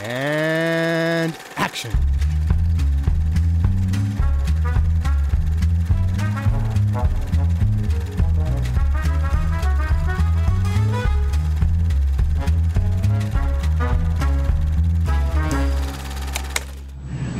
And 0.00 1.36
action. 1.56 1.90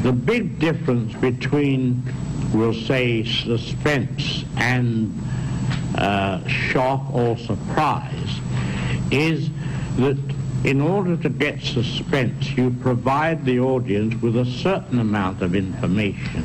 The 0.02 0.12
big 0.12 0.58
difference 0.58 1.14
between, 1.14 2.02
we'll 2.52 2.72
say, 2.72 3.24
suspense 3.24 4.44
and 4.56 5.12
uh, 5.96 6.46
shock 6.46 7.12
or 7.12 7.36
surprise 7.36 8.40
is 9.10 9.50
that 9.96 10.16
in 10.64 10.80
order 10.80 11.16
to 11.16 11.28
get 11.28 11.62
suspense, 11.62 12.56
you 12.56 12.70
provide 12.82 13.44
the 13.44 13.60
audience 13.60 14.14
with 14.20 14.36
a 14.36 14.44
certain 14.44 14.98
amount 14.98 15.42
of 15.42 15.54
information 15.54 16.42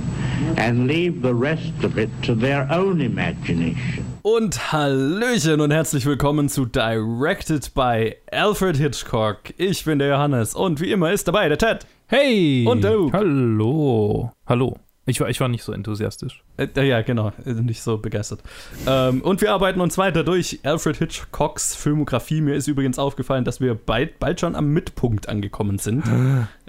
and 0.57 0.87
leave 0.87 1.21
the 1.21 1.33
rest 1.33 1.83
of 1.83 1.97
it 1.97 2.09
to 2.23 2.35
their 2.35 2.67
own 2.71 3.01
imagination. 3.01 4.05
Und 4.23 4.71
Hallöchen 4.71 5.59
und 5.59 5.71
herzlich 5.71 6.05
willkommen 6.05 6.47
zu 6.47 6.65
Directed 6.65 7.73
by 7.73 8.15
Alfred 8.31 8.77
Hitchcock. 8.77 9.53
Ich 9.57 9.83
bin 9.83 9.99
der 9.99 10.09
Johannes 10.09 10.55
und 10.55 10.79
wie 10.79 10.91
immer 10.91 11.11
ist 11.11 11.27
dabei 11.27 11.49
der 11.49 11.57
Ted. 11.57 11.85
Hey! 12.07 12.65
Und 12.65 12.83
du. 12.83 13.11
Hallo. 13.11 14.31
Hallo. 14.47 14.77
Ich 15.05 15.19
war, 15.19 15.27
ich 15.29 15.39
war 15.41 15.49
nicht 15.49 15.63
so 15.63 15.73
enthusiastisch. 15.73 16.41
Äh, 16.55 16.67
ja, 16.87 17.01
genau, 17.01 17.33
äh, 17.45 17.51
nicht 17.53 17.81
so 17.81 17.97
begeistert. 17.97 18.39
Ähm, 18.87 19.21
und 19.21 19.41
wir 19.41 19.51
arbeiten 19.51 19.81
uns 19.81 19.97
weiter 19.97 20.23
durch 20.23 20.59
Alfred 20.63 20.95
Hitchcocks 20.97 21.75
Filmografie. 21.75 22.39
Mir 22.39 22.55
ist 22.55 22.67
übrigens 22.69 22.97
aufgefallen, 22.97 23.43
dass 23.43 23.59
wir 23.59 23.75
bald, 23.75 24.19
bald 24.19 24.39
schon 24.39 24.55
am 24.55 24.67
Mitpunkt 24.69 25.27
angekommen 25.27 25.77
sind. 25.77 26.05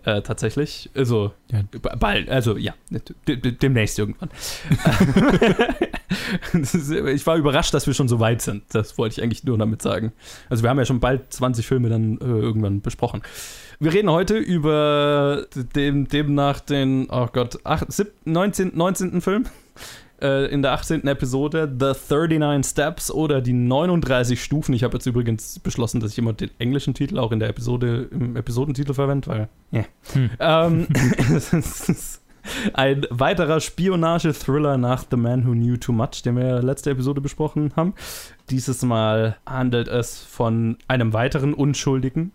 äh, 0.05 0.21
tatsächlich. 0.23 0.91
Also, 0.97 1.33
Ja. 1.53 1.61
bald, 1.99 2.29
also 2.29 2.57
ja, 2.57 2.75
d- 2.91 3.37
d- 3.37 3.53
demnächst 3.53 3.99
irgendwann. 4.01 4.31
Ist- 6.53 6.91
ich 6.91 7.27
war 7.27 7.37
überrascht, 7.37 7.73
dass 7.75 7.87
wir 7.87 7.95
schon 7.95 8.09
so 8.09 8.21
weit 8.21 8.43
sind. 8.43 8.63
Das 8.73 8.99
wollte 8.99 9.15
ich 9.19 9.23
eigentlich 9.23 9.45
nur 9.45 9.59
damit 9.59 9.83
sagen. 9.83 10.13
Also, 10.51 10.63
wir 10.63 10.71
haben 10.71 10.79
ja 10.79 10.85
schon 10.85 11.01
bald 11.01 11.33
20 11.33 11.67
Filme 11.67 11.89
dann 11.89 12.19
äh, 12.19 12.25
irgendwann 12.25 12.81
besprochen. 12.81 13.23
Wir 13.81 13.93
reden 13.93 14.11
heute 14.11 14.37
über 14.37 15.47
dem, 15.75 16.09
demnach 16.09 16.61
den, 16.61 17.09
oh 17.11 17.29
Gott, 17.33 17.59
acht, 17.65 17.93
sieb, 17.93 18.13
19, 18.25 18.73
19. 18.75 19.21
Film 19.21 19.47
äh, 20.21 20.47
in 20.47 20.63
der 20.63 20.73
18. 20.73 21.07
Episode, 21.07 21.71
The 21.79 21.93
39 22.15 22.71
Steps 22.71 23.11
oder 23.11 23.41
die 23.41 23.53
39 23.53 24.43
Stufen. 24.43 24.75
Ich 24.75 24.85
habe 24.85 24.97
jetzt 24.97 25.07
übrigens 25.07 25.59
beschlossen, 25.59 26.01
dass 26.01 26.13
ich 26.13 26.19
immer 26.19 26.33
den 26.33 26.51
englischen 26.59 26.95
Titel 26.95 27.19
auch 27.19 27.33
in 27.33 27.41
der 27.41 27.49
Episode, 27.49 28.09
im 28.11 28.37
Episodentitel 28.37 28.95
verwende, 28.95 29.29
weil, 29.29 29.49
ja. 29.71 29.85
Hm. 30.13 30.31
Ähm, 30.39 30.87
es 31.35 31.53
ist 31.53 32.23
ein 32.75 33.07
weiterer 33.11 33.61
Spionage-Thriller 33.61 34.77
nach 34.77 35.05
The 35.11 35.17
Man 35.17 35.47
Who 35.47 35.53
Knew 35.53 35.77
Too 35.79 35.93
Much, 35.93 36.23
den 36.25 36.37
wir 36.37 36.63
letzte 36.63 36.91
Episode 36.91 37.21
besprochen 37.21 37.73
haben. 37.75 37.95
Dieses 38.51 38.83
Mal 38.83 39.37
handelt 39.47 39.89
es 39.89 40.19
von 40.19 40.77
einem 40.87 41.13
weiteren 41.13 41.55
Unschuldigen, 41.55 42.33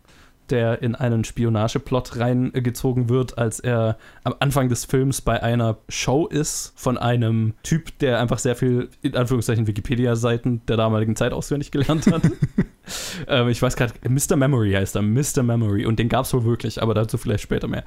der 0.51 0.81
in 0.81 0.95
einen 0.95 1.23
Spionageplot 1.23 2.17
reingezogen 2.17 3.09
wird, 3.09 3.37
als 3.37 3.59
er 3.59 3.97
am 4.23 4.35
Anfang 4.39 4.69
des 4.69 4.85
Films 4.85 5.21
bei 5.21 5.41
einer 5.41 5.77
Show 5.89 6.27
ist 6.27 6.73
von 6.75 6.97
einem 6.97 7.53
Typ, 7.63 7.97
der 7.99 8.19
einfach 8.19 8.39
sehr 8.39 8.55
viel, 8.55 8.89
in 9.01 9.15
Anführungszeichen, 9.15 9.67
Wikipedia-Seiten 9.67 10.65
der 10.67 10.77
damaligen 10.77 11.15
Zeit 11.15 11.33
auswendig 11.33 11.71
gelernt 11.71 12.07
hat. 12.07 12.23
ähm, 13.27 13.49
ich 13.49 13.61
weiß 13.61 13.75
gerade, 13.75 13.93
Mr. 14.07 14.35
Memory 14.35 14.73
heißt 14.73 14.95
er, 14.95 15.01
Mr. 15.01 15.43
Memory. 15.43 15.85
Und 15.85 15.99
den 15.99 16.09
gab 16.09 16.25
es 16.25 16.33
wohl 16.33 16.45
wirklich, 16.45 16.81
aber 16.81 16.93
dazu 16.93 17.17
vielleicht 17.17 17.43
später 17.43 17.67
mehr. 17.67 17.83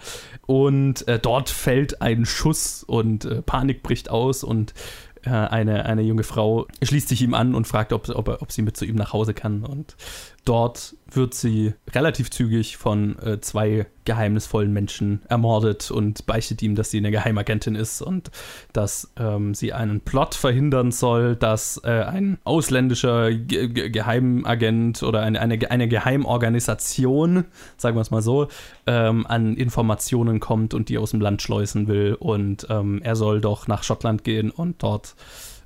Und 0.47 1.07
äh, 1.09 1.19
dort 1.19 1.51
fällt 1.51 2.03
ein 2.03 2.25
Schuss 2.25 2.83
und 2.85 3.25
äh, 3.25 3.43
Panik 3.43 3.83
bricht 3.83 4.11
aus 4.11 4.45
und 4.45 4.75
äh, 5.25 5.31
eine, 5.31 5.87
eine 5.87 6.03
junge 6.03 6.25
Frau 6.25 6.67
schließt 6.83 7.09
sich 7.09 7.23
ihm 7.23 7.35
an 7.35 7.55
und 7.55 7.67
fragt, 7.67 7.93
ob, 7.93 8.09
ob, 8.09 8.29
ob 8.43 8.53
sie 8.53 8.63
mit 8.63 8.77
zu 8.77 8.85
ihm 8.85 8.97
nach 8.97 9.13
Hause 9.13 9.35
kann. 9.35 9.65
Und 9.65 9.97
dort 10.45 10.97
wird 11.11 11.35
sie 11.35 11.75
relativ 11.95 12.31
zügig 12.31 12.77
von 12.77 13.19
äh, 13.19 13.41
zwei 13.41 13.87
geheimnisvollen 14.05 14.73
Menschen 14.73 15.23
ermordet 15.29 15.91
und 15.91 16.27
beichtet 16.27 16.63
ihm, 16.63 16.75
dass 16.75 16.91
sie 16.91 16.99
eine 16.99 17.11
Geheimagentin 17.11 17.75
ist 17.75 18.03
und 18.03 18.31
dass 18.73 19.13
ähm, 19.17 19.55
sie 19.55 19.73
einen 19.73 20.01
Plot 20.01 20.35
verhindern 20.35 20.91
soll, 20.91 21.37
dass 21.37 21.81
äh, 21.85 21.91
ein 21.91 22.39
ausländischer 22.45 23.33
Ge 23.33 23.69
Ge 23.69 23.91
Geheimagent 23.91 25.03
oder 25.03 25.21
eine, 25.21 25.41
eine, 25.41 25.71
eine 25.71 25.87
Geheimorganisation, 25.87 27.45
sagen 27.77 27.97
wir 27.97 28.01
es 28.01 28.11
mal 28.11 28.23
so, 28.23 28.49
ähm, 28.87 29.27
an 29.27 29.57
Informationen 29.57 30.41
kommt 30.41 30.75
und 30.75 30.89
die 30.89 30.99
aus 30.99 31.11
dem 31.13 31.21
Land 31.21 31.43
schleusen 31.43 31.87
will. 31.87 32.17
Und 32.19 32.67
ähm, 32.71 33.01
er 33.03 33.15
soll 33.15 33.41
doch 33.41 33.69
nach 33.69 33.85
Schottland 33.85 34.25
gehen 34.25 34.51
und 34.51 34.83
dort, 34.83 35.15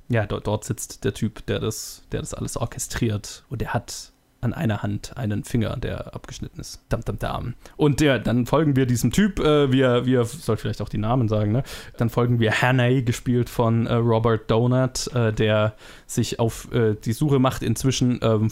ja, 0.09 0.25
dort, 0.25 0.45
dort 0.45 0.65
sitzt 0.65 1.03
der 1.03 1.13
Typ, 1.13 1.45
der 1.47 1.59
das, 1.59 2.03
der 2.11 2.19
das 2.19 2.33
alles 2.33 2.57
orchestriert. 2.57 3.43
Und 3.49 3.61
der 3.61 3.73
hat 3.73 4.11
an 4.41 4.53
einer 4.53 4.83
Hand 4.83 5.17
einen 5.17 5.43
Finger, 5.43 5.77
der 5.77 6.13
abgeschnitten 6.13 6.59
ist. 6.59 6.79
Dam, 6.89 7.01
dam, 7.03 7.19
dam. 7.19 7.53
Und 7.75 7.99
der, 7.99 8.19
dann 8.19 8.45
folgen 8.45 8.75
wir 8.75 8.85
diesem 8.85 9.11
Typ, 9.11 9.39
äh, 9.39 9.71
wir, 9.71 10.05
wir, 10.05 10.25
soll 10.25 10.57
vielleicht 10.57 10.81
auch 10.81 10.89
die 10.89 10.97
Namen 10.97 11.27
sagen, 11.27 11.51
ne? 11.51 11.63
Dann 11.97 12.09
folgen 12.09 12.39
wir 12.39 12.61
Hannay, 12.61 13.01
gespielt 13.01 13.49
von 13.49 13.87
äh, 13.87 13.93
Robert 13.95 14.49
Donut, 14.49 15.07
äh, 15.13 15.33
der 15.33 15.73
sich 16.05 16.39
auf 16.39 16.71
äh, 16.71 16.95
die 16.95 17.13
Suche 17.13 17.39
macht, 17.39 17.63
inzwischen 17.63 18.19
ähm, 18.21 18.49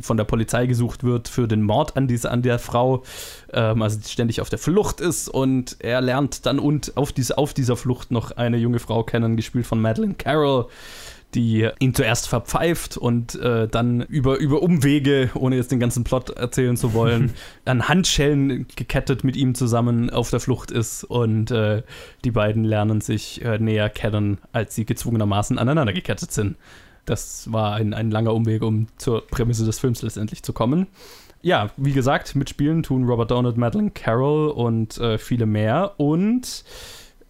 von 0.00 0.16
der 0.16 0.24
Polizei 0.24 0.66
gesucht 0.66 1.04
wird 1.04 1.28
für 1.28 1.46
den 1.46 1.62
Mord 1.62 1.96
an, 1.96 2.08
diese, 2.08 2.30
an 2.30 2.42
der 2.42 2.58
Frau, 2.58 3.02
ähm, 3.52 3.82
also 3.82 3.98
die 3.98 4.08
ständig 4.08 4.40
auf 4.40 4.48
der 4.48 4.58
Flucht 4.58 5.00
ist 5.00 5.28
und 5.28 5.76
er 5.80 6.00
lernt 6.00 6.46
dann 6.46 6.58
und 6.58 6.96
auf, 6.96 7.12
diese, 7.12 7.36
auf 7.38 7.52
dieser 7.52 7.76
Flucht 7.76 8.10
noch 8.10 8.32
eine 8.32 8.56
junge 8.56 8.78
Frau 8.78 9.02
kennen, 9.02 9.36
gespielt 9.36 9.66
von 9.66 9.80
Madeleine 9.80 10.14
Carroll, 10.14 10.66
die 11.34 11.68
ihn 11.78 11.94
zuerst 11.94 12.28
verpfeift 12.28 12.96
und 12.96 13.34
äh, 13.36 13.68
dann 13.68 14.02
über, 14.02 14.38
über 14.38 14.62
Umwege, 14.62 15.30
ohne 15.34 15.56
jetzt 15.56 15.72
den 15.72 15.80
ganzen 15.80 16.04
Plot 16.04 16.30
erzählen 16.30 16.76
zu 16.76 16.92
wollen, 16.94 17.32
an 17.64 17.88
Handschellen 17.88 18.66
gekettet 18.76 19.24
mit 19.24 19.36
ihm 19.36 19.54
zusammen 19.54 20.10
auf 20.10 20.30
der 20.30 20.40
Flucht 20.40 20.70
ist 20.70 21.04
und 21.04 21.50
äh, 21.50 21.82
die 22.24 22.30
beiden 22.30 22.64
lernen 22.64 23.00
sich 23.00 23.44
äh, 23.44 23.58
näher 23.58 23.88
kennen, 23.88 24.38
als 24.52 24.74
sie 24.74 24.84
gezwungenermaßen 24.84 25.58
aneinander 25.58 25.92
gekettet 25.92 26.32
sind. 26.32 26.56
Das 27.04 27.50
war 27.52 27.74
ein, 27.74 27.94
ein 27.94 28.10
langer 28.10 28.34
Umweg, 28.34 28.62
um 28.62 28.86
zur 28.96 29.26
Prämisse 29.26 29.64
des 29.64 29.80
Films 29.80 30.02
letztendlich 30.02 30.42
zu 30.42 30.52
kommen. 30.52 30.86
Ja, 31.40 31.70
wie 31.76 31.92
gesagt, 31.92 32.36
mitspielen 32.36 32.84
tun 32.84 33.04
Robert 33.04 33.32
Downey, 33.32 33.52
Madeleine 33.56 33.90
Carroll 33.90 34.50
und 34.50 34.98
äh, 34.98 35.18
viele 35.18 35.46
mehr. 35.46 35.94
Und 35.96 36.64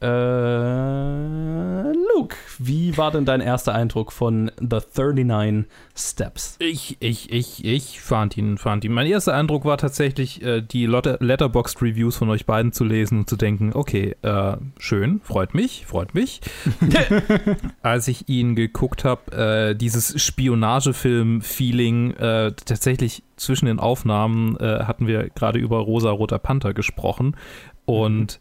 äh, 0.02 1.92
Luke, 2.14 2.36
wie 2.58 2.96
war 2.96 3.10
denn 3.10 3.24
dein 3.24 3.40
erster 3.40 3.74
Eindruck 3.74 4.12
von 4.12 4.50
The 4.58 4.78
39 4.96 5.66
Steps? 5.96 6.56
Ich, 6.58 6.96
ich, 7.00 7.32
ich, 7.32 7.64
ich 7.64 8.00
fand 8.00 8.36
ihn, 8.36 8.58
fand 8.58 8.84
ihn. 8.84 8.92
Mein 8.92 9.06
erster 9.06 9.34
Eindruck 9.34 9.64
war 9.64 9.78
tatsächlich, 9.78 10.42
äh, 10.42 10.60
die 10.62 10.86
Lotte- 10.86 11.18
Letterboxd-Reviews 11.20 12.16
von 12.16 12.30
euch 12.30 12.46
beiden 12.46 12.72
zu 12.72 12.84
lesen 12.84 13.20
und 13.20 13.30
zu 13.30 13.36
denken, 13.36 13.72
okay, 13.74 14.16
äh, 14.22 14.56
schön, 14.78 15.20
freut 15.22 15.54
mich, 15.54 15.86
freut 15.86 16.14
mich. 16.14 16.40
Als 17.82 18.08
ich 18.08 18.28
ihn 18.28 18.54
geguckt 18.54 19.04
habe, 19.04 19.70
äh, 19.70 19.74
dieses 19.76 20.20
Spionagefilm-Feeling, 20.22 22.12
äh, 22.12 22.52
tatsächlich 22.52 23.22
zwischen 23.36 23.66
den 23.66 23.78
Aufnahmen 23.80 24.56
äh, 24.58 24.84
hatten 24.84 25.06
wir 25.06 25.28
gerade 25.30 25.58
über 25.58 25.78
Rosa 25.78 26.10
Roter 26.10 26.38
Panther 26.38 26.74
gesprochen. 26.74 27.36
Und 27.84 28.40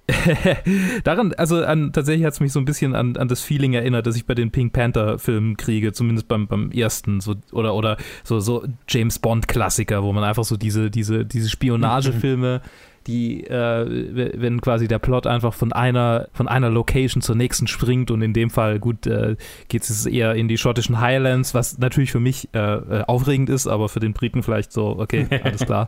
daran, 1.03 1.34
also 1.34 1.63
an, 1.63 1.91
tatsächlich 1.94 2.25
hat 2.25 2.34
es 2.34 2.40
mich 2.40 2.52
so 2.52 2.59
ein 2.59 2.66
bisschen 2.66 2.94
an, 2.94 3.18
an 3.18 3.28
das 3.28 3.41
Feeling 3.41 3.74
erinnert, 3.74 4.06
das 4.06 4.16
ich 4.16 4.25
bei 4.25 4.35
den 4.35 4.52
Pink 4.52 4.72
Panther-Filmen 4.72 5.57
kriege, 5.57 5.94
zumindest 5.94 6.28
beim, 6.28 6.47
beim 6.47 6.72
ersten, 6.72 7.22
so, 7.22 7.35
oder, 7.52 7.74
oder 7.74 7.97
so, 8.24 8.40
so 8.40 8.66
James 8.88 9.18
Bond-Klassiker, 9.18 10.03
wo 10.03 10.13
man 10.13 10.24
einfach 10.24 10.44
so 10.44 10.57
diese, 10.57 10.91
diese, 10.91 11.25
diese 11.25 11.50
Spionagefilme, 11.50 12.62
die, 13.07 13.44
äh, 13.46 14.32
wenn 14.40 14.61
quasi 14.61 14.88
der 14.88 14.99
Plot 14.99 15.26
einfach 15.26 15.55
von 15.55 15.73
einer, 15.73 16.28
von 16.34 16.47
einer 16.47 16.70
Location 16.70 17.23
zur 17.23 17.35
nächsten 17.35 17.66
springt 17.66 18.11
und 18.11 18.22
in 18.22 18.34
dem 18.34 18.52
Fall, 18.52 18.79
gut, 18.79 19.08
äh, 19.08 19.38
geht 19.70 19.84
es 19.84 20.05
eher 20.05 20.35
in 20.35 20.49
die 20.49 20.59
schottischen 20.59 20.99
Highlands, 20.99 21.55
was 21.55 21.79
natürlich 21.79 22.11
für 22.11 22.20
mich 22.20 22.49
äh, 22.53 22.59
äh, 22.59 23.03
aufregend 23.08 23.49
ist, 23.49 23.66
aber 23.66 23.90
für 23.90 23.99
den 23.99 24.14
Briten 24.14 24.43
vielleicht 24.43 24.72
so, 24.72 24.99
okay, 24.99 25.26
alles 25.43 25.66
klar, 25.66 25.88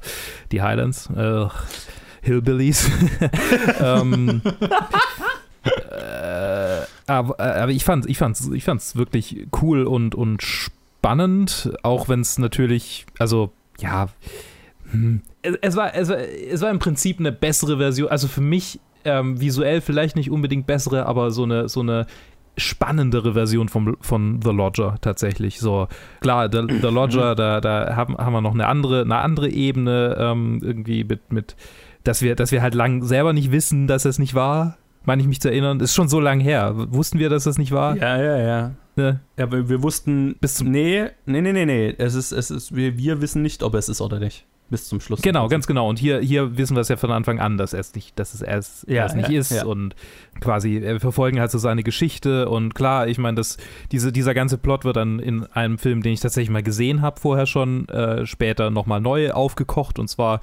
die 0.51 0.63
Highlands, 0.63 1.07
äh, 1.15 1.45
Hillbillies. 2.23 2.89
ähm, 3.79 4.41
äh, 5.63 6.81
aber, 7.07 7.39
äh, 7.39 7.59
aber 7.61 7.71
ich 7.71 7.83
fand 7.83 8.09
ich 8.09 8.17
fand's, 8.17 8.49
ich 8.53 8.63
fand's 8.63 8.95
wirklich 8.95 9.47
cool 9.61 9.85
und, 9.85 10.15
und 10.15 10.41
spannend, 10.41 11.71
auch 11.83 12.09
wenn 12.09 12.21
es 12.21 12.39
natürlich, 12.39 13.05
also 13.19 13.51
ja, 13.79 14.07
hm, 14.91 15.21
es, 15.41 15.55
es, 15.61 15.75
war, 15.75 15.93
es, 15.95 16.09
war, 16.09 16.17
es 16.17 16.61
war 16.61 16.69
im 16.69 16.79
Prinzip 16.79 17.19
eine 17.19 17.31
bessere 17.31 17.77
Version, 17.77 18.09
also 18.09 18.27
für 18.27 18.41
mich 18.41 18.79
ähm, 19.05 19.39
visuell 19.39 19.81
vielleicht 19.81 20.15
nicht 20.15 20.31
unbedingt 20.31 20.65
bessere, 20.65 21.05
aber 21.05 21.31
so 21.31 21.43
eine, 21.43 21.67
so 21.67 21.81
eine 21.81 22.05
spannendere 22.55 23.33
Version 23.33 23.67
vom, 23.67 23.97
von 23.99 24.39
The 24.41 24.51
Lodger 24.51 24.95
tatsächlich. 25.01 25.59
So, 25.59 25.87
klar, 26.21 26.49
The, 26.51 26.65
The 26.81 26.87
Lodger, 26.87 27.35
da, 27.35 27.59
da 27.59 27.95
haben, 27.95 28.15
haben 28.17 28.33
wir 28.33 28.41
noch 28.41 28.53
eine 28.53 28.67
andere, 28.67 29.01
eine 29.01 29.17
andere 29.17 29.49
Ebene 29.49 30.15
ähm, 30.19 30.59
irgendwie 30.61 31.03
mit, 31.03 31.31
mit 31.33 31.55
dass 32.03 32.21
wir, 32.21 32.35
dass 32.35 32.51
wir 32.51 32.61
halt 32.61 32.75
lang 32.75 33.03
selber 33.03 33.33
nicht 33.33 33.51
wissen, 33.51 33.87
dass 33.87 34.05
es 34.05 34.19
nicht 34.19 34.33
war. 34.35 34.77
Meine 35.05 35.21
ich 35.21 35.27
mich 35.27 35.41
zu 35.41 35.49
erinnern, 35.49 35.79
ist 35.81 35.93
schon 35.93 36.07
so 36.07 36.19
lang 36.19 36.39
her. 36.39 36.73
Wussten 36.75 37.19
wir, 37.19 37.29
dass 37.29 37.43
das 37.43 37.57
nicht 37.57 37.71
war? 37.71 37.97
Ja, 37.97 38.21
ja, 38.21 38.37
ja. 38.37 38.71
Ne? 38.95 39.19
Ja, 39.37 39.45
aber 39.45 39.67
wir 39.67 39.81
wussten 39.83 40.35
bis 40.39 40.55
zum. 40.55 40.69
Nee, 40.71 41.07
nee, 41.25 41.41
nee, 41.41 41.51
nee, 41.51 41.65
nee. 41.65 41.95
Es 41.97 42.13
ist, 42.13 42.31
es 42.31 42.51
ist, 42.51 42.75
wir, 42.75 42.97
wir 42.97 43.21
wissen 43.21 43.41
nicht, 43.41 43.63
ob 43.63 43.73
es 43.75 43.89
ist 43.89 44.01
oder 44.01 44.19
nicht. 44.19 44.45
Bis 44.69 44.87
zum 44.87 45.01
Schluss. 45.01 45.21
Genau, 45.21 45.49
ganz 45.49 45.67
genau. 45.67 45.89
Und 45.89 45.99
hier, 45.99 46.19
hier 46.19 46.57
wissen 46.57 46.75
wir 46.75 46.81
es 46.81 46.87
ja 46.87 46.95
von 46.95 47.11
Anfang 47.11 47.39
an, 47.39 47.57
dass 47.57 47.73
es 47.73 47.93
nicht, 47.95 48.17
dass 48.17 48.33
es 48.33 48.41
erst, 48.41 48.87
Ja, 48.87 49.03
erst 49.03 49.15
nicht 49.15 49.29
ja, 49.29 49.39
ist. 49.39 49.51
ja. 49.51 49.65
Und 49.65 49.93
quasi, 50.39 50.81
wir 50.81 50.99
verfolgen 50.99 51.39
halt 51.39 51.51
so 51.51 51.57
seine 51.57 51.83
Geschichte. 51.83 52.47
Und 52.49 52.73
klar, 52.73 53.07
ich 53.07 53.17
meine, 53.17 53.35
das, 53.35 53.57
diese, 53.91 54.11
dieser 54.11 54.33
ganze 54.33 54.57
Plot 54.57 54.85
wird 54.85 54.95
dann 54.95 55.19
in 55.19 55.45
einem 55.47 55.77
Film, 55.77 56.01
den 56.01 56.13
ich 56.13 56.21
tatsächlich 56.21 56.49
mal 56.49 56.63
gesehen 56.63 57.01
habe, 57.01 57.19
vorher 57.19 57.45
schon, 57.45 57.87
äh, 57.89 58.25
später 58.25 58.71
nochmal 58.71 59.01
neu 59.01 59.31
aufgekocht. 59.31 59.99
Und 59.99 60.07
zwar 60.07 60.39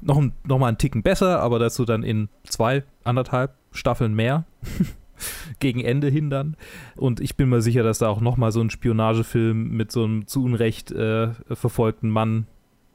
noch, 0.00 0.18
ein, 0.18 0.32
noch 0.44 0.58
mal 0.58 0.68
einen 0.68 0.78
Ticken 0.78 1.02
besser, 1.02 1.40
aber 1.40 1.58
dazu 1.58 1.84
dann 1.84 2.02
in 2.02 2.28
zwei, 2.44 2.84
anderthalb 3.04 3.54
Staffeln 3.72 4.14
mehr. 4.14 4.44
Gegen 5.58 5.80
Ende 5.80 6.08
hin 6.08 6.30
dann. 6.30 6.56
Und 6.96 7.20
ich 7.20 7.36
bin 7.36 7.50
mir 7.50 7.60
sicher, 7.60 7.82
dass 7.82 7.98
da 7.98 8.08
auch 8.08 8.22
nochmal 8.22 8.52
so 8.52 8.60
ein 8.62 8.70
Spionagefilm 8.70 9.68
mit 9.68 9.92
so 9.92 10.04
einem 10.04 10.26
zu 10.26 10.42
Unrecht 10.42 10.92
äh, 10.92 11.32
verfolgten 11.52 12.08
Mann 12.08 12.46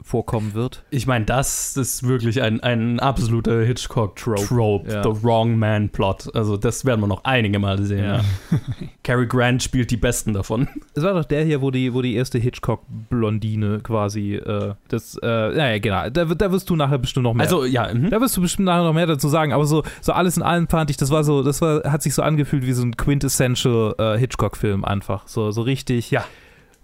vorkommen 0.01 0.53
wird. 0.53 0.83
Ich 0.91 1.07
meine, 1.07 1.25
das 1.25 1.75
ist 1.77 2.07
wirklich 2.07 2.41
ein, 2.41 2.61
ein 2.61 2.99
absoluter 2.99 3.63
Hitchcock-Trope. 3.63 4.45
Trope, 4.45 4.91
ja. 4.91 5.03
The 5.03 5.23
Wrong 5.23 5.57
Man 5.57 5.89
Plot. 5.89 6.35
Also, 6.35 6.57
das 6.57 6.85
werden 6.85 7.01
wir 7.01 7.07
noch 7.07 7.23
einige 7.23 7.57
Mal 7.57 7.81
sehen. 7.83 8.03
Ja. 8.03 8.17
Ja. 8.17 8.21
Cary 9.03 9.25
Grant 9.25 9.63
spielt 9.63 9.89
die 9.89 9.97
besten 9.97 10.33
davon. 10.33 10.67
Es 10.93 11.03
war 11.03 11.13
doch 11.13 11.25
der 11.25 11.43
hier, 11.43 11.61
wo 11.61 11.71
die, 11.71 11.93
wo 11.93 12.01
die 12.03 12.15
erste 12.15 12.37
Hitchcock-Blondine 12.37 13.79
quasi 13.79 14.35
äh, 14.35 14.75
das, 14.89 15.17
äh, 15.23 15.27
naja, 15.27 15.79
genau, 15.79 16.09
da, 16.09 16.25
da 16.25 16.51
wirst 16.51 16.69
du 16.69 16.75
nachher 16.75 16.99
bestimmt 16.99 17.23
noch 17.23 17.33
mehr. 17.33 17.45
Also, 17.45 17.65
ja. 17.65 17.91
mhm. 17.91 18.11
da 18.11 18.21
wirst 18.21 18.37
du 18.37 18.41
bestimmt 18.41 18.65
nachher 18.65 18.83
noch 18.83 18.93
mehr 18.93 19.07
dazu 19.07 19.27
sagen, 19.27 19.53
aber 19.53 19.65
so, 19.65 19.83
so 20.01 20.13
alles 20.13 20.37
in 20.37 20.43
allem 20.43 20.67
fand 20.67 20.91
ich, 20.91 20.97
das 20.97 21.09
war 21.09 21.23
so, 21.23 21.41
das 21.41 21.61
war, 21.61 21.83
hat 21.91 22.03
sich 22.03 22.13
so 22.13 22.21
angefühlt 22.21 22.65
wie 22.65 22.73
so 22.73 22.83
ein 22.83 22.95
quintessential 22.95 23.95
äh, 23.97 24.17
Hitchcock-Film 24.19 24.85
einfach. 24.85 25.27
So, 25.27 25.49
so 25.49 25.63
richtig, 25.63 26.11
Ja. 26.11 26.25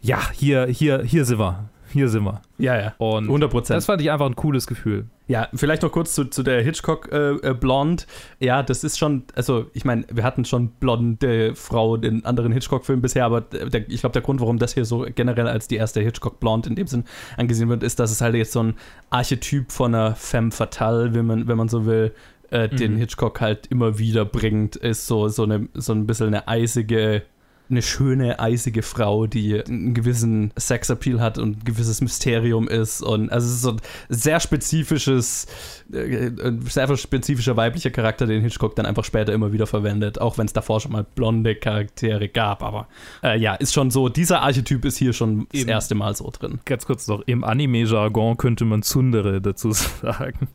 ja, 0.02 0.20
hier, 0.34 0.66
hier, 0.66 1.04
hier 1.04 1.26
sind 1.26 1.40
wir. 1.40 1.70
Hier 1.92 2.08
sind 2.10 2.24
wir. 2.24 2.42
Ja, 2.58 2.80
ja. 2.80 2.94
Und 2.98 3.26
100 3.26 3.52
Prozent. 3.52 3.78
das 3.78 3.86
fand 3.86 4.02
ich 4.02 4.12
einfach 4.12 4.26
ein 4.26 4.36
cooles 4.36 4.68
Gefühl. 4.68 5.06
Ja, 5.28 5.48
vielleicht 5.54 5.82
noch 5.82 5.92
kurz 5.92 6.14
zu, 6.14 6.26
zu 6.26 6.44
der 6.44 6.62
Hitchcock 6.62 7.10
äh, 7.12 7.32
äh, 7.36 7.54
Blonde. 7.54 8.04
Ja, 8.40 8.64
das 8.64 8.84
ist 8.84 8.98
schon, 8.98 9.24
also 9.36 9.68
ich 9.74 9.86
meine, 9.86 10.06
wir 10.12 10.24
hatten 10.24 10.44
schon 10.46 10.70
blonde 10.70 11.56
Frau 11.56 11.96
in 11.96 12.26
anderen 12.26 12.52
Hitchcock-Filmen 12.52 13.02
bisher, 13.02 13.26
aber 13.26 13.42
der, 13.42 13.90
ich 13.90 14.02
glaube, 14.02 14.14
der 14.14 14.22
Grund, 14.22 14.42
warum 14.42 14.58
das 14.58 14.74
hier 14.74 14.86
so 14.86 15.06
generell 15.16 15.48
als 15.48 15.68
die 15.68 15.76
erste 15.76 16.02
Hitchcock 16.02 16.40
Blonde 16.40 16.70
in 16.70 16.76
dem 16.76 16.88
Sinn 16.88 17.06
angesehen 17.38 17.70
wird, 17.70 17.84
ist, 17.84 18.00
dass 18.00 18.12
es 18.12 18.22
halt 18.22 18.36
jetzt 18.36 18.52
so 18.52 18.64
ein 18.64 18.76
Archetyp 19.10 19.72
von 19.72 19.96
einer 19.96 20.16
femme 20.16 20.52
fatale, 20.52 21.14
wenn 21.14 21.26
man, 21.26 21.48
wenn 21.48 21.58
man 21.58 21.70
so 21.70 21.86
will, 21.86 22.14
äh, 22.50 22.68
den 22.68 22.96
Mhm. 22.96 22.98
Hitchcock 22.98 23.40
halt 23.40 23.68
immer 23.68 23.98
wieder 23.98 24.26
bringt, 24.26 24.76
ist 24.76 25.08
so, 25.08 25.30
so, 25.30 25.44
eine, 25.44 25.70
so 25.74 25.94
ein 25.94 26.06
bisschen 26.06 26.28
eine 26.28 26.48
eisige 26.50 27.24
eine 27.72 27.82
schöne, 27.82 28.40
eisige 28.40 28.84
Frau, 28.84 29.26
die 29.26 29.64
einen 29.64 29.94
gewissen 29.94 30.52
Sexappeal 30.60 31.20
hat 31.20 31.38
und 31.38 31.58
ein 31.58 31.64
gewisses 31.64 32.02
Mysterium 32.02 32.68
ist. 32.68 33.02
Und 33.02 33.32
also 33.32 33.48
es 33.48 33.54
ist 33.54 33.62
so 33.62 33.72
ein 33.72 33.82
sehr 34.10 34.40
spezifisches, 34.40 35.48
äh, 35.92 36.32
sehr 36.66 36.96
spezifischer 36.98 37.58
weiblicher 37.58 37.90
Charakter, 37.90 38.28
den 38.28 38.42
Hitchcock 38.42 38.76
dann 38.76 38.86
einfach 38.86 39.06
später 39.06 39.34
immer 39.34 39.52
wieder 39.52 39.68
verwendet, 39.68 40.22
auch 40.22 40.38
wenn 40.38 40.46
es 40.46 40.54
davor 40.54 40.80
schon 40.80 40.92
mal 40.92 41.06
blonde 41.16 41.56
Charaktere 41.56 42.28
gab. 42.30 42.62
Aber 42.62 42.88
äh, 43.24 43.40
ja, 43.40 43.56
ist 43.56 43.74
schon 43.74 43.90
so, 43.90 44.10
dieser 44.10 44.42
Archetyp 44.42 44.86
ist 44.86 44.98
hier 44.98 45.14
schon 45.14 45.48
das 45.52 45.62
Eben. 45.62 45.70
erste 45.70 45.96
Mal 45.96 46.16
so 46.16 46.30
drin. 46.32 46.60
Ganz 46.66 46.86
kurz 46.86 47.08
noch, 47.08 47.22
im 47.26 47.44
Anime-Jargon 47.44 48.38
könnte 48.38 48.66
man 48.66 48.84
Tsundere 48.84 49.42
dazu 49.42 49.72
sagen. 49.72 50.48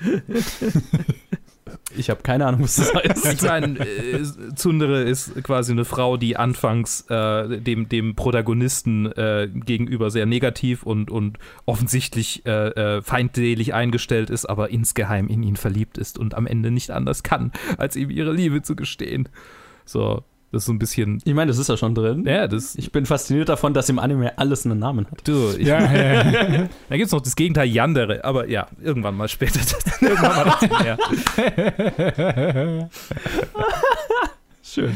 Ich 1.96 2.10
habe 2.10 2.22
keine 2.22 2.46
Ahnung, 2.46 2.62
was 2.62 2.76
das 2.76 2.94
heißt. 2.94 3.34
Ich 3.34 3.42
meine, 3.42 3.78
äh, 3.78 4.22
Tsundere 4.54 5.02
ist 5.02 5.42
quasi 5.42 5.72
eine 5.72 5.84
Frau, 5.84 6.16
die 6.16 6.36
anfangs 6.36 7.04
äh, 7.08 7.60
dem, 7.60 7.88
dem 7.88 8.14
Protagonisten 8.14 9.06
äh, 9.12 9.48
gegenüber 9.52 10.10
sehr 10.10 10.26
negativ 10.26 10.82
und, 10.84 11.10
und 11.10 11.38
offensichtlich 11.66 12.46
äh, 12.46 12.68
äh, 12.68 13.02
feindselig 13.02 13.74
eingestellt 13.74 14.30
ist, 14.30 14.46
aber 14.46 14.70
insgeheim 14.70 15.28
in 15.28 15.42
ihn 15.42 15.56
verliebt 15.56 15.98
ist 15.98 16.18
und 16.18 16.34
am 16.34 16.46
Ende 16.46 16.70
nicht 16.70 16.90
anders 16.90 17.22
kann, 17.22 17.52
als 17.76 17.96
ihm 17.96 18.10
ihre 18.10 18.32
Liebe 18.32 18.62
zu 18.62 18.76
gestehen. 18.76 19.28
So, 19.84 20.22
das 20.52 20.62
ist 20.62 20.66
so 20.66 20.72
ein 20.72 20.80
bisschen. 20.80 21.20
Ich 21.24 21.32
meine, 21.34 21.48
das 21.48 21.58
ist 21.58 21.68
ja 21.68 21.76
schon 21.76 21.94
drin. 21.94 22.24
Ja, 22.26 22.48
das. 22.48 22.74
Ich 22.74 22.90
bin 22.90 23.06
fasziniert 23.06 23.48
davon, 23.48 23.72
dass 23.72 23.88
im 23.88 24.00
Anime 24.00 24.36
alles 24.36 24.66
einen 24.66 24.80
Namen 24.80 25.06
hat. 25.08 25.20
Du, 25.26 25.52
ich, 25.56 25.64
Ja, 25.66 25.80
ja, 25.80 26.24
ja. 26.24 26.68
Da 26.88 26.96
gibt 26.96 27.06
es 27.06 27.12
noch 27.12 27.20
das 27.20 27.36
Gegenteil 27.36 27.68
Yandere, 27.68 28.24
aber 28.24 28.48
ja, 28.48 28.66
irgendwann 28.82 29.16
mal 29.16 29.28
später. 29.28 29.60
irgendwann 30.00 30.48
mal 30.48 30.82
mehr. 30.82 30.98
Schön. 34.62 34.94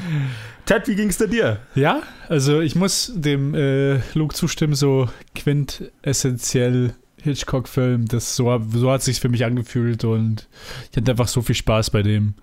Ted, 0.66 0.88
wie 0.88 0.96
ging's 0.96 1.18
denn 1.18 1.30
dir? 1.30 1.58
ja, 1.74 2.02
also 2.28 2.60
ich 2.60 2.74
muss 2.74 3.12
dem 3.14 3.54
äh, 3.54 3.98
Luke 4.14 4.34
zustimmen, 4.34 4.74
so 4.74 5.08
quintessentiell 5.34 6.94
Hitchcock-Film, 7.22 8.06
das 8.06 8.36
so, 8.36 8.60
so 8.72 8.90
hat 8.90 9.02
sich 9.02 9.20
für 9.20 9.28
mich 9.28 9.44
angefühlt 9.44 10.04
und 10.04 10.48
ich 10.90 10.96
hatte 10.96 11.10
einfach 11.10 11.28
so 11.28 11.42
viel 11.42 11.54
Spaß 11.54 11.90
bei 11.90 12.02
dem. 12.02 12.34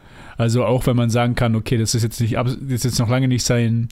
Also 0.41 0.65
auch 0.65 0.85
wenn 0.87 0.95
man 0.95 1.09
sagen 1.09 1.35
kann, 1.35 1.55
okay, 1.55 1.77
das 1.77 1.95
ist 1.95 2.03
jetzt 2.03 2.19
nicht 2.19 2.35
das 2.35 2.55
ist 2.55 2.83
jetzt 2.83 2.99
noch 2.99 3.09
lange 3.09 3.27
nicht 3.27 3.43
sein, 3.45 3.87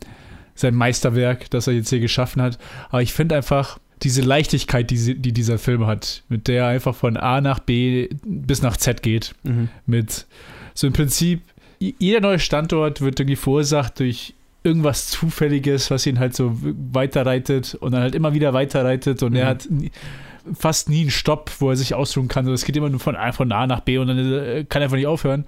sein 0.55 0.75
Meisterwerk, 0.75 1.49
das 1.51 1.67
er 1.67 1.73
jetzt 1.73 1.89
hier 1.89 1.99
geschaffen 2.01 2.41
hat, 2.41 2.57
aber 2.89 3.01
ich 3.01 3.13
finde 3.13 3.35
einfach 3.35 3.79
diese 4.01 4.21
Leichtigkeit, 4.21 4.89
die, 4.91 5.15
die 5.15 5.31
dieser 5.33 5.57
Film 5.57 5.85
hat, 5.85 6.23
mit 6.29 6.47
der 6.47 6.63
er 6.63 6.67
einfach 6.69 6.95
von 6.95 7.17
A 7.17 7.41
nach 7.41 7.59
B 7.59 8.09
bis 8.25 8.61
nach 8.61 8.77
Z 8.77 9.01
geht, 9.03 9.35
mit 9.85 10.25
so 10.73 10.87
im 10.87 10.93
Prinzip 10.93 11.41
jeder 11.79 12.19
neue 12.21 12.39
Standort 12.39 12.99
wird 13.01 13.19
irgendwie 13.19 13.35
verursacht 13.37 13.99
durch 13.99 14.33
irgendwas 14.63 15.07
Zufälliges, 15.07 15.89
was 15.91 16.05
ihn 16.05 16.19
halt 16.19 16.35
so 16.35 16.57
weiterreitet 16.93 17.75
und 17.79 17.93
dann 17.93 18.01
halt 18.01 18.15
immer 18.15 18.33
wieder 18.33 18.53
weiterreitet 18.53 19.23
und 19.23 19.35
er 19.35 19.45
Mhm. 19.45 19.49
hat 19.49 19.67
nie, 19.69 19.91
fast 20.57 20.89
nie 20.89 21.01
einen 21.01 21.11
Stopp, 21.11 21.51
wo 21.59 21.69
er 21.69 21.75
sich 21.77 21.93
ausruhen 21.93 22.27
kann. 22.27 22.45
So, 22.45 22.53
Es 22.53 22.65
geht 22.65 22.75
immer 22.75 22.89
nur 22.89 22.99
von 22.99 23.15
A, 23.15 23.31
von 23.31 23.51
A 23.51 23.67
nach 23.67 23.81
B 23.81 23.97
und 23.97 24.07
dann 24.07 24.17
äh, 24.17 24.65
kann 24.67 24.81
er 24.81 24.85
einfach 24.85 24.97
nicht 24.97 25.07
aufhören. 25.07 25.45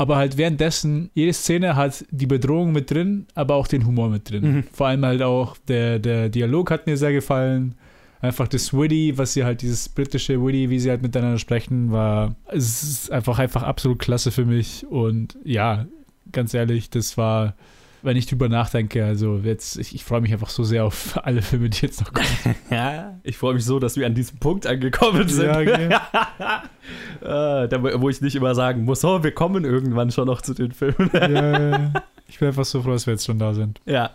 Aber 0.00 0.16
halt 0.16 0.36
währenddessen, 0.36 1.10
jede 1.12 1.32
Szene 1.32 1.74
hat 1.74 2.04
die 2.12 2.26
Bedrohung 2.26 2.72
mit 2.72 2.90
drin, 2.90 3.26
aber 3.34 3.56
auch 3.56 3.66
den 3.66 3.84
Humor 3.84 4.08
mit 4.08 4.30
drin. 4.30 4.52
Mhm. 4.52 4.64
Vor 4.72 4.86
allem 4.86 5.04
halt 5.04 5.22
auch 5.22 5.56
der, 5.66 5.98
der 5.98 6.28
Dialog 6.28 6.70
hat 6.70 6.86
mir 6.86 6.96
sehr 6.96 7.12
gefallen. 7.12 7.74
Einfach 8.20 8.46
das 8.46 8.72
Witty, 8.72 9.18
was 9.18 9.32
sie 9.32 9.44
halt, 9.44 9.60
dieses 9.60 9.88
britische 9.88 10.40
Witty, 10.44 10.70
wie 10.70 10.78
sie 10.78 10.90
halt 10.90 11.02
miteinander 11.02 11.38
sprechen, 11.38 11.90
war, 11.90 12.36
es 12.46 12.82
ist 12.82 13.12
einfach, 13.12 13.40
einfach 13.40 13.64
absolut 13.64 13.98
klasse 13.98 14.30
für 14.30 14.44
mich. 14.44 14.86
Und 14.86 15.36
ja, 15.44 15.86
ganz 16.30 16.54
ehrlich, 16.54 16.90
das 16.90 17.16
war, 17.18 17.54
wenn 18.02 18.16
ich 18.16 18.26
drüber 18.26 18.48
nachdenke, 18.48 19.04
also 19.04 19.38
jetzt, 19.38 19.76
ich, 19.78 19.94
ich 19.94 20.04
freue 20.04 20.20
mich 20.20 20.32
einfach 20.32 20.48
so 20.48 20.64
sehr 20.64 20.84
auf 20.84 21.18
alle 21.24 21.42
Filme, 21.42 21.68
die 21.68 21.82
jetzt 21.82 22.00
noch 22.00 22.12
kommen. 22.12 22.26
Ja, 22.70 23.18
ich 23.22 23.36
freue 23.38 23.54
mich 23.54 23.64
so, 23.64 23.78
dass 23.78 23.96
wir 23.96 24.06
an 24.06 24.14
diesem 24.14 24.38
Punkt 24.38 24.66
angekommen 24.66 25.28
sind. 25.28 25.46
Ja, 25.46 25.58
okay. 25.58 25.86
äh, 27.22 27.68
da, 27.68 28.00
wo 28.00 28.08
ich 28.08 28.20
nicht 28.20 28.36
immer 28.36 28.54
sagen 28.54 28.84
muss, 28.84 29.04
oh, 29.04 29.22
wir 29.22 29.32
kommen 29.32 29.64
irgendwann 29.64 30.10
schon 30.10 30.26
noch 30.26 30.42
zu 30.42 30.54
den 30.54 30.72
Filmen. 30.72 31.10
ja, 31.12 31.92
ich 32.28 32.38
bin 32.38 32.48
einfach 32.48 32.64
so 32.64 32.82
froh, 32.82 32.90
dass 32.90 33.06
wir 33.06 33.14
jetzt 33.14 33.26
schon 33.26 33.38
da 33.38 33.54
sind. 33.54 33.80
ja. 33.86 34.10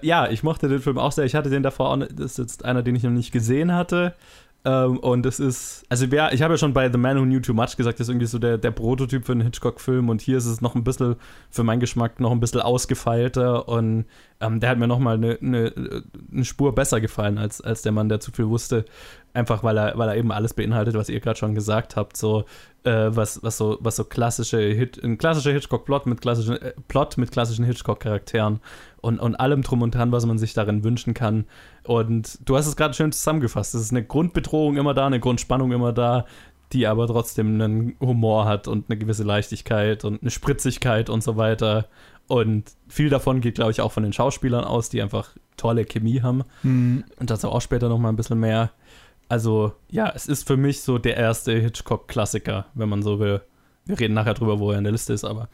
ja, 0.00 0.28
ich 0.28 0.42
mochte 0.42 0.68
den 0.68 0.80
Film 0.80 0.98
auch 0.98 1.12
sehr. 1.12 1.24
Ich 1.24 1.34
hatte 1.34 1.50
den 1.50 1.62
davor 1.62 1.90
auch, 1.90 1.98
das 1.98 2.32
ist 2.32 2.38
jetzt 2.38 2.64
einer, 2.64 2.82
den 2.82 2.94
ich 2.94 3.02
noch 3.02 3.10
nicht 3.10 3.32
gesehen 3.32 3.72
hatte. 3.72 4.14
Ähm, 4.64 4.98
und 4.98 5.26
es 5.26 5.40
ist, 5.40 5.84
also 5.88 6.10
wer, 6.10 6.32
ich 6.32 6.40
habe 6.42 6.54
ja 6.54 6.58
schon 6.58 6.72
bei 6.72 6.90
The 6.90 6.96
Man 6.96 7.18
Who 7.18 7.24
Knew 7.24 7.40
Too 7.40 7.52
Much 7.52 7.76
gesagt, 7.76 7.98
das 7.98 8.06
ist 8.06 8.10
irgendwie 8.10 8.26
so 8.26 8.38
der, 8.38 8.58
der 8.58 8.70
Prototyp 8.70 9.24
für 9.26 9.32
einen 9.32 9.40
Hitchcock-Film 9.40 10.08
und 10.08 10.20
hier 10.20 10.38
ist 10.38 10.46
es 10.46 10.60
noch 10.60 10.76
ein 10.76 10.84
bisschen, 10.84 11.16
für 11.50 11.64
meinen 11.64 11.80
Geschmack, 11.80 12.20
noch 12.20 12.30
ein 12.30 12.38
bisschen 12.38 12.60
ausgefeilter 12.60 13.68
und 13.68 14.04
ähm, 14.40 14.60
der 14.60 14.70
hat 14.70 14.78
mir 14.78 14.86
nochmal 14.86 15.16
eine, 15.16 15.36
eine, 15.42 16.04
eine 16.32 16.44
Spur 16.44 16.74
besser 16.76 17.00
gefallen 17.00 17.38
als, 17.38 17.60
als 17.60 17.82
der 17.82 17.90
Mann, 17.90 18.08
der 18.08 18.20
zu 18.20 18.30
viel 18.30 18.48
wusste. 18.48 18.84
Einfach 19.34 19.64
weil 19.64 19.78
er, 19.78 19.98
weil 19.98 20.08
er 20.08 20.16
eben 20.16 20.30
alles 20.30 20.54
beinhaltet, 20.54 20.94
was 20.94 21.08
ihr 21.08 21.18
gerade 21.18 21.38
schon 21.38 21.54
gesagt 21.54 21.96
habt, 21.96 22.16
so 22.16 22.44
äh, 22.84 23.14
was, 23.14 23.42
was 23.42 23.56
so, 23.58 23.78
was 23.80 23.96
so 23.96 24.04
klassische 24.04 24.58
Hit, 24.60 25.02
ein 25.02 25.18
klassischer 25.18 25.52
Hitchcock-Plot 25.52 26.06
mit 26.06 26.20
klassischen 26.20 26.60
äh, 26.60 26.72
Plot 26.88 27.18
mit 27.18 27.30
klassischen 27.30 27.64
Hitchcock-Charakteren 27.64 28.60
und, 29.00 29.18
und 29.18 29.36
allem 29.36 29.62
drum 29.62 29.82
und 29.82 29.94
dran, 29.94 30.12
was 30.12 30.26
man 30.26 30.38
sich 30.38 30.54
darin 30.54 30.84
wünschen 30.84 31.14
kann. 31.14 31.44
Und 31.84 32.38
du 32.44 32.56
hast 32.56 32.66
es 32.66 32.76
gerade 32.76 32.94
schön 32.94 33.12
zusammengefasst. 33.12 33.74
Es 33.74 33.82
ist 33.82 33.90
eine 33.90 34.04
Grundbedrohung 34.04 34.76
immer 34.76 34.94
da, 34.94 35.06
eine 35.06 35.20
Grundspannung 35.20 35.72
immer 35.72 35.92
da, 35.92 36.26
die 36.72 36.86
aber 36.86 37.06
trotzdem 37.06 37.60
einen 37.60 37.96
Humor 38.00 38.46
hat 38.46 38.66
und 38.66 38.88
eine 38.88 38.98
gewisse 38.98 39.24
Leichtigkeit 39.24 40.04
und 40.04 40.22
eine 40.22 40.30
Spritzigkeit 40.30 41.10
und 41.10 41.22
so 41.22 41.36
weiter. 41.36 41.86
Und 42.28 42.72
viel 42.88 43.10
davon 43.10 43.40
geht, 43.40 43.56
glaube 43.56 43.72
ich, 43.72 43.80
auch 43.80 43.92
von 43.92 44.02
den 44.02 44.12
Schauspielern 44.12 44.64
aus, 44.64 44.88
die 44.88 45.02
einfach 45.02 45.30
tolle 45.56 45.84
Chemie 45.84 46.22
haben. 46.22 46.44
Hm, 46.62 47.04
Und 47.18 47.30
dazu 47.30 47.50
auch 47.50 47.60
später 47.60 47.88
noch 47.88 47.98
mal 47.98 48.08
ein 48.08 48.16
bisschen 48.16 48.40
mehr. 48.40 48.70
Also, 49.28 49.72
ja, 49.88 50.12
es 50.14 50.26
ist 50.26 50.46
für 50.46 50.56
mich 50.56 50.82
so 50.82 50.98
der 50.98 51.16
erste 51.16 51.52
Hitchcock-Klassiker, 51.52 52.66
wenn 52.74 52.88
man 52.88 53.02
so 53.02 53.18
will. 53.18 53.40
Wir 53.84 53.98
reden 53.98 54.14
nachher 54.14 54.34
drüber, 54.34 54.60
wo 54.60 54.70
er 54.70 54.78
in 54.78 54.84
der 54.84 54.92
Liste 54.92 55.12
ist, 55.12 55.24
aber 55.24 55.48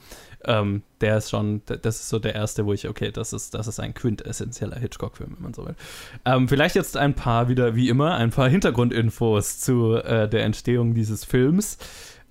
ähm, 0.44 0.82
der 1.00 1.18
ist 1.18 1.30
schon, 1.30 1.62
das 1.66 2.00
ist 2.00 2.08
so 2.10 2.18
der 2.18 2.34
erste, 2.34 2.66
wo 2.66 2.72
ich, 2.72 2.88
okay, 2.88 3.10
das 3.10 3.32
ist, 3.32 3.54
das 3.54 3.66
ist 3.66 3.80
ein 3.80 3.94
quintessentieller 3.94 4.78
Hitchcock-Film, 4.78 5.34
wenn 5.36 5.42
man 5.42 5.54
so 5.54 5.64
will. 5.64 5.74
Ähm, 6.24 6.48
vielleicht 6.48 6.74
jetzt 6.74 6.96
ein 6.96 7.14
paar, 7.14 7.48
wieder 7.48 7.74
wie 7.74 7.88
immer, 7.88 8.16
ein 8.16 8.30
paar 8.30 8.48
Hintergrundinfos 8.48 9.60
zu 9.60 9.94
äh, 9.94 10.28
der 10.28 10.44
Entstehung 10.44 10.94
dieses 10.94 11.24
Films. 11.24 11.78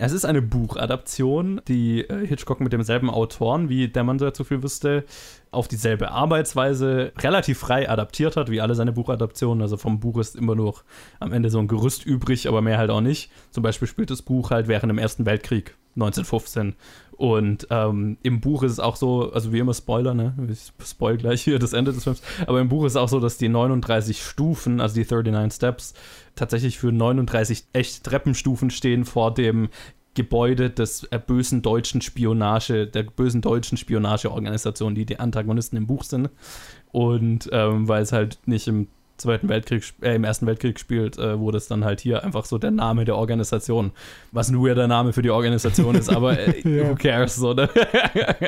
Es 0.00 0.12
ist 0.12 0.24
eine 0.24 0.40
Buchadaption, 0.40 1.60
die 1.66 2.02
äh, 2.02 2.24
Hitchcock 2.24 2.60
mit 2.60 2.72
demselben 2.72 3.10
Autoren, 3.10 3.68
wie 3.68 3.88
der 3.88 4.04
Mann, 4.04 4.18
der 4.18 4.32
zu 4.32 4.44
viel 4.44 4.62
wüsste, 4.62 5.04
auf 5.50 5.66
dieselbe 5.66 6.12
Arbeitsweise 6.12 7.12
relativ 7.18 7.58
frei 7.58 7.90
adaptiert 7.90 8.36
hat, 8.36 8.48
wie 8.48 8.60
alle 8.60 8.76
seine 8.76 8.92
Buchadaptionen. 8.92 9.60
Also 9.60 9.76
vom 9.76 9.98
Buch 9.98 10.18
ist 10.18 10.36
immer 10.36 10.54
nur 10.54 10.76
am 11.18 11.32
Ende 11.32 11.50
so 11.50 11.58
ein 11.58 11.66
Gerüst 11.66 12.06
übrig, 12.06 12.46
aber 12.46 12.62
mehr 12.62 12.78
halt 12.78 12.90
auch 12.90 13.00
nicht. 13.00 13.32
Zum 13.50 13.64
Beispiel 13.64 13.88
spielt 13.88 14.10
das 14.10 14.22
Buch 14.22 14.52
halt 14.52 14.68
während 14.68 14.88
dem 14.88 14.98
Ersten 14.98 15.26
Weltkrieg 15.26 15.74
1915. 15.96 16.76
Und 17.18 17.66
ähm, 17.70 18.16
im 18.22 18.40
Buch 18.40 18.62
ist 18.62 18.70
es 18.70 18.78
auch 18.78 18.94
so, 18.94 19.32
also 19.32 19.52
wie 19.52 19.58
immer 19.58 19.74
Spoiler, 19.74 20.14
ne? 20.14 20.34
Ich 20.48 20.72
spoil 20.86 21.16
gleich 21.16 21.42
hier 21.42 21.58
das 21.58 21.72
Ende 21.72 21.92
des 21.92 22.04
Films. 22.04 22.22
Aber 22.46 22.60
im 22.60 22.68
Buch 22.68 22.84
ist 22.84 22.92
es 22.92 22.96
auch 22.96 23.08
so, 23.08 23.18
dass 23.18 23.38
die 23.38 23.48
39 23.48 24.22
Stufen, 24.22 24.80
also 24.80 24.94
die 24.94 25.04
39 25.04 25.56
Steps, 25.56 25.94
tatsächlich 26.38 26.78
für 26.78 26.92
39 26.92 27.64
echte 27.72 28.02
Treppenstufen 28.02 28.70
stehen 28.70 29.04
vor 29.04 29.34
dem 29.34 29.68
Gebäude 30.14 30.70
des 30.70 31.04
äh, 31.04 31.20
bösen 31.24 31.62
deutschen 31.62 32.00
Spionage, 32.00 32.86
der 32.86 33.04
bösen 33.04 33.40
deutschen 33.40 33.78
Spionageorganisation, 33.78 34.94
die 34.94 35.06
die 35.06 35.20
Antagonisten 35.20 35.76
im 35.76 35.86
Buch 35.86 36.02
sind. 36.02 36.30
Und 36.90 37.48
ähm, 37.52 37.86
weil 37.86 38.02
es 38.02 38.12
halt 38.12 38.38
nicht 38.46 38.66
im 38.66 38.88
Zweiten 39.18 39.48
Weltkrieg, 39.48 39.82
äh, 40.00 40.14
im 40.14 40.24
Ersten 40.24 40.46
Weltkrieg 40.46 40.78
spielt, 40.80 41.18
äh, 41.18 41.38
wurde 41.38 41.58
es 41.58 41.68
dann 41.68 41.84
halt 41.84 42.00
hier 42.00 42.24
einfach 42.24 42.44
so 42.44 42.58
der 42.58 42.70
Name 42.70 43.04
der 43.04 43.16
Organisation. 43.16 43.92
Was 44.32 44.50
nur 44.50 44.74
der 44.74 44.88
Name 44.88 45.12
für 45.12 45.22
die 45.22 45.30
Organisation 45.30 45.94
ist, 45.94 46.08
aber 46.08 46.38
äh, 46.38 46.60
Ja. 46.64 46.88
who 46.88 46.94
cares, 46.94 47.36
so, 47.36 47.52
ne? 47.52 47.68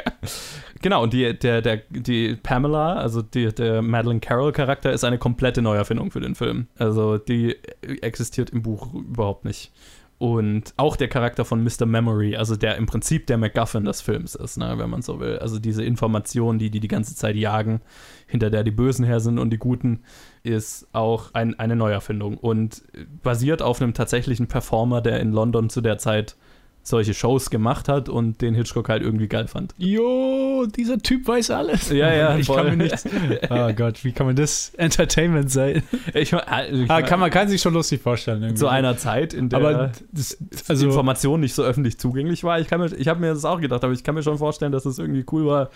genau, 0.82 1.02
und 1.02 1.12
die, 1.12 1.38
der, 1.38 1.62
der, 1.62 1.82
die 1.90 2.36
Pamela, 2.36 2.94
also 2.94 3.22
die, 3.22 3.52
der 3.52 3.82
Madeleine 3.82 4.20
Carroll-Charakter, 4.20 4.92
ist 4.92 5.04
eine 5.04 5.18
komplette 5.18 5.62
Neuerfindung 5.62 6.10
für 6.10 6.20
den 6.20 6.34
Film. 6.34 6.68
Also 6.78 7.18
die 7.18 7.56
existiert 8.00 8.50
im 8.50 8.62
Buch 8.62 8.94
überhaupt 8.94 9.44
nicht. 9.44 9.72
Und 10.20 10.74
auch 10.76 10.96
der 10.96 11.08
Charakter 11.08 11.46
von 11.46 11.64
Mr. 11.64 11.86
Memory, 11.86 12.36
also 12.36 12.54
der 12.54 12.76
im 12.76 12.84
Prinzip 12.84 13.26
der 13.26 13.38
MacGuffin 13.38 13.86
des 13.86 14.02
Films 14.02 14.34
ist, 14.34 14.58
ne, 14.58 14.74
wenn 14.76 14.90
man 14.90 15.00
so 15.00 15.18
will. 15.18 15.38
Also 15.38 15.58
diese 15.58 15.82
Informationen, 15.82 16.58
die 16.58 16.68
die 16.68 16.80
die 16.80 16.88
ganze 16.88 17.16
Zeit 17.16 17.36
jagen, 17.36 17.80
hinter 18.26 18.50
der 18.50 18.62
die 18.62 18.70
Bösen 18.70 19.06
her 19.06 19.20
sind 19.20 19.38
und 19.38 19.48
die 19.48 19.56
Guten, 19.56 20.00
ist 20.42 20.86
auch 20.92 21.34
ein, 21.34 21.58
eine 21.58 21.76
Neuerfindung 21.76 22.36
und 22.38 22.82
basiert 23.22 23.62
auf 23.62 23.80
einem 23.80 23.94
tatsächlichen 23.94 24.46
Performer, 24.46 25.00
der 25.00 25.20
in 25.20 25.32
London 25.32 25.68
zu 25.70 25.80
der 25.80 25.98
Zeit 25.98 26.36
solche 26.82 27.12
Shows 27.12 27.50
gemacht 27.50 27.88
hat 27.90 28.08
und 28.08 28.40
den 28.40 28.54
Hitchcock 28.54 28.88
halt 28.88 29.02
irgendwie 29.02 29.28
geil 29.28 29.48
fand. 29.48 29.74
Jo, 29.76 30.64
dieser 30.74 30.98
Typ 30.98 31.28
weiß 31.28 31.50
alles. 31.50 31.90
Ja, 31.90 32.10
ja, 32.12 32.36
ich 32.38 32.46
voll. 32.46 32.56
kann 32.56 32.78
mir 32.78 32.84
nicht. 32.84 32.96
Oh 33.50 33.70
Gott, 33.74 34.02
wie 34.02 34.12
kann 34.12 34.26
man 34.26 34.34
das 34.34 34.72
Entertainment 34.76 35.50
sein? 35.50 35.82
Ich, 36.14 36.32
mein, 36.32 36.42
ich 36.74 36.90
Ah, 36.90 37.02
kann 37.02 37.20
man 37.20 37.30
kann 37.30 37.48
sich 37.48 37.60
schon 37.60 37.74
lustig 37.74 38.00
vorstellen. 38.00 38.42
Irgendwie. 38.42 38.58
zu 38.58 38.68
einer 38.68 38.96
Zeit, 38.96 39.34
in 39.34 39.50
der 39.50 39.58
Aber 39.58 39.92
das, 40.10 40.38
die 40.40 40.46
also 40.68 40.86
Information 40.86 41.40
nicht 41.40 41.54
so 41.54 41.62
öffentlich 41.62 41.98
zugänglich 41.98 42.44
war. 42.44 42.58
Ich, 42.60 42.66
kann 42.66 42.80
mir, 42.80 42.86
ich 42.96 43.08
habe 43.08 43.20
mir 43.20 43.34
das 43.34 43.44
auch 43.44 43.60
gedacht, 43.60 43.84
aber 43.84 43.92
ich 43.92 44.02
kann 44.02 44.14
mir 44.14 44.22
schon 44.22 44.38
vorstellen, 44.38 44.72
dass 44.72 44.86
es 44.86 44.98
irgendwie 44.98 45.26
cool 45.32 45.44
war, 45.44 45.68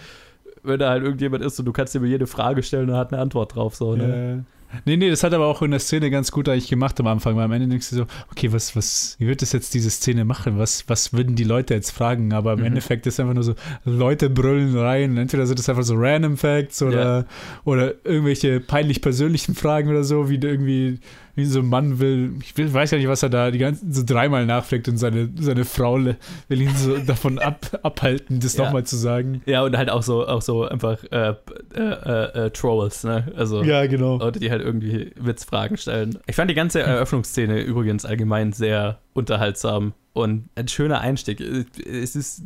wenn 0.65 0.79
da 0.79 0.91
halt 0.91 1.03
irgendjemand 1.03 1.45
ist 1.45 1.59
und 1.59 1.67
du 1.67 1.73
kannst 1.73 1.95
dir 1.95 1.99
über 1.99 2.09
jede 2.09 2.27
Frage 2.27 2.63
stellen 2.63 2.89
und 2.89 2.95
er 2.95 2.99
hat 2.99 3.13
eine 3.13 3.23
Antwort 3.23 3.55
drauf. 3.55 3.75
So, 3.77 3.95
ne? 3.95 4.45
äh, 4.45 4.79
nee, 4.87 4.97
nee, 4.97 5.11
das 5.11 5.23
hat 5.23 5.33
aber 5.35 5.47
auch 5.47 5.63
in 5.63 5.71
der 5.71 5.81
Szene 5.81 6.11
ganz 6.11 6.33
gut 6.33 6.49
eigentlich 6.49 6.69
gemacht 6.69 6.99
am 6.99 7.07
Anfang, 7.07 7.37
weil 7.37 7.45
am 7.45 7.53
Ende 7.53 7.69
denkst 7.69 7.91
du 7.91 7.97
so, 7.97 8.07
okay, 8.31 8.53
was, 8.53 8.75
was, 8.75 9.15
wie 9.19 9.27
wird 9.27 9.43
das 9.43 9.53
jetzt 9.53 9.75
diese 9.75 9.91
Szene 9.91 10.25
machen? 10.25 10.59
Was, 10.59 10.89
was 10.89 11.13
würden 11.13 11.37
die 11.37 11.45
Leute 11.45 11.75
jetzt 11.75 11.91
fragen? 11.91 12.33
Aber 12.33 12.55
im 12.55 12.61
Mhm. 12.61 12.65
Endeffekt 12.67 13.07
ist 13.07 13.21
einfach 13.21 13.35
nur 13.35 13.45
so, 13.45 13.55
Leute 13.85 14.31
brüllen 14.31 14.77
rein. 14.77 15.17
Entweder 15.17 15.47
sind 15.47 15.59
das 15.59 15.69
einfach 15.69 15.85
so 15.85 15.95
Random 15.97 16.37
Facts 16.37 16.83
oder, 16.83 17.27
oder 17.65 17.95
irgendwelche 18.05 18.61
peinlich 18.61 19.01
persönlichen 19.01 19.55
Fragen 19.55 19.89
oder 19.91 20.03
so, 20.03 20.29
wie 20.29 20.37
irgendwie, 20.37 20.99
wie 21.35 21.45
so 21.45 21.61
ein 21.61 21.67
Mann 21.69 21.99
will, 21.99 22.35
ich 22.41 22.57
will, 22.57 22.73
weiß 22.73 22.91
gar 22.91 22.99
nicht, 22.99 23.09
was 23.09 23.23
er 23.23 23.29
da 23.31 23.51
die 23.51 23.59
ganzen 23.59 23.93
so 23.93 24.03
dreimal 24.05 24.47
nachfragt 24.47 24.89
und 24.89 24.99
seine, 24.99 25.31
seine 25.39 25.65
Frau 25.65 25.95
will 25.97 26.17
ihn 26.61 26.75
so 26.77 26.97
davon 27.07 27.39
ab, 27.39 27.79
abhalten, 27.83 28.41
das 28.41 28.57
Ja. 28.57 28.65
nochmal 28.65 28.85
zu 28.85 28.97
sagen. 28.97 29.43
Ja, 29.47 29.63
und 29.65 29.77
halt 29.77 29.91
auch 29.91 30.03
so, 30.03 30.27
auch 30.27 30.43
so 30.43 30.65
einfach 30.69 31.03
äh, 31.11 31.35
äh, 31.75 31.81
äh, 31.81 32.47
äh, 32.47 32.51
Trolls, 32.51 33.05
ne? 33.05 33.33
Also 33.37 33.63
Ja, 33.63 33.87
genau. 33.87 34.19
Leute, 34.19 34.39
die 34.41 34.51
halt 34.51 34.63
irgendwie 34.63 35.13
Witzfragen 35.17 35.77
stellen. 35.77 36.19
Ich 36.27 36.37
fand 36.37 36.51
die 36.51 36.55
ganze 36.55 36.81
Eröffnungsszene 36.83 37.61
übrigens 37.63 38.05
allgemein 38.05 38.53
sehr 38.53 39.01
unterhaltsam 39.13 39.93
und 40.15 40.49
ein 40.55 40.69
schöner 40.69 41.01
Einstieg. 41.01 41.41
Es 41.41 42.15
ist, 42.15 42.45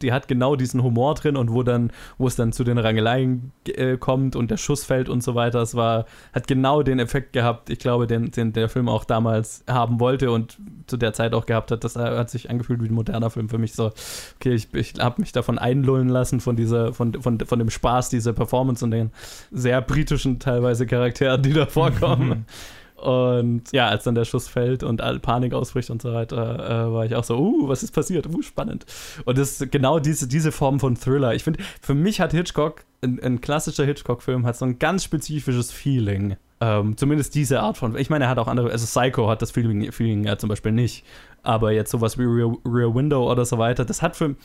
die 0.00 0.10
hat 0.10 0.26
genau 0.26 0.56
diesen 0.56 0.82
Humor 0.82 1.14
drin 1.14 1.36
und 1.36 1.52
wo 1.52 1.62
dann, 1.62 1.92
wo 2.16 2.26
es 2.26 2.34
dann 2.34 2.52
zu 2.52 2.64
den 2.64 2.78
Rangeleien 2.78 3.52
äh, 3.68 3.98
kommt 3.98 4.36
und 4.36 4.50
der 4.50 4.56
Schuss 4.56 4.84
fällt 4.84 5.10
und 5.10 5.22
so 5.22 5.34
weiter, 5.34 5.60
es 5.60 5.74
war, 5.74 6.06
hat 6.32 6.46
genau 6.46 6.82
den 6.82 6.98
Effekt 6.98 7.34
gehabt, 7.34 7.68
ich 7.68 7.78
glaube, 7.78 8.06
den, 8.06 8.30
den 8.30 8.54
der 8.54 8.70
Film 8.70 8.88
auch 8.88 9.04
damals 9.04 9.62
haben 9.68 10.00
wollte 10.00 10.30
und 10.30 10.56
zu 10.86 10.96
der 10.96 11.12
Zeit 11.12 11.34
auch 11.34 11.44
gehabt 11.44 11.70
hat. 11.70 11.84
Das 11.84 11.94
hat 11.94 12.30
sich 12.30 12.48
angefühlt 12.48 12.82
wie 12.82 12.88
ein 12.88 12.94
moderner 12.94 13.28
Film 13.28 13.50
für 13.50 13.58
mich 13.58 13.74
so. 13.74 13.92
Okay, 14.36 14.54
ich, 14.54 14.72
ich 14.72 14.94
habe 14.98 15.20
mich 15.20 15.32
davon 15.32 15.58
einlullen 15.58 16.08
lassen 16.08 16.40
von 16.40 16.56
dieser, 16.56 16.94
von, 16.94 17.12
von, 17.20 17.38
von 17.38 17.58
dem 17.58 17.68
Spaß 17.68 18.08
dieser 18.08 18.32
Performance 18.32 18.82
und 18.82 18.92
den 18.92 19.10
sehr 19.50 19.82
britischen 19.82 20.38
teilweise 20.38 20.86
Charakteren, 20.86 21.42
die 21.42 21.52
da 21.52 21.66
vorkommen. 21.66 22.46
Und 23.00 23.72
ja, 23.72 23.88
als 23.88 24.04
dann 24.04 24.14
der 24.14 24.24
Schuss 24.24 24.48
fällt 24.48 24.82
und 24.82 25.00
Panik 25.22 25.54
ausbricht 25.54 25.90
und 25.90 26.02
so 26.02 26.12
weiter, 26.12 26.88
äh, 26.88 26.92
war 26.92 27.04
ich 27.06 27.14
auch 27.14 27.24
so, 27.24 27.38
uh, 27.38 27.68
was 27.68 27.82
ist 27.82 27.92
passiert? 27.92 28.26
Uh, 28.26 28.42
spannend. 28.42 28.84
Und 29.24 29.38
das 29.38 29.60
ist 29.60 29.72
genau 29.72 29.98
diese, 29.98 30.28
diese 30.28 30.52
Form 30.52 30.80
von 30.80 30.96
Thriller. 30.96 31.34
Ich 31.34 31.44
finde, 31.44 31.62
für 31.80 31.94
mich 31.94 32.20
hat 32.20 32.32
Hitchcock, 32.32 32.84
ein, 33.02 33.18
ein 33.22 33.40
klassischer 33.40 33.84
Hitchcock-Film, 33.84 34.44
hat 34.44 34.56
so 34.56 34.66
ein 34.66 34.78
ganz 34.78 35.04
spezifisches 35.04 35.72
Feeling. 35.72 36.36
Ähm, 36.62 36.96
zumindest 36.98 37.34
diese 37.34 37.60
Art 37.60 37.78
von. 37.78 37.96
Ich 37.96 38.10
meine, 38.10 38.24
er 38.24 38.30
hat 38.30 38.38
auch 38.38 38.48
andere. 38.48 38.70
Also 38.70 38.84
Psycho 38.84 39.30
hat 39.30 39.40
das 39.40 39.50
Feeling, 39.50 39.90
Feeling 39.92 40.24
ja 40.24 40.36
zum 40.36 40.50
Beispiel 40.50 40.72
nicht. 40.72 41.06
Aber 41.42 41.72
jetzt 41.72 41.90
sowas 41.90 42.18
wie 42.18 42.24
Rear, 42.24 42.54
Rear 42.66 42.94
Window 42.94 43.30
oder 43.30 43.46
so 43.46 43.56
weiter, 43.56 43.84
das 43.84 44.02
hat 44.02 44.16
für. 44.16 44.36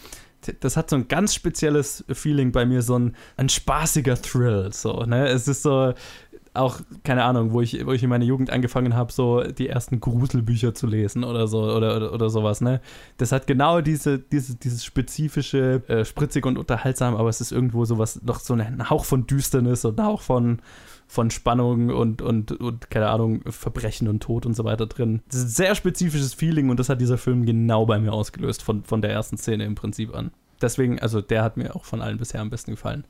Das 0.60 0.78
hat 0.78 0.92
so 0.92 0.96
ein 0.96 1.08
ganz 1.08 1.34
spezielles 1.34 2.06
Feeling 2.08 2.52
bei 2.52 2.68
mir, 2.68 2.84
so 2.84 3.00
ein, 3.00 3.16
ein 3.36 3.50
spaßiger 3.50 4.22
Thrill. 4.22 4.72
So, 4.72 5.04
ne? 5.04 5.28
Es 5.28 5.48
ist 5.48 5.64
so, 5.64 5.94
auch, 6.56 6.82
keine 7.04 7.24
Ahnung, 7.24 7.52
wo 7.52 7.62
ich, 7.62 7.86
wo 7.86 7.92
ich 7.92 8.04
in 8.04 8.10
meiner 8.10 8.26
Jugend 8.26 8.50
angefangen 8.50 8.96
habe, 8.96 9.12
so 9.12 9.44
die 9.44 9.68
ersten 9.68 10.00
Gruselbücher 10.00 10.74
zu 10.74 10.88
lesen 10.88 11.24
oder 11.24 11.48
so 11.48 11.64
oder, 11.64 11.96
oder, 11.96 12.14
oder 12.14 12.30
sowas, 12.30 12.62
ne? 12.62 12.82
Das 13.18 13.32
hat 13.32 13.48
genau 13.48 13.82
diese, 13.82 14.20
diese, 14.20 14.56
dieses 14.56 14.84
spezifische, 14.86 15.84
äh, 15.88 16.06
spritzig 16.06 16.46
und 16.46 16.58
unterhaltsam, 16.58 17.16
aber 17.16 17.30
es 17.30 17.42
ist 17.42 17.52
irgendwo 17.52 17.86
sowas, 17.86 18.22
noch 18.24 18.40
so 18.40 18.54
ein 18.54 18.90
Hauch 18.90 19.06
von 19.06 19.28
Düsternis 19.28 19.86
und 19.86 20.00
ein 20.00 20.06
Hauch 20.06 20.22
von, 20.22 20.62
von 21.08 21.32
Spannung 21.32 21.90
und, 21.90 22.22
und, 22.22 22.52
und, 22.52 22.90
keine 22.90 23.10
Ahnung, 23.10 23.42
Verbrechen 23.50 24.08
und 24.08 24.22
Tod 24.22 24.46
und 24.46 24.56
so 24.56 24.64
weiter 24.64 24.88
drin. 24.88 25.22
Das 25.28 25.38
ist 25.38 25.46
ein 25.46 25.50
sehr 25.50 25.76
spezifisches 25.76 26.34
Feeling 26.34 26.70
und 26.70 26.80
das 26.80 26.90
hat 26.90 27.02
dieser 27.02 27.18
Film 27.18 27.46
genau 27.46 27.86
bei 27.86 28.00
mir 28.00 28.14
ausgelöst, 28.14 28.64
von, 28.64 28.84
von 28.84 29.02
der 29.02 29.12
ersten 29.12 29.38
Szene 29.38 29.66
im 29.66 29.76
Prinzip 29.76 30.16
an. 30.16 30.32
Deswegen, 30.62 31.00
also 31.00 31.22
der 31.22 31.44
hat 31.44 31.58
mir 31.58 31.76
auch 31.76 31.86
von 31.86 32.02
allen 32.02 32.18
bisher 32.18 32.42
am 32.42 32.50
besten 32.50 32.72
gefallen. 32.72 33.06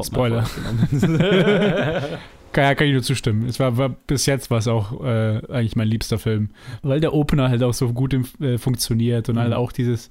Spoiler. 0.00 0.44
Kann, 2.54 2.64
ja, 2.64 2.74
kann 2.74 2.86
ich 2.86 2.92
nur 2.94 3.02
zustimmen. 3.02 3.46
Es 3.48 3.60
war, 3.60 3.76
war 3.76 3.90
bis 3.90 4.24
jetzt 4.26 4.50
war 4.50 4.58
es 4.58 4.68
auch 4.68 5.04
äh, 5.04 5.42
eigentlich 5.50 5.76
mein 5.76 5.88
liebster 5.88 6.18
Film. 6.18 6.48
Weil 6.82 7.00
der 7.00 7.12
Opener 7.12 7.50
halt 7.50 7.62
auch 7.62 7.74
so 7.74 7.92
gut 7.92 8.14
im, 8.14 8.24
äh, 8.40 8.56
funktioniert 8.58 9.28
und 9.28 9.34
Mhm. 9.34 9.40
halt 9.40 9.52
auch 9.52 9.72
dieses, 9.72 10.08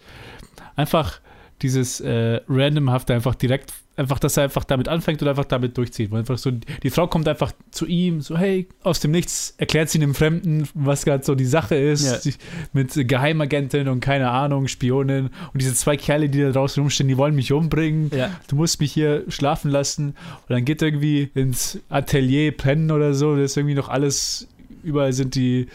einfach 0.76 1.20
dieses 1.62 2.00
äh, 2.02 2.42
randomhafte, 2.48 3.14
einfach 3.14 3.36
direkt, 3.36 3.74
einfach, 3.96 4.20
dass 4.20 4.38
er 4.38 4.44
einfach 4.44 4.64
damit 4.64 4.88
anfängt 4.88 5.22
und 5.22 5.28
einfach 5.28 5.46
damit 5.46 5.78
durchzieht. 5.78 6.12
Weil 6.12 6.20
einfach 6.20 6.38
so, 6.38 6.52
die 6.52 6.90
Frau 6.90 7.08
kommt 7.08 7.28
einfach 7.28 7.52
zu 7.72 7.86
ihm, 7.86 8.22
so, 8.22 8.38
hey, 8.38 8.68
aus 8.82 9.00
dem 9.00 9.12
Nichts, 9.12 9.54
erklärt 9.58 9.90
sie 9.90 10.00
einem 10.00 10.16
Fremden, 10.16 10.68
was 10.74 11.06
gerade 11.06 11.24
so 11.24 11.36
die 11.36 11.46
Sache 11.46 11.76
ist, 11.76 12.26
Ja. 12.26 12.32
mit 12.74 13.08
Geheimagentin 13.08 13.88
und 13.88 14.00
keine 14.00 14.32
Ahnung, 14.32 14.68
Spionin. 14.68 15.26
Und 15.54 15.62
diese 15.62 15.74
zwei 15.76 15.98
Kerle, 15.98 16.30
die 16.30 16.42
da 16.42 16.52
draußen 16.52 16.82
rumstehen, 16.82 17.08
die 17.08 17.18
wollen 17.18 17.36
mich 17.36 17.52
umbringen 17.52 18.10
ja. 18.16 18.32
du 18.48 18.56
musst 18.56 18.80
mich 18.80 18.92
hier 18.92 19.24
schlafen 19.28 19.70
lassen. 19.70 20.10
Und 20.10 20.50
dann 20.50 20.66
geht 20.66 20.82
er 20.82 20.88
irgendwie 20.88 21.30
ins 21.36 21.80
Atelier 21.90 22.52
pennen 22.52 22.92
oder 22.92 23.14
so. 23.14 23.36
Das 23.36 23.52
ist 23.52 23.58
irgendwie 23.58 23.76
noch 23.76 23.90
alles, 23.90 24.48
überall 24.84 25.14
sind 25.14 25.36
die, 25.36 25.68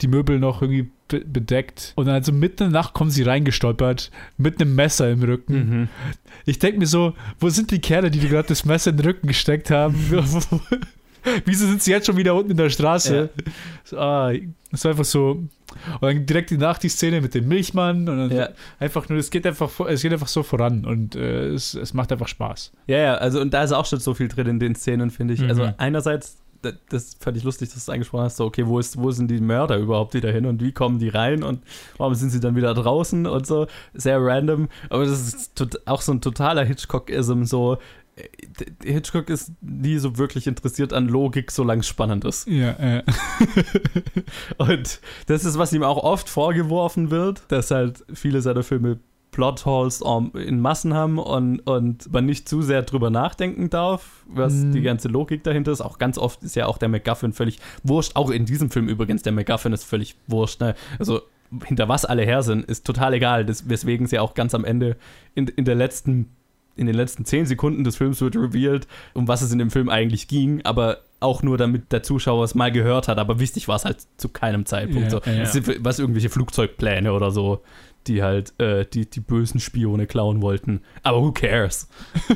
die 0.00 0.08
Möbel 0.08 0.38
noch 0.38 0.62
irgendwie 0.62 0.88
be 1.10 1.20
bedeckt. 1.20 1.92
Und 1.96 2.06
dann 2.06 2.14
also 2.14 2.32
mitten 2.32 2.64
in 2.64 2.72
der 2.72 2.80
Nacht 2.80 2.94
kommen 2.94 3.10
sie 3.10 3.22
reingestolpert 3.22 4.10
mit 4.38 4.60
einem 4.60 4.74
Messer 4.74 5.10
im 5.10 5.22
Rücken. 5.22 5.54
Mhm. 5.54 5.88
Ich 6.46 6.58
denke 6.58 6.78
mir 6.78 6.86
so, 6.86 7.14
wo 7.38 7.50
sind 7.50 7.70
die 7.70 7.80
Kerle, 7.80 8.10
die 8.10 8.18
dir 8.20 8.30
gerade 8.30 8.48
das 8.48 8.64
Messer 8.64 8.90
in 8.90 8.96
den 8.96 9.06
Rücken 9.06 9.26
gesteckt 9.26 9.70
haben? 9.70 9.94
Wieso 11.44 11.66
sind 11.66 11.82
sie 11.82 11.90
jetzt 11.90 12.06
schon 12.06 12.16
wieder 12.16 12.34
unten 12.34 12.52
in 12.52 12.56
der 12.56 12.70
Straße? 12.70 13.28
So, 13.84 13.98
ah, 13.98 14.32
das 14.70 14.84
war 14.84 14.92
einfach 14.92 15.04
so. 15.04 15.30
Und 15.32 16.02
dann 16.02 16.26
direkt 16.26 16.50
nach 16.52 16.78
die 16.78 16.88
Szene 16.88 17.20
mit 17.20 17.34
dem 17.34 17.46
Milchmann 17.46 18.08
und 18.08 18.18
dann 18.18 18.30
Ja. 18.30 18.48
einfach 18.78 19.08
nur, 19.08 19.18
es 19.18 19.30
geht 19.30 19.46
einfach, 19.46 19.70
es 19.88 20.02
geht 20.02 20.12
einfach 20.12 20.28
so 20.28 20.42
voran 20.42 20.84
und 20.84 21.14
äh, 21.14 21.48
es, 21.48 21.74
es 21.74 21.94
macht 21.94 22.10
einfach 22.10 22.26
Spaß. 22.26 22.72
Ja, 22.86 22.98
ja, 22.98 23.14
also 23.16 23.40
und 23.40 23.52
da 23.54 23.62
ist 23.62 23.72
auch 23.72 23.86
schon 23.86 24.00
so 24.00 24.14
viel 24.14 24.28
drin 24.28 24.46
in 24.46 24.58
den 24.58 24.74
Szenen, 24.74 25.10
finde 25.10 25.34
ich. 25.34 25.40
Mhm. 25.40 25.48
Also 25.50 25.72
einerseits, 25.76 26.38
das, 26.88 27.14
fand 27.20 27.36
ich 27.36 27.44
lustig, 27.44 27.68
dass 27.68 27.74
du 27.74 27.78
es 27.78 27.88
angesprochen 27.88 28.24
hast, 28.24 28.36
so, 28.36 28.44
okay, 28.44 28.66
wo, 28.66 28.78
ist, 28.78 28.98
wo 28.98 29.10
sind 29.10 29.30
die 29.30 29.40
Mörder 29.40 29.78
überhaupt 29.78 30.14
wieder 30.14 30.30
hin 30.30 30.46
und 30.46 30.62
wie 30.62 30.72
kommen 30.72 30.98
die 30.98 31.08
rein 31.08 31.42
und 31.42 31.62
warum 31.96 32.14
sind 32.14 32.30
sie 32.30 32.40
dann 32.40 32.56
wieder 32.56 32.74
draußen 32.74 33.26
und 33.26 33.46
so. 33.46 33.66
Sehr 33.94 34.22
random, 34.22 34.68
aber 34.88 35.04
das 35.04 35.20
ist 35.20 35.80
auch 35.86 36.02
so 36.02 36.12
ein 36.12 36.20
totaler 36.20 36.64
Hitchcock-Ism, 36.64 37.44
so 37.44 37.78
Hitchcock 38.82 39.30
ist 39.30 39.52
nie 39.60 39.98
so 39.98 40.18
wirklich 40.18 40.46
interessiert 40.46 40.92
an 40.92 41.08
Logik, 41.08 41.50
solange 41.50 41.80
es 41.80 41.88
spannend 41.88 42.24
ist. 42.24 42.46
Ja, 42.46 42.72
äh. 42.72 43.02
Und 44.58 45.00
das 45.26 45.44
ist, 45.44 45.58
was 45.58 45.72
ihm 45.72 45.82
auch 45.82 46.02
oft 46.02 46.28
vorgeworfen 46.28 47.10
wird, 47.10 47.42
dass 47.48 47.70
halt 47.70 48.04
viele 48.12 48.42
seiner 48.42 48.62
Filme 48.62 48.98
Plotholes 49.32 50.02
in 50.34 50.60
Massen 50.60 50.94
haben 50.94 51.18
und, 51.18 51.60
und 51.60 52.12
man 52.12 52.26
nicht 52.26 52.48
zu 52.48 52.62
sehr 52.62 52.82
drüber 52.82 53.10
nachdenken 53.10 53.70
darf, 53.70 54.24
was 54.26 54.52
Mhm. 54.54 54.72
die 54.72 54.82
ganze 54.82 55.08
Logik 55.08 55.44
dahinter 55.44 55.72
ist. 55.72 55.80
Auch 55.80 55.98
ganz 55.98 56.18
oft 56.18 56.42
ist 56.42 56.56
ja 56.56 56.66
auch 56.66 56.78
der 56.78 56.88
MacGuffin 56.88 57.32
völlig 57.32 57.58
wurscht. 57.82 58.16
Auch 58.16 58.30
in 58.30 58.44
diesem 58.44 58.70
Film 58.70 58.88
übrigens, 58.88 59.22
der 59.22 59.32
MacGuffin 59.32 59.72
ist 59.72 59.84
völlig 59.84 60.16
wurscht. 60.26 60.60
Ne? 60.60 60.74
Also 60.98 61.22
hinter 61.64 61.88
was 61.88 62.04
alle 62.04 62.22
her 62.22 62.42
sind, 62.42 62.64
ist 62.64 62.84
total 62.84 63.14
egal. 63.14 63.44
Das, 63.44 63.68
weswegen 63.68 64.06
sie 64.06 64.18
auch 64.18 64.34
ganz 64.34 64.54
am 64.54 64.64
Ende 64.64 64.96
in, 65.34 65.48
in 65.48 65.64
der 65.64 65.74
letzten 65.74 66.30
in 66.76 66.86
den 66.86 66.94
letzten 66.94 67.26
zehn 67.26 67.44
Sekunden 67.44 67.84
des 67.84 67.96
Films 67.96 68.22
wird 68.22 68.36
revealed, 68.36 68.86
um 69.12 69.28
was 69.28 69.42
es 69.42 69.52
in 69.52 69.58
dem 69.58 69.70
Film 69.70 69.90
eigentlich 69.90 70.28
ging, 70.28 70.62
aber 70.64 70.98
auch 71.18 71.42
nur 71.42 71.58
damit 71.58 71.92
der 71.92 72.02
Zuschauer 72.02 72.44
es 72.44 72.54
mal 72.54 72.72
gehört 72.72 73.06
hat, 73.06 73.18
aber 73.18 73.38
wichtig 73.38 73.68
war 73.68 73.76
es 73.76 73.84
halt 73.84 73.98
zu 74.16 74.30
keinem 74.30 74.64
Zeitpunkt. 74.64 75.12
Ja, 75.12 75.20
so. 75.22 75.30
ja. 75.30 75.44
Sind 75.44 75.84
was 75.84 75.98
irgendwelche 75.98 76.30
Flugzeugpläne 76.30 77.12
oder 77.12 77.32
so, 77.32 77.60
die 78.06 78.22
halt 78.22 78.58
äh, 78.58 78.86
die, 78.86 79.08
die 79.08 79.20
bösen 79.20 79.60
Spione 79.60 80.06
klauen 80.06 80.42
wollten. 80.42 80.80
Aber 81.02 81.20
who 81.20 81.32
cares? 81.32 81.88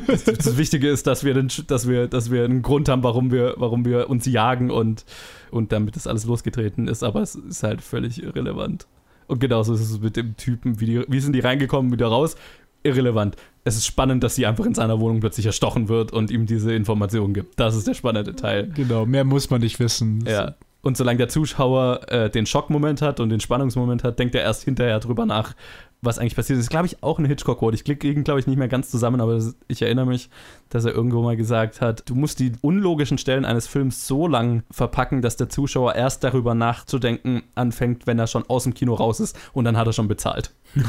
das, 0.07 0.23
das 0.23 0.57
Wichtige 0.57 0.89
ist, 0.89 1.07
dass 1.07 1.23
wir, 1.23 1.33
den, 1.33 1.49
dass, 1.67 1.87
wir, 1.87 2.07
dass 2.07 2.31
wir 2.31 2.45
einen 2.45 2.61
Grund 2.61 2.89
haben, 2.89 3.03
warum 3.03 3.31
wir, 3.31 3.55
warum 3.57 3.85
wir 3.85 4.09
uns 4.09 4.25
jagen 4.25 4.71
und, 4.71 5.05
und 5.51 5.71
damit 5.71 5.95
das 5.95 6.07
alles 6.07 6.25
losgetreten 6.25 6.87
ist, 6.87 7.03
aber 7.03 7.21
es 7.21 7.35
ist 7.35 7.63
halt 7.63 7.81
völlig 7.81 8.21
irrelevant. 8.21 8.87
Und 9.27 9.39
genauso 9.39 9.73
ist 9.73 9.81
es 9.81 9.99
mit 9.99 10.15
dem 10.15 10.37
Typen, 10.37 10.79
wie, 10.79 10.85
die, 10.85 11.05
wie 11.07 11.19
sind 11.19 11.33
die 11.33 11.39
reingekommen, 11.39 11.91
wieder 11.91 12.07
raus? 12.07 12.35
Irrelevant. 12.83 13.35
Es 13.63 13.75
ist 13.75 13.87
spannend, 13.87 14.23
dass 14.23 14.35
sie 14.35 14.45
einfach 14.45 14.65
in 14.65 14.75
seiner 14.75 14.99
Wohnung 14.99 15.19
plötzlich 15.19 15.47
erstochen 15.47 15.89
wird 15.89 16.13
und 16.13 16.29
ihm 16.29 16.45
diese 16.45 16.73
Informationen 16.73 17.33
gibt. 17.33 17.59
Das 17.59 17.75
ist 17.75 17.87
der 17.87 17.95
spannende 17.95 18.35
Teil. 18.35 18.69
Genau, 18.75 19.07
mehr 19.07 19.23
muss 19.23 19.49
man 19.49 19.61
nicht 19.61 19.79
wissen. 19.79 20.23
Ja. 20.27 20.53
Und 20.85 20.95
solange 20.97 21.17
der 21.17 21.29
Zuschauer 21.29 22.11
äh, 22.11 22.29
den 22.29 22.45
Schockmoment 22.45 23.01
hat 23.01 23.19
und 23.19 23.29
den 23.29 23.39
Spannungsmoment 23.39 24.03
hat, 24.03 24.19
denkt 24.19 24.35
er 24.35 24.43
erst 24.43 24.65
hinterher 24.65 24.99
drüber 24.99 25.25
nach, 25.25 25.55
was 26.03 26.19
eigentlich 26.19 26.35
passiert 26.35 26.59
ist. 26.59 26.61
Das 26.61 26.65
ist, 26.65 26.69
glaube 26.69 26.85
ich, 26.85 27.01
auch 27.01 27.17
eine 27.17 27.27
Hitchcock-Quote. 27.27 27.73
Ich 27.73 27.83
klicke 27.83 28.07
ihn, 28.07 28.23
glaube 28.23 28.39
ich, 28.39 28.45
nicht 28.45 28.57
mehr 28.57 28.67
ganz 28.67 28.91
zusammen, 28.91 29.19
aber 29.19 29.33
das, 29.33 29.55
ich 29.67 29.81
erinnere 29.81 30.05
mich, 30.05 30.29
dass 30.69 30.85
er 30.85 30.93
irgendwo 30.93 31.23
mal 31.23 31.35
gesagt 31.35 31.81
hat, 31.81 32.07
du 32.07 32.13
musst 32.13 32.39
die 32.39 32.51
unlogischen 32.61 33.17
Stellen 33.17 33.45
eines 33.45 33.65
Films 33.65 34.05
so 34.05 34.27
lang 34.27 34.61
verpacken, 34.69 35.23
dass 35.23 35.37
der 35.37 35.49
Zuschauer 35.49 35.95
erst 35.95 36.23
darüber 36.23 36.53
nachzudenken 36.53 37.41
anfängt, 37.55 38.05
wenn 38.05 38.19
er 38.19 38.27
schon 38.27 38.47
aus 38.47 38.65
dem 38.65 38.75
Kino 38.75 38.93
raus 38.93 39.19
ist 39.19 39.35
und 39.53 39.65
dann 39.65 39.77
hat 39.77 39.87
er 39.87 39.93
schon 39.93 40.07
bezahlt. 40.07 40.53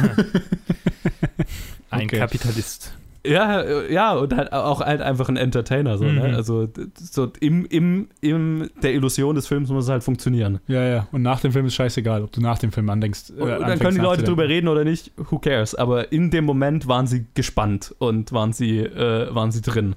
Ein 1.88 2.04
Okay. 2.04 2.18
Kapitalist. 2.18 2.92
Ja, 3.28 3.64
ja, 3.88 4.14
und 4.14 4.34
halt 4.36 4.52
auch 4.52 4.80
halt 4.80 5.00
einfach 5.00 5.28
ein 5.28 5.36
Entertainer, 5.36 5.98
so, 5.98 6.04
ne? 6.04 6.28
Mhm. 6.28 6.34
Also 6.34 6.66
d- 6.66 6.86
so 6.94 7.30
im, 7.40 7.64
im, 7.66 8.08
im 8.20 8.70
der 8.82 8.94
Illusion 8.94 9.34
des 9.34 9.46
Films 9.46 9.68
muss 9.70 9.84
es 9.84 9.90
halt 9.90 10.04
funktionieren. 10.04 10.60
Ja, 10.68 10.82
ja. 10.82 11.08
Und 11.12 11.22
nach 11.22 11.40
dem 11.40 11.52
Film 11.52 11.66
ist 11.66 11.74
scheißegal, 11.74 12.22
ob 12.22 12.32
du 12.32 12.40
nach 12.40 12.58
dem 12.58 12.72
Film 12.72 12.88
andenkst. 12.90 13.30
äh, 13.30 13.32
Und 13.42 13.48
dann 13.48 13.62
anfängst 13.62 13.82
können 13.82 13.94
die 13.96 14.00
Leute 14.02 14.22
drüber 14.24 14.48
reden 14.48 14.68
oder 14.68 14.84
nicht, 14.84 15.12
who 15.16 15.38
cares? 15.38 15.74
Aber 15.74 16.12
in 16.12 16.30
dem 16.30 16.44
Moment 16.44 16.86
waren 16.88 17.06
sie 17.06 17.26
gespannt 17.34 17.94
und 17.98 18.32
waren 18.32 18.52
sie, 18.52 18.78
äh, 18.80 19.34
waren 19.34 19.50
sie 19.52 19.60
drin. 19.62 19.96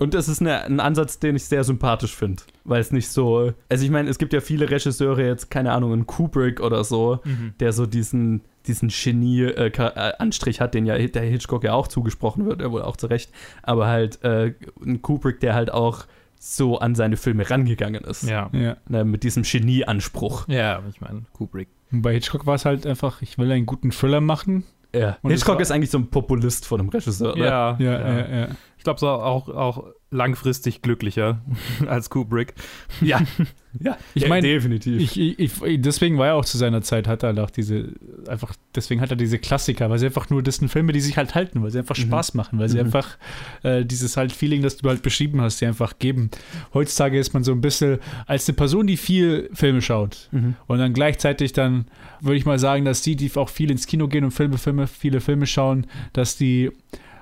Und 0.00 0.14
das 0.14 0.28
ist 0.28 0.40
eine, 0.40 0.62
ein 0.64 0.78
Ansatz, 0.78 1.18
den 1.18 1.34
ich 1.34 1.42
sehr 1.44 1.64
sympathisch 1.64 2.14
finde. 2.14 2.42
Weil 2.64 2.80
es 2.80 2.92
nicht 2.92 3.08
so. 3.08 3.52
Also, 3.68 3.84
ich 3.84 3.90
meine, 3.90 4.08
es 4.08 4.18
gibt 4.18 4.32
ja 4.32 4.40
viele 4.40 4.70
Regisseure, 4.70 5.26
jetzt, 5.26 5.50
keine 5.50 5.72
Ahnung, 5.72 5.92
ein 5.92 6.06
Kubrick 6.06 6.60
oder 6.60 6.84
so, 6.84 7.18
der 7.58 7.72
so 7.72 7.84
diesen, 7.84 8.42
diesen 8.68 8.88
Genie-Anstrich 8.88 10.60
hat, 10.60 10.74
den 10.74 10.86
ja 10.86 10.96
der 10.98 11.22
Hitchcock 11.22 11.64
ja 11.64 11.72
auch 11.72 11.88
zugesprochen 11.88 12.46
wird, 12.46 12.60
er 12.60 12.70
wohl 12.70 12.82
auch 12.82 12.96
zu 12.96 13.06
Recht. 13.06 13.32
Aber 13.62 13.86
halt 13.86 14.22
äh, 14.22 14.54
ein 14.84 15.02
Kubrick, 15.02 15.40
der 15.40 15.54
halt 15.54 15.72
auch 15.72 16.04
so 16.40 16.78
an 16.78 16.94
seine 16.94 17.16
Filme 17.16 17.48
rangegangen 17.48 18.04
ist. 18.04 18.22
Ja. 18.22 18.50
Ja. 18.52 18.76
Ne, 18.88 19.04
mit 19.04 19.24
diesem 19.24 19.42
Genie-Anspruch. 19.42 20.46
Ja, 20.48 20.82
ich 20.88 21.00
meine, 21.00 21.22
Kubrick. 21.32 21.68
Und 21.90 22.02
bei 22.02 22.12
Hitchcock 22.12 22.46
war 22.46 22.54
es 22.54 22.64
halt 22.64 22.86
einfach, 22.86 23.22
ich 23.22 23.38
will 23.38 23.50
einen 23.50 23.66
guten 23.66 23.90
Thriller 23.90 24.20
machen. 24.20 24.64
Ja. 24.94 25.18
Und 25.22 25.30
Hitchcock 25.30 25.60
ist 25.60 25.70
eigentlich 25.70 25.90
so 25.90 25.98
ein 25.98 26.08
Populist 26.08 26.64
von 26.64 26.80
einem 26.80 26.88
Regisseur. 26.88 27.36
Ne? 27.36 27.44
Ja, 27.44 27.76
ja, 27.78 28.28
ja. 28.28 28.48
Ich 28.77 28.77
glaube, 28.88 29.00
so 29.00 29.08
auch, 29.08 29.48
auch 29.48 29.84
langfristig 30.10 30.80
glücklicher 30.80 31.42
als 31.86 32.08
Kubrick. 32.08 32.54
Ja, 33.02 33.20
ja, 33.80 33.98
Ich 34.14 34.22
ja, 34.22 34.28
mein, 34.30 34.42
definitiv. 34.42 35.00
Ich, 35.00 35.20
ich, 35.20 35.38
ich, 35.62 35.80
deswegen 35.82 36.16
war 36.16 36.28
er 36.28 36.34
auch 36.36 36.44
zu 36.46 36.56
seiner 36.56 36.80
Zeit, 36.80 37.06
hat 37.06 37.22
er 37.22 37.36
auch 37.44 37.50
diese, 37.50 37.90
einfach, 38.26 38.54
deswegen 38.74 39.00
hat 39.02 39.10
er 39.10 39.16
diese 39.16 39.38
Klassiker, 39.38 39.90
weil 39.90 39.98
sie 39.98 40.06
einfach 40.06 40.30
nur, 40.30 40.42
das 40.42 40.56
sind 40.56 40.68
Filme, 40.70 40.92
die 40.94 41.00
sich 41.00 41.18
halt 41.18 41.34
halten, 41.34 41.62
weil 41.62 41.70
sie 41.70 41.78
einfach 41.78 41.96
Mhm. 41.96 42.02
Spaß 42.02 42.32
machen, 42.34 42.58
weil 42.58 42.68
sie 42.70 42.78
Mhm. 42.78 42.86
einfach 42.86 43.18
äh, 43.62 43.84
dieses 43.84 44.16
halt 44.16 44.32
Feeling, 44.32 44.62
das 44.62 44.78
du 44.78 44.88
halt 44.88 45.02
beschrieben 45.02 45.42
hast, 45.42 45.60
die 45.60 45.66
einfach 45.66 45.98
geben. 45.98 46.30
Heutzutage 46.72 47.18
ist 47.18 47.34
man 47.34 47.44
so 47.44 47.52
ein 47.52 47.60
bisschen 47.60 47.98
als 48.26 48.48
eine 48.48 48.56
Person, 48.56 48.86
die 48.86 48.96
viel 48.96 49.50
Filme 49.52 49.82
schaut 49.82 50.28
Mhm. 50.32 50.56
und 50.66 50.78
dann 50.78 50.94
gleichzeitig 50.94 51.52
dann, 51.52 51.84
würde 52.22 52.36
ich 52.36 52.46
mal 52.46 52.58
sagen, 52.58 52.86
dass 52.86 53.02
die, 53.02 53.14
die 53.14 53.30
auch 53.36 53.50
viel 53.50 53.70
ins 53.70 53.86
Kino 53.86 54.08
gehen 54.08 54.24
und 54.24 54.30
Filme, 54.30 54.56
Filme, 54.56 54.86
viele 54.86 55.20
Filme 55.20 55.46
schauen, 55.46 55.86
dass 56.14 56.36
die 56.38 56.70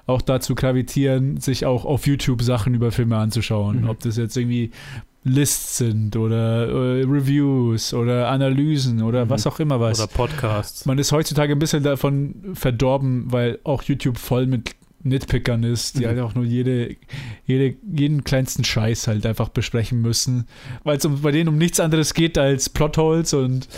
auch 0.07 0.23
dazu 0.23 0.55
gravitieren, 0.55 1.39
sich 1.39 1.67
auch 1.67 1.85
auf 1.85 2.07
YouTube 2.07 2.43
Sachen 2.43 2.75
über 2.75 2.93
Filme 2.93 3.17
anzuschauen. 3.17 3.83
Mhm. 3.83 3.89
Ob 3.89 4.01
das 4.01 4.17
jetzt 4.17 4.37
irgendwie 4.37 4.71
Lists 5.25 5.79
sind 5.79 6.15
oder 6.15 6.69
äh, 6.69 7.03
Reviews 7.03 7.93
oder 7.93 8.29
Analysen 8.29 9.03
oder 9.03 9.25
Mhm. 9.25 9.31
was 9.31 9.47
auch 9.47 9.59
immer 9.59 9.81
was. 9.81 9.99
Oder 9.99 10.07
Podcasts. 10.07 10.87
Man 10.87 10.99
ist 10.99 11.11
heutzutage 11.11 11.53
ein 11.53 11.59
bisschen 11.59 11.83
davon 11.83 12.35
verdorben, 12.55 13.33
weil 13.33 13.59
auch 13.65 13.83
YouTube 13.83 14.19
voll 14.19 14.47
mit 14.47 14.77
Nitpickern 15.03 15.63
ist, 15.65 15.99
die 15.99 16.03
Mhm. 16.03 16.07
halt 16.07 16.21
auch 16.21 16.35
nur 16.35 16.45
jede, 16.45 16.95
jede, 17.45 17.77
jeden 17.93 18.23
kleinsten 18.25 18.63
Scheiß 18.65 19.09
halt 19.09 19.27
einfach 19.27 19.49
besprechen 19.49 20.01
müssen. 20.01 20.47
Weil 20.85 20.99
es 20.99 21.05
um, 21.05 21.21
bei 21.23 21.33
denen 21.33 21.49
um 21.49 21.59
nichts 21.59 21.81
anderes 21.81 22.15
geht 22.15 22.39
als 22.39 22.69
Plotholes 22.71 23.35
und 23.35 23.69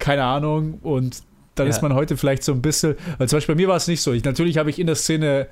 keine 0.00 0.24
Ahnung. 0.24 0.78
Und 0.82 1.22
dann 1.54 1.66
Ja. 1.68 1.70
ist 1.70 1.82
man 1.82 1.94
heute 1.94 2.16
vielleicht 2.16 2.42
so 2.44 2.52
ein 2.52 2.62
bisschen, 2.62 2.96
weil 3.18 3.28
zum 3.28 3.36
Beispiel 3.38 3.54
bei 3.54 3.62
mir 3.62 3.68
war 3.68 3.76
es 3.76 3.86
nicht 3.88 4.00
so. 4.00 4.12
Ich, 4.12 4.24
natürlich 4.24 4.58
habe 4.58 4.70
ich 4.70 4.78
in 4.80 4.86
der 4.86 4.96
Szene, 4.96 5.46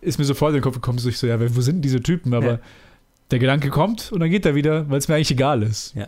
ist 0.00 0.18
mir 0.18 0.24
sofort 0.24 0.50
in 0.50 0.56
den 0.56 0.62
Kopf 0.62 0.74
gekommen, 0.76 0.98
so 0.98 1.08
ich 1.08 1.18
so, 1.18 1.26
ja, 1.26 1.38
wo 1.54 1.60
sind 1.60 1.82
diese 1.82 2.00
Typen? 2.02 2.34
Aber 2.34 2.52
Ja. 2.52 2.58
der 3.30 3.38
Gedanke 3.38 3.70
kommt 3.70 4.12
und 4.12 4.20
dann 4.20 4.30
geht 4.30 4.44
er 4.46 4.54
wieder, 4.54 4.88
weil 4.90 4.98
es 4.98 5.08
mir 5.08 5.14
eigentlich 5.14 5.30
egal 5.30 5.62
ist. 5.62 5.94
Ja. 5.94 6.06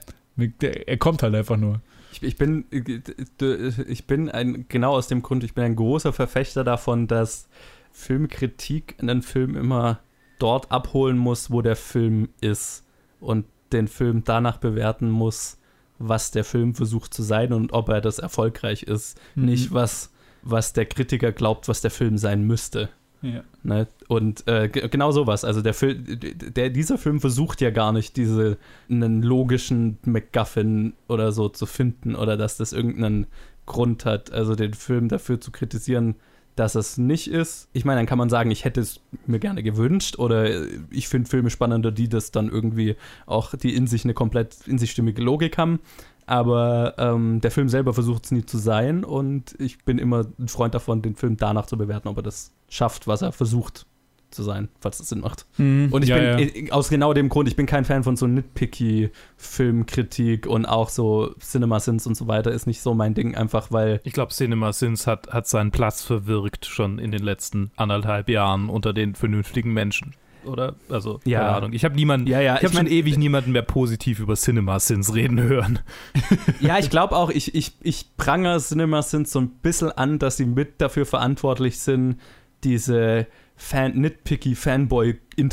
Er 0.86 0.96
kommt 0.96 1.22
halt 1.22 1.34
einfach 1.34 1.56
nur. 1.56 1.80
Ich, 2.12 2.22
ich 2.22 2.36
bin, 2.36 2.64
ich 2.70 4.06
bin 4.06 4.28
ein, 4.30 4.66
genau 4.68 4.92
aus 4.94 5.08
dem 5.08 5.22
Grund, 5.22 5.42
ich 5.44 5.54
bin 5.54 5.64
ein 5.64 5.76
großer 5.76 6.12
Verfechter 6.12 6.62
davon, 6.64 7.06
dass 7.06 7.48
Filmkritik 7.92 8.96
einen 9.00 9.22
Film 9.22 9.56
immer 9.56 10.00
dort 10.38 10.70
abholen 10.70 11.16
muss, 11.18 11.50
wo 11.50 11.62
der 11.62 11.76
Film 11.76 12.28
ist 12.40 12.84
und 13.20 13.46
den 13.72 13.88
Film 13.88 14.22
danach 14.24 14.58
bewerten 14.58 15.10
muss, 15.10 15.58
was 15.98 16.30
der 16.30 16.44
Film 16.44 16.74
versucht 16.74 17.14
zu 17.14 17.22
sein 17.22 17.52
und 17.52 17.72
ob 17.72 17.88
er 17.88 18.00
das 18.00 18.18
erfolgreich 18.18 18.82
ist. 18.84 19.18
Mhm. 19.34 19.44
Nicht 19.46 19.72
was, 19.72 20.12
was 20.42 20.72
der 20.72 20.86
Kritiker 20.86 21.32
glaubt, 21.32 21.68
was 21.68 21.80
der 21.80 21.90
Film 21.90 22.18
sein 22.18 22.44
müsste. 22.44 22.90
Ja. 23.24 23.42
Ne? 23.62 23.86
Und 24.06 24.46
äh, 24.46 24.68
ge- 24.68 24.86
genau 24.88 25.10
sowas. 25.10 25.44
Also 25.44 25.62
der 25.62 25.72
Film, 25.72 26.04
der, 26.06 26.68
dieser 26.68 26.98
Film 26.98 27.20
versucht 27.20 27.62
ja 27.62 27.70
gar 27.70 27.92
nicht, 27.92 28.16
diese 28.18 28.58
einen 28.90 29.22
logischen 29.22 29.98
MacGuffin 30.04 30.92
oder 31.08 31.32
so 31.32 31.48
zu 31.48 31.64
finden 31.64 32.16
oder 32.16 32.36
dass 32.36 32.58
das 32.58 32.74
irgendeinen 32.74 33.26
Grund 33.64 34.04
hat. 34.04 34.30
Also 34.30 34.54
den 34.54 34.74
Film 34.74 35.08
dafür 35.08 35.40
zu 35.40 35.52
kritisieren, 35.52 36.16
dass 36.54 36.74
es 36.74 36.98
nicht 36.98 37.28
ist. 37.28 37.68
Ich 37.72 37.84
meine, 37.86 37.98
dann 38.00 38.06
kann 38.06 38.18
man 38.18 38.28
sagen, 38.28 38.50
ich 38.50 38.64
hätte 38.64 38.80
es 38.82 39.00
mir 39.26 39.38
gerne 39.40 39.62
gewünscht 39.62 40.18
oder 40.18 40.66
ich 40.90 41.08
finde 41.08 41.28
Filme 41.30 41.48
spannender, 41.50 41.90
die 41.90 42.08
das 42.08 42.30
dann 42.30 42.48
irgendwie 42.50 42.94
auch, 43.26 43.54
die 43.54 43.74
in 43.74 43.86
sich 43.86 44.04
eine 44.04 44.14
komplett 44.14 44.58
in 44.66 44.76
sich 44.78 44.90
stimmige 44.90 45.22
Logik 45.22 45.56
haben. 45.56 45.80
Aber 46.26 46.94
ähm, 46.98 47.40
der 47.40 47.50
Film 47.50 47.68
selber 47.68 47.94
versucht 47.94 48.24
es 48.24 48.30
nie 48.32 48.44
zu 48.44 48.58
sein 48.58 49.04
und 49.04 49.54
ich 49.58 49.84
bin 49.84 49.98
immer 49.98 50.26
ein 50.38 50.48
Freund 50.48 50.74
davon, 50.74 51.02
den 51.02 51.16
Film 51.16 51.36
danach 51.36 51.66
zu 51.66 51.76
bewerten, 51.76 52.08
ob 52.08 52.16
er 52.16 52.22
das 52.22 52.52
schafft, 52.68 53.06
was 53.06 53.22
er 53.22 53.32
versucht 53.32 53.86
zu 54.34 54.42
sein, 54.42 54.68
falls 54.80 54.98
das 54.98 55.08
Sinn 55.08 55.20
macht. 55.20 55.46
Mhm. 55.56 55.88
Und 55.90 56.02
ich 56.02 56.10
ja, 56.10 56.16
bin 56.16 56.24
ja. 56.24 56.38
äh, 56.38 56.70
aus 56.70 56.88
genau 56.88 57.14
dem 57.14 57.28
Grund, 57.28 57.48
ich 57.48 57.56
bin 57.56 57.66
kein 57.66 57.84
Fan 57.84 58.04
von 58.04 58.16
so 58.16 58.26
nitpicky 58.26 59.10
Filmkritik 59.36 60.46
und 60.46 60.66
auch 60.66 60.88
so 60.88 61.34
Cinema 61.40 61.80
Sins 61.80 62.06
und 62.06 62.16
so 62.16 62.26
weiter 62.26 62.50
ist 62.50 62.66
nicht 62.66 62.82
so 62.82 62.94
mein 62.94 63.14
Ding, 63.14 63.34
einfach 63.34 63.70
weil 63.70 64.00
Ich 64.04 64.12
glaube, 64.12 64.32
Cinema 64.32 64.72
Sins 64.72 65.06
hat, 65.06 65.32
hat 65.32 65.46
seinen 65.46 65.70
Platz 65.70 66.02
verwirkt 66.02 66.66
schon 66.66 66.98
in 66.98 67.12
den 67.12 67.22
letzten 67.22 67.70
anderthalb 67.76 68.28
Jahren 68.28 68.68
unter 68.68 68.92
den 68.92 69.14
vernünftigen 69.14 69.72
Menschen. 69.72 70.14
Oder? 70.46 70.76
Also, 70.88 71.20
Ja. 71.24 71.40
keine 71.40 71.52
Ahnung. 71.56 71.72
Ich 71.72 71.84
habe 71.84 71.94
niemanden, 71.94 72.26
ja, 72.26 72.40
ja, 72.40 72.56
ich 72.56 72.64
habe 72.64 72.74
schon 72.74 72.84
mein- 72.84 72.92
ewig 72.92 73.16
niemanden 73.18 73.52
mehr 73.52 73.62
positiv 73.62 74.20
über 74.20 74.34
Cinema 74.34 74.78
Sins 74.80 75.14
reden 75.14 75.40
hören. 75.42 75.80
Ja, 76.60 76.78
ich 76.78 76.90
glaube 76.90 77.16
auch, 77.16 77.30
ich, 77.30 77.54
ich, 77.54 77.72
ich 77.82 78.16
prangere 78.16 78.58
Cinema 78.60 79.02
Sins 79.02 79.30
so 79.32 79.40
ein 79.40 79.48
bisschen 79.62 79.90
an, 79.92 80.18
dass 80.18 80.36
sie 80.36 80.46
mit 80.46 80.80
dafür 80.80 81.06
verantwortlich 81.06 81.78
sind, 81.78 82.18
diese 82.62 83.26
Fan, 83.56 83.92
nitpicky 84.00 84.56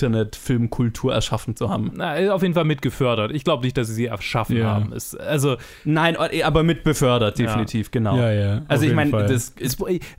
Fanboy-Internet-Filmkultur 0.02 1.14
erschaffen 1.14 1.56
zu 1.56 1.70
haben. 1.70 1.92
Na, 1.96 2.34
auf 2.34 2.42
jeden 2.42 2.54
Fall 2.54 2.66
mitgefördert. 2.66 3.32
Ich 3.32 3.44
glaube 3.44 3.64
nicht, 3.64 3.78
dass 3.78 3.88
sie 3.88 3.94
sie 3.94 4.06
erschaffen 4.08 4.58
Ja. 4.58 4.74
haben. 4.76 4.92
Es, 4.94 5.16
also, 5.16 5.58
Nein, 5.86 6.16
aber 6.18 6.64
mit 6.64 6.84
befördert, 6.84 7.38
Ja. 7.40 7.46
definitiv, 7.46 7.92
genau. 7.92 8.18
Ja, 8.18 8.32
ja. 8.32 8.62
Also 8.68 8.86
ich 8.86 8.94
meine, 8.94 9.12
das 9.12 9.54
das, 9.56 9.76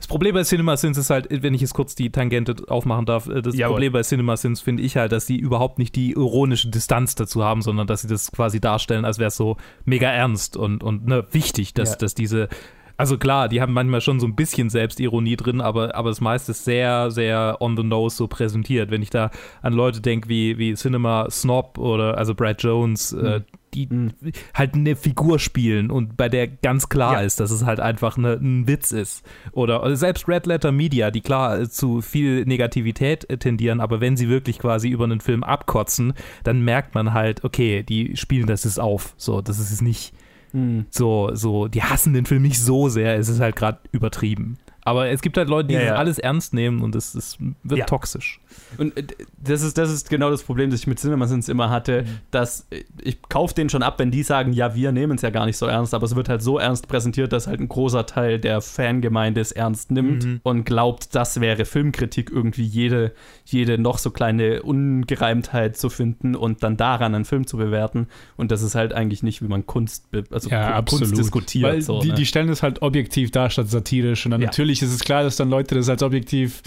Problem 0.07 0.33
bei 0.33 0.43
CinemaSins 0.43 0.97
ist 0.97 1.09
halt, 1.09 1.27
wenn 1.29 1.53
ich 1.53 1.61
jetzt 1.61 1.73
kurz 1.73 1.95
die 1.95 2.09
Tangente 2.09 2.55
aufmachen 2.67 3.05
darf, 3.05 3.27
äh, 3.27 3.41
das 3.41 3.55
Jawohl. 3.55 3.73
Problem 3.73 3.93
bei 3.93 4.03
CinemaSins 4.03 4.61
finde 4.61 4.83
ich 4.83 4.95
halt, 4.97 5.11
dass 5.11 5.25
sie 5.27 5.37
überhaupt 5.37 5.77
nicht 5.79 5.95
die 5.95 6.11
ironische 6.11 6.69
Distanz 6.69 7.15
dazu 7.15 7.43
haben, 7.43 7.61
sondern 7.61 7.87
dass 7.87 8.01
sie 8.01 8.07
das 8.07 8.31
quasi 8.31 8.59
darstellen, 8.61 9.05
als 9.05 9.19
wäre 9.19 9.27
es 9.27 9.35
so 9.35 9.57
mega 9.85 10.09
ernst 10.09 10.55
und, 10.57 10.83
und 10.83 11.05
ne, 11.05 11.25
wichtig, 11.31 11.73
dass, 11.73 11.91
Ja. 11.91 11.95
dass 11.97 12.15
diese 12.15 12.47
also 12.97 13.17
klar, 13.17 13.49
die 13.49 13.61
haben 13.61 13.73
manchmal 13.73 14.01
schon 14.01 14.19
so 14.19 14.27
ein 14.27 14.35
bisschen 14.35 14.69
Selbstironie 14.69 15.35
drin, 15.35 15.61
aber, 15.61 15.95
aber 15.95 16.09
das 16.09 16.21
meiste 16.21 16.51
ist 16.51 16.63
sehr, 16.65 17.11
sehr 17.11 17.57
on 17.59 17.75
the 17.75 17.83
nose 17.83 18.15
so 18.15 18.27
präsentiert. 18.27 18.91
Wenn 18.91 19.01
ich 19.01 19.09
da 19.09 19.31
an 19.61 19.73
Leute 19.73 20.01
denke 20.01 20.29
wie, 20.29 20.57
wie 20.57 20.73
Cinema 20.75 21.27
Snob 21.29 21.77
oder 21.77 22.17
also 22.17 22.35
Brad 22.35 22.61
Jones, 22.61 23.13
äh, 23.13 23.41
die 23.73 23.87
Mhm. 23.87 24.11
halt 24.53 24.75
eine 24.75 24.95
Figur 24.95 25.39
spielen 25.39 25.89
und 25.89 26.15
bei 26.15 26.29
der 26.29 26.47
ganz 26.47 26.89
klar 26.89 27.13
Ja. 27.13 27.21
ist, 27.21 27.39
dass 27.39 27.49
es 27.49 27.65
halt 27.65 27.79
einfach 27.79 28.17
eine, 28.17 28.33
ein 28.33 28.67
Witz 28.67 28.91
ist. 28.91 29.25
Oder 29.51 29.95
selbst 29.95 30.27
Red 30.27 30.45
Letter 30.45 30.71
Media, 30.71 31.09
die 31.09 31.21
klar 31.21 31.59
äh, 31.59 31.67
zu 31.69 32.01
viel 32.01 32.45
Negativität 32.45 33.27
äh, 33.31 33.37
tendieren, 33.37 33.79
aber 33.81 33.99
wenn 33.99 34.15
sie 34.15 34.29
wirklich 34.29 34.59
quasi 34.59 34.89
über 34.89 35.05
einen 35.05 35.21
Film 35.21 35.43
abkotzen, 35.43 36.13
dann 36.43 36.61
merkt 36.63 36.93
man 36.93 37.13
halt, 37.13 37.43
okay, 37.43 37.81
die 37.81 38.15
spielen 38.15 38.45
das 38.45 38.63
ist 38.65 38.77
auf. 38.79 39.15
So, 39.17 39.41
das 39.41 39.57
ist 39.57 39.71
es 39.71 39.81
nicht 39.81 40.13
Mhm. 40.53 40.85
so, 40.89 41.31
so, 41.33 41.67
die 41.67 41.83
hassen 41.83 42.13
den 42.13 42.25
Film 42.25 42.43
nicht 42.43 42.59
so 42.59 42.87
sehr, 42.89 43.17
es 43.17 43.27
ist 43.27 43.39
halt 43.39 43.55
gerade 43.55 43.79
übertrieben. 43.91 44.57
Aber 44.85 45.07
es 45.09 45.21
gibt 45.21 45.37
halt 45.37 45.47
Leute, 45.49 45.69
die 45.69 45.73
Ja, 45.75 45.79
das 45.79 45.87
ja. 45.89 45.95
alles 45.95 46.19
ernst 46.19 46.53
nehmen 46.53 46.81
und 46.81 46.93
es, 46.95 47.15
es 47.15 47.37
wird 47.63 47.79
Ja. 47.79 47.85
toxisch. 47.85 48.39
Und 48.77 48.97
äh, 48.97 49.03
das 49.41 49.61
ist, 49.61 49.77
das 49.77 49.89
ist 49.91 50.09
genau 50.09 50.29
das 50.29 50.43
Problem, 50.43 50.69
das 50.71 50.81
ich 50.81 50.87
mit 50.87 50.99
CinemaSins 50.99 51.47
immer 51.49 51.69
hatte, 51.69 52.03
Mhm. 52.03 52.07
dass 52.31 52.67
äh, 52.69 52.83
ich 53.01 53.21
kaufe 53.29 53.53
den 53.55 53.69
schon 53.69 53.81
ab, 53.83 53.97
wenn 53.99 54.11
die 54.11 54.23
sagen, 54.23 54.51
ja, 54.53 54.75
wir 54.75 54.91
nehmen 54.91 55.15
es 55.15 55.21
ja 55.21 55.29
gar 55.29 55.45
nicht 55.45 55.57
so 55.57 55.65
ernst, 55.67 55.93
aber 55.93 56.05
es 56.05 56.15
wird 56.15 56.27
halt 56.29 56.41
so 56.41 56.59
ernst 56.59 56.87
präsentiert, 56.87 57.31
dass 57.31 57.47
halt 57.47 57.59
ein 57.61 57.69
großer 57.69 58.05
Teil 58.05 58.39
der 58.39 58.61
Fangemeinde 58.61 59.41
es 59.41 59.51
ernst 59.53 59.89
nimmt 59.91 60.25
Mhm. 60.25 60.39
und 60.43 60.65
glaubt, 60.65 61.15
das 61.15 61.39
wäre 61.39 61.65
Filmkritik, 61.65 62.29
irgendwie 62.31 62.63
jede, 62.63 63.13
jede 63.45 63.77
noch 63.77 63.97
so 63.97 64.11
kleine 64.11 64.63
Ungereimtheit 64.63 65.77
zu 65.77 65.89
finden 65.89 66.35
und 66.35 66.63
dann 66.63 66.77
daran 66.77 67.15
einen 67.15 67.25
Film 67.25 67.47
zu 67.47 67.57
bewerten. 67.57 68.07
Und 68.37 68.51
das 68.51 68.61
ist 68.61 68.75
halt 68.75 68.93
eigentlich 68.93 69.23
nicht, 69.23 69.41
wie 69.41 69.47
man 69.47 69.65
Kunst, 69.65 70.05
also 70.31 70.49
absolut. 70.49 71.07
Kunst 71.07 71.17
diskutiert. 71.17 71.63
Weil 71.71 71.81
so, 71.81 72.01
die, 72.01 72.09
ne? 72.09 72.13
die 72.15 72.25
stellen 72.25 72.49
es 72.49 72.63
halt 72.63 72.81
objektiv 72.81 73.31
dar 73.31 73.49
statt 73.49 73.69
satirisch. 73.69 74.25
Und 74.25 74.31
dann 74.31 74.41
Ja. 74.41 74.49
Natürlich 74.81 74.93
ist 74.93 74.93
es 75.01 75.03
klar, 75.05 75.23
dass 75.23 75.35
dann 75.35 75.49
Leute 75.49 75.75
das 75.75 75.89
als 75.89 76.01
objektiv 76.03 76.61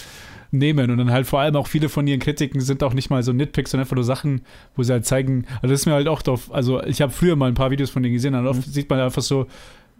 nehmen. 0.52 0.90
Und 0.90 0.98
dann 0.98 1.10
halt 1.10 1.26
vor 1.26 1.40
allem 1.40 1.56
auch 1.56 1.66
viele 1.66 1.88
von 1.88 2.06
ihren 2.06 2.20
Kritiken 2.20 2.60
sind 2.60 2.82
auch 2.82 2.94
nicht 2.94 3.10
mal 3.10 3.22
so 3.22 3.32
Nitpicks, 3.32 3.72
sondern 3.72 3.84
einfach 3.84 3.96
nur 3.96 4.04
Sachen, 4.04 4.42
wo 4.76 4.82
sie 4.82 4.92
halt 4.92 5.04
zeigen, 5.04 5.44
also 5.56 5.68
das 5.72 5.80
ist 5.80 5.86
mir 5.86 5.92
halt 5.94 6.06
auch 6.08 6.22
drauf, 6.22 6.52
also 6.52 6.82
ich 6.84 7.02
habe 7.02 7.12
früher 7.12 7.34
mal 7.36 7.48
ein 7.48 7.54
paar 7.54 7.70
Videos 7.72 7.90
von 7.90 8.02
denen 8.02 8.14
gesehen, 8.14 8.34
und 8.34 8.46
oft 8.46 8.66
Mhm. 8.66 8.70
sieht 8.70 8.88
man 8.88 9.00
einfach 9.00 9.22
so, 9.22 9.46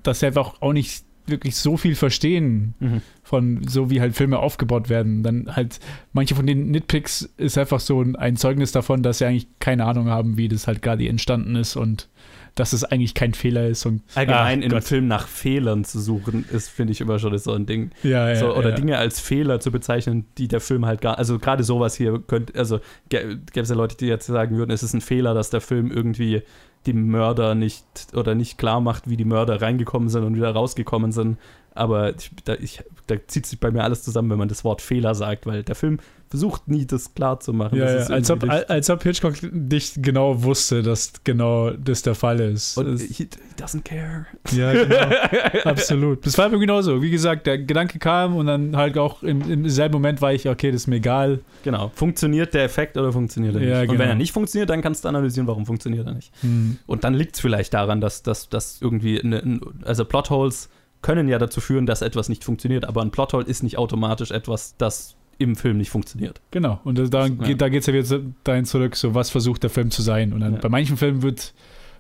dass 0.05 0.21
sie 0.21 0.27
einfach 0.27 0.55
auch 0.63 0.73
nicht 0.73 1.05
wirklich 1.27 1.57
so 1.57 1.77
viel 1.77 1.97
verstehen 1.97 2.75
Mhm. 2.79 3.01
von 3.25 3.67
so 3.69 3.91
wie 3.91 4.01
halt 4.01 4.15
Filme 4.15 4.39
aufgebaut 4.39 4.89
werden. 4.89 5.25
Dann 5.25 5.57
halt 5.57 5.81
manche 6.13 6.37
von 6.37 6.47
den 6.47 6.71
Nitpicks 6.71 7.29
ist 7.37 7.59
einfach 7.59 7.81
so 7.81 8.01
ein, 8.01 8.15
ein 8.15 8.37
Zeugnis 8.37 8.71
davon, 8.71 9.03
dass 9.03 9.19
sie 9.19 9.25
eigentlich 9.27 9.49
keine 9.59 9.85
Ahnung 9.87 10.07
haben, 10.09 10.37
wie 10.37 10.47
das 10.47 10.69
halt 10.69 10.81
gerade 10.83 11.09
entstanden 11.09 11.57
ist 11.57 11.75
und 11.75 12.09
dass 12.57 12.73
es 12.73 12.85
eigentlich 12.85 13.15
kein 13.15 13.35
Fehler 13.35 13.69
ist 13.69 13.87
und 13.87 14.03
Allgemein 14.15 14.41
Ach 14.41 14.53
in 14.53 14.63
einem 14.65 14.71
Gott. 14.73 14.85
Film 14.85 15.07
nach 15.07 15.29
Fehlern 15.29 15.85
zu 15.85 16.01
suchen, 16.01 16.45
ist, 16.51 16.71
finde 16.71 16.93
ich, 16.93 17.01
immer 17.01 17.19
schon 17.19 17.37
so 17.39 17.53
ein 17.53 17.67
Ding. 17.67 17.91
ja, 18.03 18.31
ja, 18.31 18.37
so, 18.37 18.57
oder 18.57 18.71
ja. 18.71 18.75
Dinge 18.75 18.99
als 18.99 19.21
Fehler 19.21 19.61
zu 19.61 19.71
bezeichnen, 19.71 20.25
die 20.39 20.49
der 20.49 20.61
Film 20.61 20.87
halt 20.87 21.01
gar, 21.01 21.19
also 21.19 21.39
gerade 21.39 21.63
sowas 21.63 21.95
hier 21.95 22.19
könnte, 22.27 22.59
also 22.59 22.81
gäbe 23.11 23.41
es 23.55 23.69
ja 23.69 23.77
Leute, 23.77 23.97
die 23.97 24.07
jetzt 24.07 24.27
sagen 24.27 24.57
würden, 24.57 24.71
es 24.71 24.83
ist 24.83 24.95
ein 24.95 25.03
Fehler, 25.03 25.35
dass 25.35 25.51
der 25.51 25.61
Film 25.61 25.91
irgendwie 25.93 26.43
die 26.87 26.93
Mörder 26.93 27.55
nicht 27.55 27.85
oder 28.15 28.35
nicht 28.35 28.59
klar 28.59 28.81
macht, 28.81 29.09
wie 29.11 29.17
die 29.17 29.25
Mörder 29.25 29.61
reingekommen 29.61 30.09
sind 30.09 30.25
und 30.25 30.37
wieder 30.37 30.51
rausgekommen 30.51 31.13
sind. 31.13 31.39
Aber 31.77 32.15
ich, 32.17 32.31
da, 32.45 32.55
ich, 32.55 32.83
da 33.07 33.17
zieht 33.27 33.47
sich 33.47 33.61
bei 33.61 33.71
mir 33.71 33.85
alles 33.85 34.03
zusammen, 34.03 34.31
wenn 34.31 34.39
man 34.39 34.49
das 34.49 34.65
Wort 34.65 34.83
Fehler 34.83 35.15
sagt, 35.15 35.47
weil 35.47 35.63
der 35.63 35.75
Film 35.75 35.99
versucht 36.29 36.67
nie, 36.67 36.85
das 36.87 37.15
klar 37.15 37.39
zu 37.39 37.53
machen. 37.53 37.79
Ja, 37.79 37.85
Das 37.85 38.09
ja, 38.09 38.15
als, 38.17 38.31
ob, 38.33 38.43
als 38.51 38.91
ob 38.91 39.01
Hitchcock 39.05 39.35
nicht 39.53 40.03
genau 40.03 40.43
wusste, 40.43 40.83
dass 40.83 41.13
genau 41.23 41.71
das 41.71 42.03
der 42.03 42.17
Fall 42.17 42.41
ist. 42.41 42.77
und 42.77 42.95
Das- 42.95 43.03
he, 43.03 43.29
doesn't 43.57 43.83
care. 43.85 44.27
ja, 44.51 44.73
genau. 44.73 45.17
Absolut. 45.65 46.27
Das 46.27 46.37
war 46.37 46.49
mir 46.49 46.59
genauso. 46.59 47.01
Wie 47.01 47.11
gesagt, 47.11 47.47
der 47.47 47.59
Gedanke 47.59 48.01
kam 48.01 48.35
und 48.37 48.47
dann 48.47 48.77
halt 48.77 48.99
auch 48.99 49.23
im, 49.23 49.41
im 49.49 49.69
selben 49.69 49.93
Moment 49.95 50.21
war 50.21 50.33
ich, 50.33 50.49
okay, 50.49 50.73
das 50.73 50.83
ist 50.83 50.87
mir 50.89 50.97
egal. 50.97 51.39
Genau. 51.63 51.93
Funktioniert 51.95 52.55
der 52.55 52.65
Effekt 52.65 52.97
oder 52.97 53.13
funktioniert 53.13 53.55
er 53.55 53.61
nicht? 53.61 53.69
Ja, 53.71 53.81
Und 53.83 53.89
wenn 53.91 53.97
genau. 53.99 54.09
er 54.11 54.15
nicht 54.17 54.33
funktioniert, 54.33 54.69
dann 54.71 54.83
kannst 54.83 55.05
du 55.05 55.09
analysieren, 55.09 55.47
warum 55.47 55.65
funktioniert 55.65 56.07
er 56.09 56.15
nicht. 56.15 56.33
Hm. 56.41 56.79
Und 56.87 57.05
dann 57.05 57.15
liegt 57.15 57.37
es 57.37 57.41
vielleicht 57.41 57.73
daran, 57.73 58.01
dass, 58.01 58.25
dass, 58.25 58.49
dass 58.49 58.83
irgendwie, 58.83 59.21
eine, 59.23 59.39
ein- 59.39 59.61
also 59.85 60.05
Plotholes 60.05 60.71
können 61.07 61.29
ja 61.29 61.39
dazu 61.39 61.61
führen, 61.61 61.87
dass 61.87 62.03
etwas 62.03 62.29
nicht 62.29 62.43
funktioniert, 62.43 62.85
aber 62.85 63.01
ein 63.03 63.11
Plothole 63.13 63.47
ist 63.47 63.63
nicht 63.63 63.79
automatisch 63.79 64.33
etwas, 64.33 64.75
das 64.77 65.15
im 65.39 65.55
Film 65.55 65.77
nicht 65.77 65.91
funktioniert. 65.91 66.41
Genau. 66.51 66.81
Und 66.85 66.99
da, 67.15 67.27
Ja. 67.27 67.29
geht, 67.29 67.61
da 67.61 67.69
geht 67.69 67.81
es 67.81 67.87
ja 67.87 67.93
wieder 67.95 68.21
dahin 68.43 68.65
zurück, 68.65 68.97
so 68.97 69.15
was 69.15 69.31
versucht 69.31 69.63
der 69.63 69.71
Film 69.71 69.91
zu 69.91 70.03
sein. 70.03 70.33
Und 70.33 70.41
dann 70.41 70.55
Ja. 70.55 70.59
bei 70.61 70.69
manchen 70.69 70.97
Filmen 70.97 71.23
wird 71.23 71.53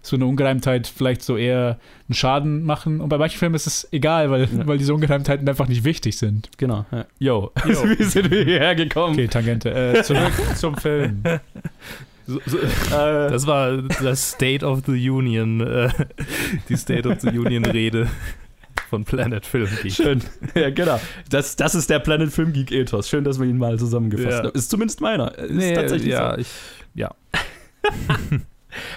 so 0.03 0.17
eine 0.17 0.25
Ungereimtheit 0.27 0.87
vielleicht 0.87 1.23
so 1.23 1.37
eher 1.37 1.79
einen 2.09 2.15
Schaden 2.15 2.65
machen. 2.65 3.01
Und 3.01 3.09
bei 3.09 3.19
manchen 3.19 3.39
Filmen 3.39 3.55
ist 3.57 3.67
es 3.67 3.89
egal, 3.93 4.31
weil, 4.31 4.43
Ja. 4.43 4.67
weil 4.67 4.79
diese 4.79 4.95
Ungereimtheiten 4.95 5.49
einfach 5.49 5.69
nicht 5.69 5.85
wichtig 5.85 6.17
sind. 6.17 6.49
Genau. 6.59 6.87
Ja. 6.93 7.05
Yo. 7.19 7.53
Wie 7.65 8.05
sind 8.05 8.31
wir 8.31 8.45
hierher 8.45 8.75
gekommen? 8.75 9.15
Okay, 9.15 9.29
Tangente. 9.29 9.71
Äh, 9.75 10.03
zurück 10.03 10.33
zum 10.57 10.77
Film. 10.77 11.23
So, 12.27 12.41
so, 12.47 12.57
Äh, 12.59 13.31
das 13.31 13.47
war 13.47 13.83
das 13.83 14.33
State 14.33 14.65
of 14.65 14.83
the 14.87 15.11
Union, 15.11 15.61
äh, 15.61 15.89
die 16.69 16.77
State 16.77 17.09
of 17.09 17.21
the 17.21 17.29
Union 17.39 17.65
Rede 17.65 18.09
von 18.89 19.05
Planet 19.05 19.45
Film 19.47 19.69
Geek. 19.83 19.93
schön. 19.93 20.23
Ja, 20.55 20.71
genau. 20.71 21.01
Das, 21.31 21.57
das 21.57 21.75
ist 21.75 21.91
der 21.91 21.99
Planet 21.99 22.31
Film 22.33 22.53
Geek 22.53 22.71
Ethos. 22.73 23.09
Schön, 23.09 23.25
dass 23.25 23.39
wir 23.41 23.47
ihn 23.47 23.59
mal 23.59 23.79
zusammengefasst 23.79 24.31
Ja. 24.31 24.45
haben. 24.45 24.51
Ist 24.55 24.71
zumindest 24.71 25.01
meiner. 25.01 25.37
Ist 25.39 25.53
Nee, 25.53 25.75
tatsächlich 25.75 26.11
ja, 26.13 26.35
so. 26.35 26.41
ich, 26.41 26.49
ja. 26.95 27.15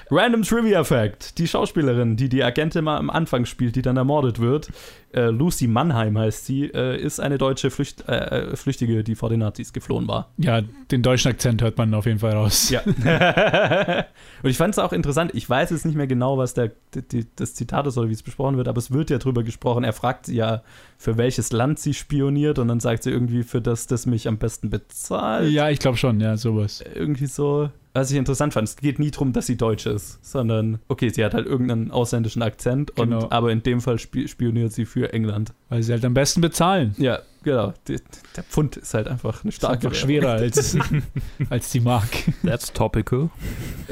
Random 0.10 0.44
Trivia 0.44 0.84
Fact: 0.84 1.38
Die 1.38 1.48
Schauspielerin, 1.48 2.16
die 2.16 2.30
die 2.30 2.44
Agentin 2.44 2.84
mal 2.84 2.98
am 2.98 3.10
Anfang 3.10 3.46
spielt, 3.46 3.76
die 3.76 3.82
dann 3.82 3.98
ermordet 3.98 4.40
wird, 4.40 4.70
äh, 5.12 5.30
Lucy 5.30 5.68
Mannheim 5.68 6.18
heißt 6.18 6.46
sie, 6.46 6.66
äh, 6.66 7.00
ist 7.02 7.20
eine 7.20 7.40
deutsche 7.40 7.72
Flücht, 7.72 8.08
äh, 8.08 8.52
äh, 8.52 8.56
Flüchtige, 8.56 9.04
die 9.04 9.16
vor 9.16 9.30
den 9.30 9.40
Nazis 9.40 9.74
geflohen 9.74 10.08
war. 10.08 10.30
Ja, 10.38 10.62
den 10.92 11.02
deutschen 11.02 11.32
Akzent 11.32 11.64
hört 11.64 11.78
man 11.78 11.94
auf 11.96 12.06
jeden 12.06 12.20
Fall 12.20 12.34
raus. 12.34 12.70
Ja. 12.70 12.82
Und 14.44 14.50
ich 14.50 14.58
fand 14.58 14.76
es 14.76 14.80
auch 14.80 14.94
interessant. 14.94 15.32
Ich 15.34 15.50
weiß 15.50 15.72
jetzt 15.72 15.86
nicht 15.86 15.96
mehr 15.96 16.06
genau, 16.06 16.38
was 16.38 16.54
der, 16.54 16.72
die, 17.12 17.26
das 17.36 17.56
Zitat 17.56 17.88
ist 17.88 17.98
oder 17.98 18.10
wie 18.10 18.14
es 18.14 18.22
besprochen 18.22 18.58
wird, 18.58 18.68
aber 18.68 18.78
es 18.78 18.92
wird 18.92 19.10
ja 19.10 19.18
drüber 19.18 19.44
gesprochen. 19.44 19.84
Er 19.84 19.94
fragt 19.94 20.28
sie 20.28 20.36
ja, 20.36 20.62
für 20.98 21.18
welches 21.18 21.52
Land 21.52 21.80
sie 21.80 21.96
spioniert 21.96 22.60
und 22.60 22.68
dann 22.68 22.80
sagt 22.80 23.04
sie 23.04 23.10
irgendwie, 23.10 23.42
für 23.42 23.62
das, 23.62 23.88
das 23.88 24.06
mich 24.06 24.28
am 24.28 24.38
besten 24.38 24.70
bezahlt. 24.70 25.50
Ja, 25.52 25.70
ich 25.70 25.80
glaube 25.80 25.98
schon, 25.98 26.20
ja, 26.20 26.38
sowas. 26.38 26.84
Irgendwie 26.94 27.26
so. 27.26 27.70
Was 27.94 28.12
ich 28.12 28.18
interessant 28.18 28.54
fand, 28.54 28.68
es 28.68 28.76
geht 28.78 29.00
nie 29.00 29.10
darum, 29.12 29.34
dass 29.34 29.48
sie 29.48 29.58
deutsch 29.58 29.86
ist, 29.88 30.24
sondern, 30.24 30.80
okay, 30.90 31.10
sie 31.10 31.26
hat 31.26 31.34
halt 31.34 31.48
irgendeinen 31.48 31.90
ausländischen 31.92 32.42
Akzent, 32.44 32.96
Genau. 32.96 33.24
und, 33.24 33.32
aber 33.32 33.52
in 33.52 33.64
dem 33.64 33.82
Fall 33.82 33.98
spi 34.00 34.28
spioniert 34.28 34.72
sie 34.72 34.86
für 34.86 35.12
England. 35.12 35.54
Weil 35.70 35.82
sie 35.84 35.92
halt 35.94 36.06
am 36.06 36.14
besten 36.14 36.40
bezahlen. 36.42 36.94
Ja, 37.00 37.20
genau. 37.44 37.74
Die, 37.88 37.98
der 38.36 38.44
Pfund 38.44 38.78
ist 38.78 38.94
halt 38.94 39.08
einfach 39.08 39.44
eine 39.44 39.50
Ist 39.50 39.56
starke 39.58 39.88
einfach 39.88 39.92
Währung. 39.92 40.22
schwerer 40.22 40.32
als, 40.34 40.78
als 41.50 41.72
die 41.72 41.80
Mark. 41.80 42.10
That's 42.46 42.72
topical. 42.72 43.30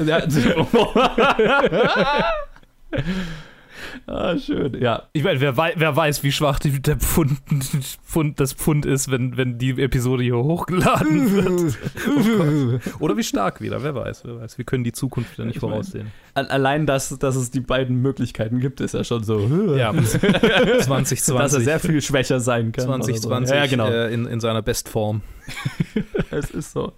Ja, 0.04 0.22
ah, 4.06 4.36
schön. 4.38 4.80
Ja, 4.80 5.04
Ich 5.12 5.22
meine, 5.24 5.40
wer, 5.40 5.56
wei 5.56 5.72
wer 5.76 5.94
weiß, 5.96 6.22
wie 6.22 6.32
schwach 6.32 6.58
die, 6.58 6.80
der 6.82 6.96
Pfund, 6.96 7.32
Pfund, 8.04 8.40
das 8.40 8.52
Pfund 8.52 8.86
ist, 8.86 9.10
wenn, 9.10 9.36
wenn 9.36 9.58
die 9.58 9.70
Episode 9.82 10.22
hier 10.22 10.36
hochgeladen 10.36 11.32
wird. 11.34 11.78
Oh. 12.08 12.78
Oder 13.04 13.16
wie 13.16 13.22
stark 13.22 13.60
wieder, 13.60 13.82
wer 13.82 13.94
weiß, 13.94 14.22
wer 14.24 14.40
weiß. 14.40 14.58
Wir 14.58 14.64
können 14.64 14.84
die 14.84 14.92
Zukunft 14.92 15.32
wieder 15.36 15.44
nicht 15.44 15.56
Ich 15.56 15.60
voraussehen. 15.60 16.08
a- 16.34 16.40
allein, 16.42 16.86
dass, 16.86 17.16
dass 17.18 17.36
es 17.36 17.50
die 17.50 17.60
beiden 17.60 18.00
Möglichkeiten 18.02 18.60
gibt, 18.60 18.80
ist 18.80 18.94
ja 18.94 19.04
schon 19.04 19.24
so, 19.24 19.40
Ja, 19.76 19.92
dass 19.92 20.14
er 20.16 20.80
2020. 20.80 21.64
sehr 21.64 21.80
viel 21.80 22.00
schwächer 22.02 22.40
sein 22.40 22.72
kann. 22.72 22.88
oder 22.88 22.98
so. 23.02 23.12
2020 23.12 23.54
Ja, 23.56 23.66
genau. 23.66 23.88
äh, 23.88 24.12
in, 24.12 24.26
in 24.26 24.40
seiner 24.40 24.62
Bestform. 24.62 25.20
Es 26.30 26.50
ist 26.50 26.72
so. 26.72 26.92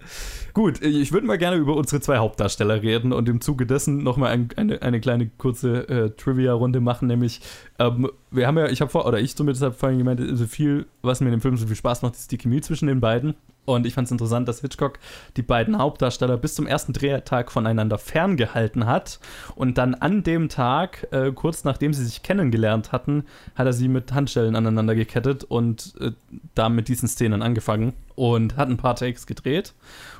Gut, 0.53 0.81
ich 0.81 1.11
würde 1.11 1.25
mal 1.25 1.37
gerne 1.37 1.57
über 1.57 1.75
unsere 1.75 2.01
zwei 2.01 2.17
Hauptdarsteller 2.17 2.81
reden 2.81 3.13
und 3.13 3.29
im 3.29 3.41
Zuge 3.41 3.65
dessen 3.65 4.03
nochmal 4.03 4.31
ein, 4.31 4.49
eine, 4.57 4.81
eine 4.81 4.99
kleine 4.99 5.29
kurze 5.37 5.87
äh, 5.87 6.09
Trivia-Runde 6.11 6.81
machen, 6.81 7.07
nämlich 7.07 7.41
ähm, 7.79 8.09
wir 8.29 8.47
haben 8.47 8.57
ja, 8.57 8.67
ich 8.67 8.81
habe 8.81 8.91
vor, 8.91 9.05
oder 9.05 9.19
ich 9.19 9.35
zumindest 9.35 9.63
habe 9.63 9.75
vorhin 9.75 9.99
gemeint, 9.99 10.19
also 10.19 10.45
viel, 10.45 10.85
was 11.01 11.21
mir 11.21 11.27
in 11.27 11.33
dem 11.33 11.41
Film 11.41 11.57
so 11.57 11.67
viel 11.67 11.75
Spaß 11.75 12.01
macht, 12.01 12.15
ist 12.15 12.31
die 12.31 12.37
Chemie 12.37 12.61
zwischen 12.61 12.87
den 12.87 12.99
beiden. 12.99 13.35
Und 13.65 13.85
ich 13.85 13.93
fand 13.93 14.05
es 14.05 14.11
interessant, 14.11 14.47
dass 14.47 14.61
Hitchcock 14.61 14.97
die 15.37 15.43
beiden 15.43 15.77
Hauptdarsteller 15.77 16.37
bis 16.37 16.55
zum 16.55 16.65
ersten 16.65 16.93
Drehtag 16.93 17.51
voneinander 17.51 17.97
ferngehalten 17.97 18.87
hat. 18.87 19.19
Und 19.55 19.77
dann 19.77 19.93
an 19.93 20.23
dem 20.23 20.49
Tag, 20.49 21.07
äh, 21.11 21.31
kurz 21.31 21.63
nachdem 21.63 21.93
sie 21.93 22.03
sich 22.03 22.23
kennengelernt 22.23 22.91
hatten, 22.91 23.23
hat 23.55 23.67
er 23.67 23.73
sie 23.73 23.87
mit 23.87 24.13
Handschellen 24.13 24.55
aneinander 24.55 24.95
gekettet 24.95 25.43
und 25.43 25.93
äh, 25.99 26.11
da 26.55 26.69
mit 26.69 26.87
diesen 26.87 27.07
Szenen 27.07 27.43
angefangen 27.43 27.93
und 28.15 28.57
hat 28.57 28.69
ein 28.69 28.77
paar 28.77 28.95
Takes 28.95 29.27
gedreht. 29.27 29.73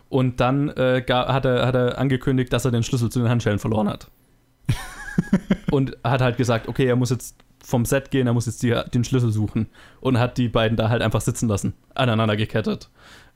Und 0.09 0.39
dann 0.39 0.69
äh, 0.69 1.03
hat, 1.07 1.45
er, 1.45 1.65
hat 1.65 1.75
er 1.75 1.97
angekündigt, 1.97 2.53
dass 2.53 2.65
er 2.65 2.71
den 2.71 2.83
Schlüssel 2.83 3.09
zu 3.09 3.19
den 3.19 3.29
Handschellen 3.29 3.59
verloren 3.59 3.89
hat. 3.89 4.11
und 5.71 5.97
hat 6.03 6.21
halt 6.21 6.37
gesagt, 6.37 6.67
okay, 6.67 6.85
er 6.85 6.95
muss 6.95 7.09
jetzt 7.09 7.37
vom 7.63 7.85
Set 7.85 8.11
gehen, 8.11 8.27
er 8.27 8.33
muss 8.33 8.45
jetzt 8.45 8.63
die, 8.63 8.79
den 8.93 9.03
Schlüssel 9.03 9.31
suchen. 9.31 9.67
Und 9.99 10.19
hat 10.19 10.37
die 10.37 10.49
beiden 10.49 10.77
da 10.77 10.89
halt 10.89 11.01
einfach 11.01 11.21
sitzen 11.21 11.47
lassen, 11.47 11.73
aneinander 11.95 12.35
gekettet. 12.35 12.89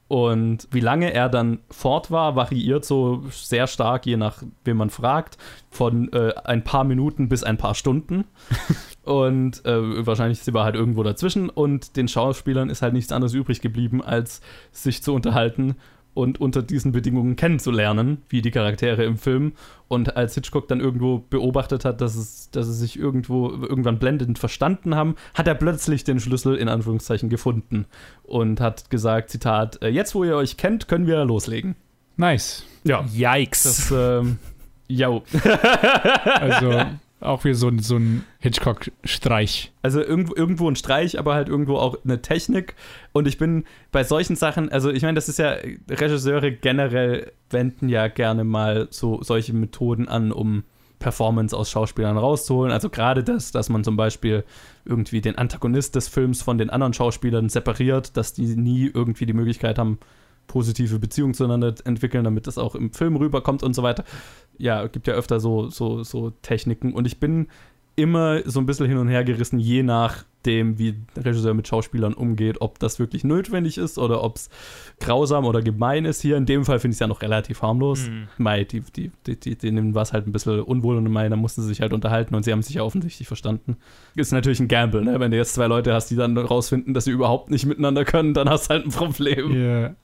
Und 0.08 0.68
wie 0.72 0.82
lange 0.82 1.14
er 1.14 1.30
dann 1.30 1.60
fort 1.72 2.12
war, 2.12 2.36
variiert 2.36 2.86
so 2.86 3.24
sehr 3.32 3.66
stark, 3.66 4.06
je 4.06 4.18
nach 4.18 4.44
wem 4.64 4.78
man 4.78 4.92
fragt, 4.92 5.38
von 5.72 6.14
äh, 6.14 6.34
ein 6.44 6.64
paar 6.64 6.84
Minuten 6.84 7.28
bis 7.28 7.44
ein 7.44 7.58
paar 7.58 7.74
Stunden. 7.74 8.26
und 9.04 9.66
äh, 9.66 10.06
wahrscheinlich 10.06 10.42
sie 10.42 10.54
war 10.54 10.64
halt 10.64 10.76
irgendwo 10.76 11.02
dazwischen. 11.02 11.50
Und 11.50 11.96
den 11.98 12.08
Schauspielern 12.08 12.70
ist 12.70 12.84
halt 12.84 12.94
nichts 12.94 13.12
anderes 13.12 13.34
übrig 13.34 13.62
geblieben, 13.62 14.04
als 14.04 14.42
sich 14.72 15.02
zu 15.02 15.14
unterhalten 15.14 15.76
und 16.16 16.42
unter 16.42 16.64
diesen 16.64 16.94
Bedingungen 16.94 17.36
kennenzulernen, 17.36 18.24
wie 18.30 18.42
die 18.42 18.50
Charaktere 18.50 19.04
im 19.04 19.18
Film. 19.18 19.54
Und 19.88 20.18
als 20.18 20.34
Hitchcock 20.34 20.68
dann 20.68 20.80
irgendwo 20.80 21.20
beobachtet 21.30 21.86
hat, 21.86 22.02
dass, 22.02 22.16
es, 22.16 22.50
dass 22.50 22.66
sie 22.66 22.74
sich 22.74 22.98
irgendwo 22.98 23.50
irgendwann 23.50 24.00
blendend 24.00 24.40
verstanden 24.40 24.96
haben, 24.96 25.16
hat 25.36 25.48
er 25.48 25.56
plötzlich 25.56 26.04
den 26.04 26.20
Schlüssel 26.20 26.56
in 26.56 26.70
Anführungszeichen 26.70 27.30
gefunden 27.30 27.86
und 28.24 28.62
hat 28.62 28.90
gesagt, 28.90 29.30
Zitat, 29.30 29.84
äh, 29.84 29.90
jetzt 29.90 30.16
wo 30.16 30.24
ihr 30.24 30.38
euch 30.38 30.58
kennt, 30.58 30.88
können 30.88 31.06
wir 31.06 31.24
loslegen. 31.26 31.76
Nice. 32.18 32.66
Ja. 32.86 33.06
Yikes. 33.14 33.64
Das, 33.64 33.92
ähm, 33.92 34.40
ja. 34.88 35.22
also 36.40 36.82
auch 37.22 37.44
wieder 37.44 37.56
so 37.56 37.68
ein, 37.68 37.80
so 37.80 37.98
ein 37.98 38.24
Hitchcock-Streich. 38.40 39.72
Also 39.82 40.02
irgendwo, 40.02 40.36
irgendwo 40.36 40.70
ein 40.70 40.76
Streich, 40.76 41.18
aber 41.18 41.34
halt 41.34 41.50
irgendwo 41.50 41.78
auch 41.78 41.98
eine 42.04 42.22
Technik. 42.22 42.76
Und 43.14 43.28
ich 43.28 43.38
bin 43.38 43.66
bei 43.92 44.04
solchen 44.04 44.36
Sachen, 44.36 44.70
also 44.72 44.92
ich 44.92 45.02
meine, 45.04 45.16
das 45.16 45.30
ist 45.30 45.40
ja, 45.40 45.56
Regisseure 45.90 46.52
generell 46.52 47.32
wenden 47.50 47.90
ja 47.90 48.08
gerne 48.08 48.44
mal 48.44 48.88
so 48.92 49.22
solche 49.24 49.54
Methoden 49.54 50.08
an, 50.08 50.32
um 50.32 50.64
Performance 51.00 51.56
aus 51.56 51.70
Schauspielern 51.70 52.18
rauszuholen. 52.18 52.72
Also 52.72 52.90
gerade 52.90 53.24
das, 53.24 53.52
dass 53.52 53.70
man 53.70 53.84
zum 53.84 53.96
Beispiel 53.96 54.44
irgendwie 54.86 55.22
den 55.22 55.38
Antagonist 55.38 55.96
des 55.96 56.08
Films 56.08 56.42
von 56.42 56.58
den 56.58 56.70
anderen 56.70 56.94
Schauspielern 56.94 57.50
separiert, 57.50 58.18
dass 58.18 58.34
die 58.34 58.56
nie 58.56 58.90
irgendwie 58.94 59.26
die 59.26 59.34
Möglichkeit 59.34 59.78
haben, 59.78 60.00
positive 60.48 61.00
Beziehungen 61.00 61.34
zueinander 61.34 61.76
entwickeln, 61.86 62.24
damit 62.24 62.48
das 62.48 62.58
auch 62.58 62.76
im 62.76 62.94
Film 62.94 63.16
rüberkommt 63.16 63.64
und 63.64 63.74
so 63.74 63.84
weiter. 63.84 64.04
Ja, 64.58 64.88
gibt 64.88 65.08
ja 65.08 65.14
öfter 65.14 65.40
so, 65.40 65.70
so, 65.70 66.04
so 66.04 66.32
Techniken 66.42 66.94
und 66.94 67.06
ich 67.08 67.20
bin 67.20 67.48
immer 67.96 68.42
so 68.46 68.60
ein 68.60 68.66
bisschen 68.66 68.88
hin 68.88 68.98
und 68.98 69.08
her 69.08 69.24
gerissen, 69.24 69.58
je 69.58 69.82
nachdem, 69.84 70.78
wie 70.78 70.96
der 71.16 71.26
Regisseur 71.26 71.54
mit 71.54 71.68
Schauspielern 71.68 72.14
umgeht, 72.14 72.60
ob 72.60 72.78
das 72.80 73.00
wirklich 73.00 73.24
notwendig 73.24 73.78
ist 73.78 73.98
oder 73.98 74.24
ob 74.24 74.36
es 74.36 74.50
grausam 75.00 75.46
oder 75.46 75.62
gemein 75.62 76.06
ist. 76.06 76.22
Hier 76.22 76.36
in 76.36 76.46
dem 76.46 76.66
Fall 76.66 76.80
finde 76.80 76.94
ich 76.94 76.98
es 76.98 77.00
ja 77.00 77.08
noch 77.08 77.22
relativ 77.22 77.62
harmlos. 77.62 78.10
Mhm. 78.10 78.28
Mai, 78.38 78.66
die, 78.66 78.82
die, 78.82 79.12
die, 79.26 79.40
die, 79.40 79.58
denen 79.58 79.96
war 79.96 80.04
es 80.04 80.14
halt 80.14 80.28
ein 80.28 80.34
bisschen 80.34 80.60
unwohl 80.60 80.98
und 80.98 81.10
Mai, 81.10 81.30
da 81.30 81.36
mussten 81.36 81.62
sie 81.62 81.70
sich 81.70 81.82
halt 81.82 81.94
unterhalten 81.94 82.36
und 82.36 82.44
sie 82.44 82.52
haben 82.52 82.62
sich 82.62 82.76
ja 82.76 82.84
offensichtlich 82.84 83.28
verstanden. 83.28 83.78
Ist 84.16 84.34
natürlich 84.34 84.60
ein 84.60 84.68
Gamble, 84.68 85.04
ne? 85.04 85.20
Wenn 85.20 85.32
du 85.32 85.38
jetzt 85.38 85.54
zwei 85.54 85.68
Leute 85.68 85.94
hast, 85.94 86.12
die 86.12 86.16
dann 86.16 86.38
rausfinden, 86.38 86.94
dass 86.94 87.06
sie 87.06 87.12
überhaupt 87.12 87.50
nicht 87.50 87.66
miteinander 87.66 88.04
können, 88.04 88.34
dann 88.34 88.50
hast 88.50 88.68
du 88.68 88.74
halt 88.74 88.86
ein 88.86 88.92
Problem. 88.92 89.54
Ja. 89.54 89.60
Yeah. 89.60 89.96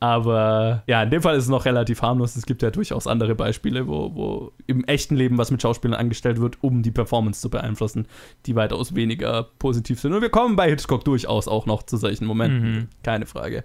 Aber 0.00 0.82
ja, 0.86 1.02
in 1.02 1.10
dem 1.10 1.22
Fall 1.22 1.36
ist 1.36 1.44
es 1.44 1.48
noch 1.48 1.64
relativ 1.64 2.02
harmlos. 2.02 2.36
Es 2.36 2.46
gibt 2.46 2.62
ja 2.62 2.70
durchaus 2.70 3.06
andere 3.06 3.34
Beispiele, 3.34 3.88
wo, 3.88 4.14
wo 4.14 4.52
im 4.66 4.84
echten 4.84 5.16
Leben 5.16 5.38
was 5.38 5.50
mit 5.50 5.62
Schauspielern 5.62 5.98
angestellt 5.98 6.40
wird, 6.40 6.62
um 6.62 6.82
die 6.82 6.90
Performance 6.90 7.40
zu 7.40 7.48
beeinflussen, 7.48 8.06
die 8.46 8.54
weitaus 8.54 8.94
weniger 8.94 9.44
positiv 9.58 10.00
sind. 10.00 10.12
Und 10.12 10.20
wir 10.20 10.30
kommen 10.30 10.56
bei 10.56 10.68
Hitchcock 10.68 11.04
durchaus 11.04 11.48
auch 11.48 11.66
noch 11.66 11.82
zu 11.84 11.96
solchen 11.96 12.26
Momenten. 12.26 12.72
Mhm. 12.72 12.88
Keine 13.02 13.26
Frage. 13.26 13.64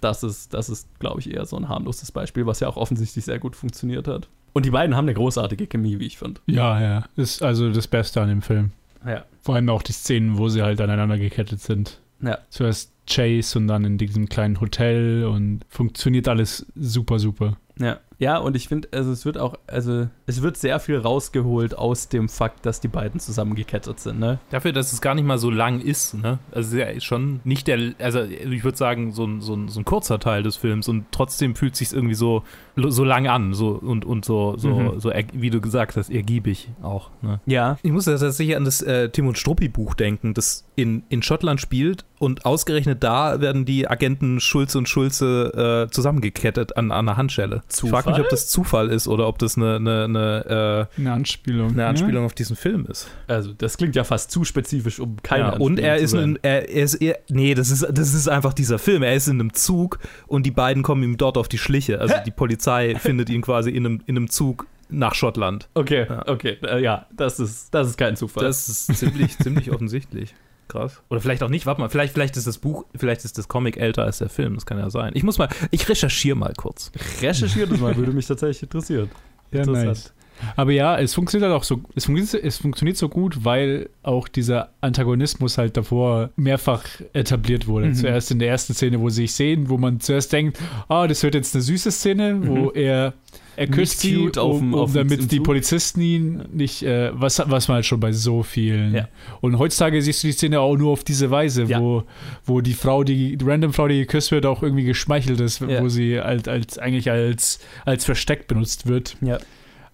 Das 0.00 0.22
ist, 0.22 0.54
das 0.54 0.68
ist, 0.68 0.88
glaube 1.00 1.20
ich, 1.20 1.32
eher 1.32 1.44
so 1.44 1.56
ein 1.56 1.68
harmloses 1.68 2.12
Beispiel, 2.12 2.46
was 2.46 2.60
ja 2.60 2.68
auch 2.68 2.76
offensichtlich 2.76 3.24
sehr 3.24 3.38
gut 3.38 3.56
funktioniert 3.56 4.06
hat. 4.06 4.28
Und 4.52 4.66
die 4.66 4.70
beiden 4.70 4.96
haben 4.96 5.04
eine 5.04 5.14
großartige 5.14 5.66
Chemie, 5.66 5.98
wie 5.98 6.06
ich 6.06 6.18
finde. 6.18 6.40
Ja, 6.46 6.80
ja. 6.80 7.04
Ist 7.16 7.42
also 7.42 7.70
das 7.70 7.86
Beste 7.86 8.20
an 8.20 8.28
dem 8.28 8.42
Film. 8.42 8.72
Ja. 9.06 9.24
Vor 9.42 9.54
allem 9.54 9.68
auch 9.68 9.82
die 9.82 9.92
Szenen, 9.92 10.38
wo 10.38 10.48
sie 10.48 10.62
halt 10.62 10.80
aneinander 10.80 11.18
gekettet 11.18 11.60
sind. 11.60 11.99
Ja. 12.22 12.38
Zuerst 12.48 12.92
Chase 13.08 13.58
und 13.58 13.66
dann 13.66 13.84
in 13.84 13.98
diesem 13.98 14.28
kleinen 14.28 14.60
Hotel 14.60 15.24
und 15.24 15.60
funktioniert 15.68 16.28
alles 16.28 16.66
super, 16.74 17.18
super. 17.18 17.56
Ja. 17.78 17.98
Ja, 18.20 18.36
und 18.36 18.54
ich 18.54 18.68
finde, 18.68 18.86
also 18.92 19.10
es 19.12 19.24
wird 19.24 19.38
auch, 19.38 19.54
also 19.66 20.06
es 20.26 20.42
wird 20.42 20.58
sehr 20.58 20.78
viel 20.78 20.98
rausgeholt 20.98 21.78
aus 21.78 22.10
dem 22.10 22.28
Fakt, 22.28 22.66
dass 22.66 22.78
die 22.78 22.88
beiden 22.88 23.18
zusammengekettet 23.18 23.98
sind, 23.98 24.20
ne? 24.20 24.38
Dafür, 24.50 24.72
dass 24.72 24.92
es 24.92 25.00
gar 25.00 25.14
nicht 25.14 25.24
mal 25.24 25.38
so 25.38 25.48
lang 25.48 25.80
ist, 25.80 26.12
ne? 26.12 26.38
Also 26.52 26.76
ja 26.76 27.00
schon 27.00 27.40
nicht 27.44 27.66
der, 27.66 27.94
also 27.98 28.22
ich 28.22 28.62
würde 28.62 28.76
sagen, 28.76 29.12
so 29.12 29.24
ein, 29.24 29.40
so, 29.40 29.54
ein, 29.54 29.68
so 29.68 29.80
ein 29.80 29.86
kurzer 29.86 30.18
Teil 30.18 30.42
des 30.42 30.56
Films 30.56 30.86
und 30.86 31.06
trotzdem 31.12 31.56
fühlt 31.56 31.72
es 31.72 31.78
sich 31.78 31.94
irgendwie 31.94 32.14
so, 32.14 32.42
so 32.88 33.04
lang 33.04 33.26
an, 33.26 33.54
so 33.54 33.70
und, 33.70 34.04
und 34.04 34.24
so, 34.24 34.56
so, 34.56 34.68
mhm. 34.68 35.00
so, 35.00 35.12
wie 35.32 35.50
du 35.50 35.60
gesagt 35.60 35.96
hast, 35.96 36.10
ergiebig 36.10 36.68
auch, 36.82 37.10
ne? 37.22 37.40
Ja. 37.46 37.78
Ich 37.82 37.92
muss 37.92 38.04
tatsächlich 38.04 38.56
an 38.56 38.64
das 38.64 38.82
äh, 38.82 39.08
Tim 39.10 39.28
und 39.28 39.38
Struppi-Buch 39.38 39.94
denken, 39.94 40.34
das 40.34 40.64
in, 40.76 41.02
in 41.08 41.22
Schottland 41.22 41.60
spielt 41.60 42.04
und 42.18 42.44
ausgerechnet 42.44 43.02
da 43.02 43.40
werden 43.40 43.64
die 43.64 43.88
Agenten 43.88 44.40
Schulze 44.40 44.76
und 44.76 44.88
Schulze 44.88 45.86
äh, 45.88 45.90
zusammengekettet 45.90 46.76
an, 46.76 46.92
an 46.92 47.08
einer 47.08 47.16
Handschelle. 47.16 47.62
Zufall? 47.68 48.04
nicht, 48.06 48.20
ob 48.20 48.28
das 48.28 48.48
Zufall 48.48 48.88
ist 48.90 49.08
oder 49.08 49.26
ob 49.26 49.38
das 49.38 49.56
eine, 49.56 49.76
eine, 49.76 50.04
eine, 50.04 50.88
äh, 50.96 51.00
eine 51.00 51.12
Anspielung, 51.12 51.70
eine 51.70 51.86
Anspielung 51.86 52.22
ja? 52.22 52.26
auf 52.26 52.34
diesen 52.34 52.56
Film 52.56 52.86
ist. 52.86 53.08
Also, 53.26 53.52
das 53.52 53.76
klingt 53.76 53.96
ja 53.96 54.04
fast 54.04 54.30
zu 54.30 54.44
spezifisch, 54.44 55.00
um 55.00 55.16
keine 55.22 55.44
ja, 55.44 55.56
Und 55.56 55.78
er 55.78 55.96
ist, 55.96 56.14
ein, 56.14 56.38
er, 56.42 56.68
er 56.68 56.84
ist 56.84 56.94
eher, 56.94 57.18
nee, 57.28 57.54
das 57.54 57.70
ist, 57.70 57.86
das 57.90 58.14
ist 58.14 58.28
einfach 58.28 58.52
dieser 58.52 58.78
Film. 58.78 59.02
Er 59.02 59.14
ist 59.14 59.28
in 59.28 59.40
einem 59.40 59.54
Zug 59.54 59.98
und 60.26 60.44
die 60.44 60.50
beiden 60.50 60.82
kommen 60.82 61.02
ihm 61.02 61.16
dort 61.16 61.38
auf 61.38 61.48
die 61.48 61.58
Schliche. 61.58 62.00
Also, 62.00 62.14
die 62.24 62.30
Polizei 62.30 62.69
findet 62.98 63.30
ihn 63.30 63.42
quasi 63.42 63.70
in 63.70 63.86
einem, 63.86 64.02
in 64.06 64.16
einem 64.16 64.30
Zug 64.30 64.66
nach 64.88 65.14
Schottland. 65.14 65.68
Okay, 65.74 66.06
ja. 66.08 66.28
okay, 66.28 66.58
äh, 66.62 66.82
ja, 66.82 67.06
das 67.16 67.40
ist, 67.40 67.72
das 67.74 67.88
ist 67.88 67.96
kein 67.96 68.16
Zufall. 68.16 68.44
Das 68.44 68.68
ist 68.68 68.96
ziemlich, 68.96 69.38
ziemlich 69.42 69.70
offensichtlich. 69.70 70.34
Krass. 70.68 71.02
Oder 71.08 71.20
vielleicht 71.20 71.42
auch 71.42 71.48
nicht, 71.48 71.66
warte 71.66 71.80
mal, 71.80 71.88
vielleicht, 71.88 72.12
vielleicht 72.12 72.36
ist 72.36 72.46
das 72.46 72.58
Buch, 72.58 72.84
vielleicht 72.94 73.24
ist 73.24 73.38
das 73.38 73.48
Comic 73.48 73.76
älter 73.76 74.04
als 74.04 74.18
der 74.18 74.28
Film, 74.28 74.54
das 74.54 74.66
kann 74.66 74.78
ja 74.78 74.88
sein. 74.88 75.12
Ich 75.14 75.24
muss 75.24 75.36
mal, 75.38 75.48
ich 75.72 75.88
recherchiere 75.88 76.36
mal 76.36 76.52
kurz. 76.56 76.92
Recherchiere 77.20 77.68
das 77.68 77.80
mal, 77.80 77.96
würde 77.96 78.12
mich 78.12 78.26
tatsächlich 78.26 78.62
interessieren. 78.62 79.10
Ja, 79.50 79.66
nice. 79.66 80.12
Aber 80.56 80.72
ja, 80.72 80.98
es 80.98 81.14
funktioniert 81.14 81.50
halt 81.50 81.60
auch 81.60 81.64
so, 81.64 81.80
es 81.94 82.06
funktioniert, 82.06 82.44
es 82.44 82.58
funktioniert 82.58 82.96
so 82.96 83.08
gut, 83.08 83.44
weil 83.44 83.88
auch 84.02 84.28
dieser 84.28 84.70
Antagonismus 84.80 85.58
halt 85.58 85.76
davor 85.76 86.30
mehrfach 86.36 86.84
etabliert 87.12 87.66
wurde. 87.66 87.86
Mhm. 87.86 87.94
Zuerst 87.94 88.30
in 88.30 88.38
der 88.38 88.48
ersten 88.48 88.74
Szene, 88.74 89.00
wo 89.00 89.08
sie 89.08 89.22
sich 89.22 89.34
sehen, 89.34 89.68
wo 89.68 89.78
man 89.78 90.00
zuerst 90.00 90.32
denkt, 90.32 90.58
ah, 90.88 91.04
oh, 91.04 91.06
das 91.06 91.22
wird 91.22 91.34
jetzt 91.34 91.54
eine 91.54 91.62
süße 91.62 91.90
Szene, 91.90 92.40
wo 92.46 92.54
mhm. 92.54 92.70
er 92.74 93.14
er 93.60 93.66
küsst 93.66 94.00
sie, 94.00 94.16
um, 94.16 94.38
auf 94.38 94.58
dem, 94.58 94.74
um, 94.74 94.92
damit 94.92 95.30
die 95.30 95.40
Polizisten 95.40 96.00
ihn 96.00 96.44
nicht, 96.50 96.82
äh, 96.82 97.10
was, 97.12 97.42
was 97.44 97.68
man 97.68 97.76
halt 97.76 97.84
schon 97.84 98.00
bei 98.00 98.10
so 98.10 98.42
vielen. 98.42 98.94
Ja. 98.94 99.08
Und 99.42 99.58
heutzutage 99.58 100.00
siehst 100.00 100.22
du 100.22 100.28
die 100.28 100.32
Szene 100.32 100.60
auch 100.60 100.76
nur 100.76 100.92
auf 100.92 101.04
diese 101.04 101.30
Weise, 101.30 101.64
ja. 101.64 101.78
wo, 101.78 102.04
wo 102.46 102.62
die 102.62 102.72
Frau, 102.72 103.04
die, 103.04 103.36
die 103.36 103.44
random 103.44 103.74
Frau, 103.74 103.86
die 103.86 103.98
geküsst 103.98 104.30
wird, 104.32 104.46
auch 104.46 104.62
irgendwie 104.62 104.84
geschmeichelt 104.84 105.40
ist, 105.40 105.60
ja. 105.60 105.82
wo 105.82 105.90
sie 105.90 106.18
halt 106.18 106.48
als, 106.48 106.78
eigentlich 106.78 107.10
als, 107.10 107.60
als 107.84 108.06
Versteck 108.06 108.48
benutzt 108.48 108.86
wird. 108.86 109.16
Ja. 109.20 109.38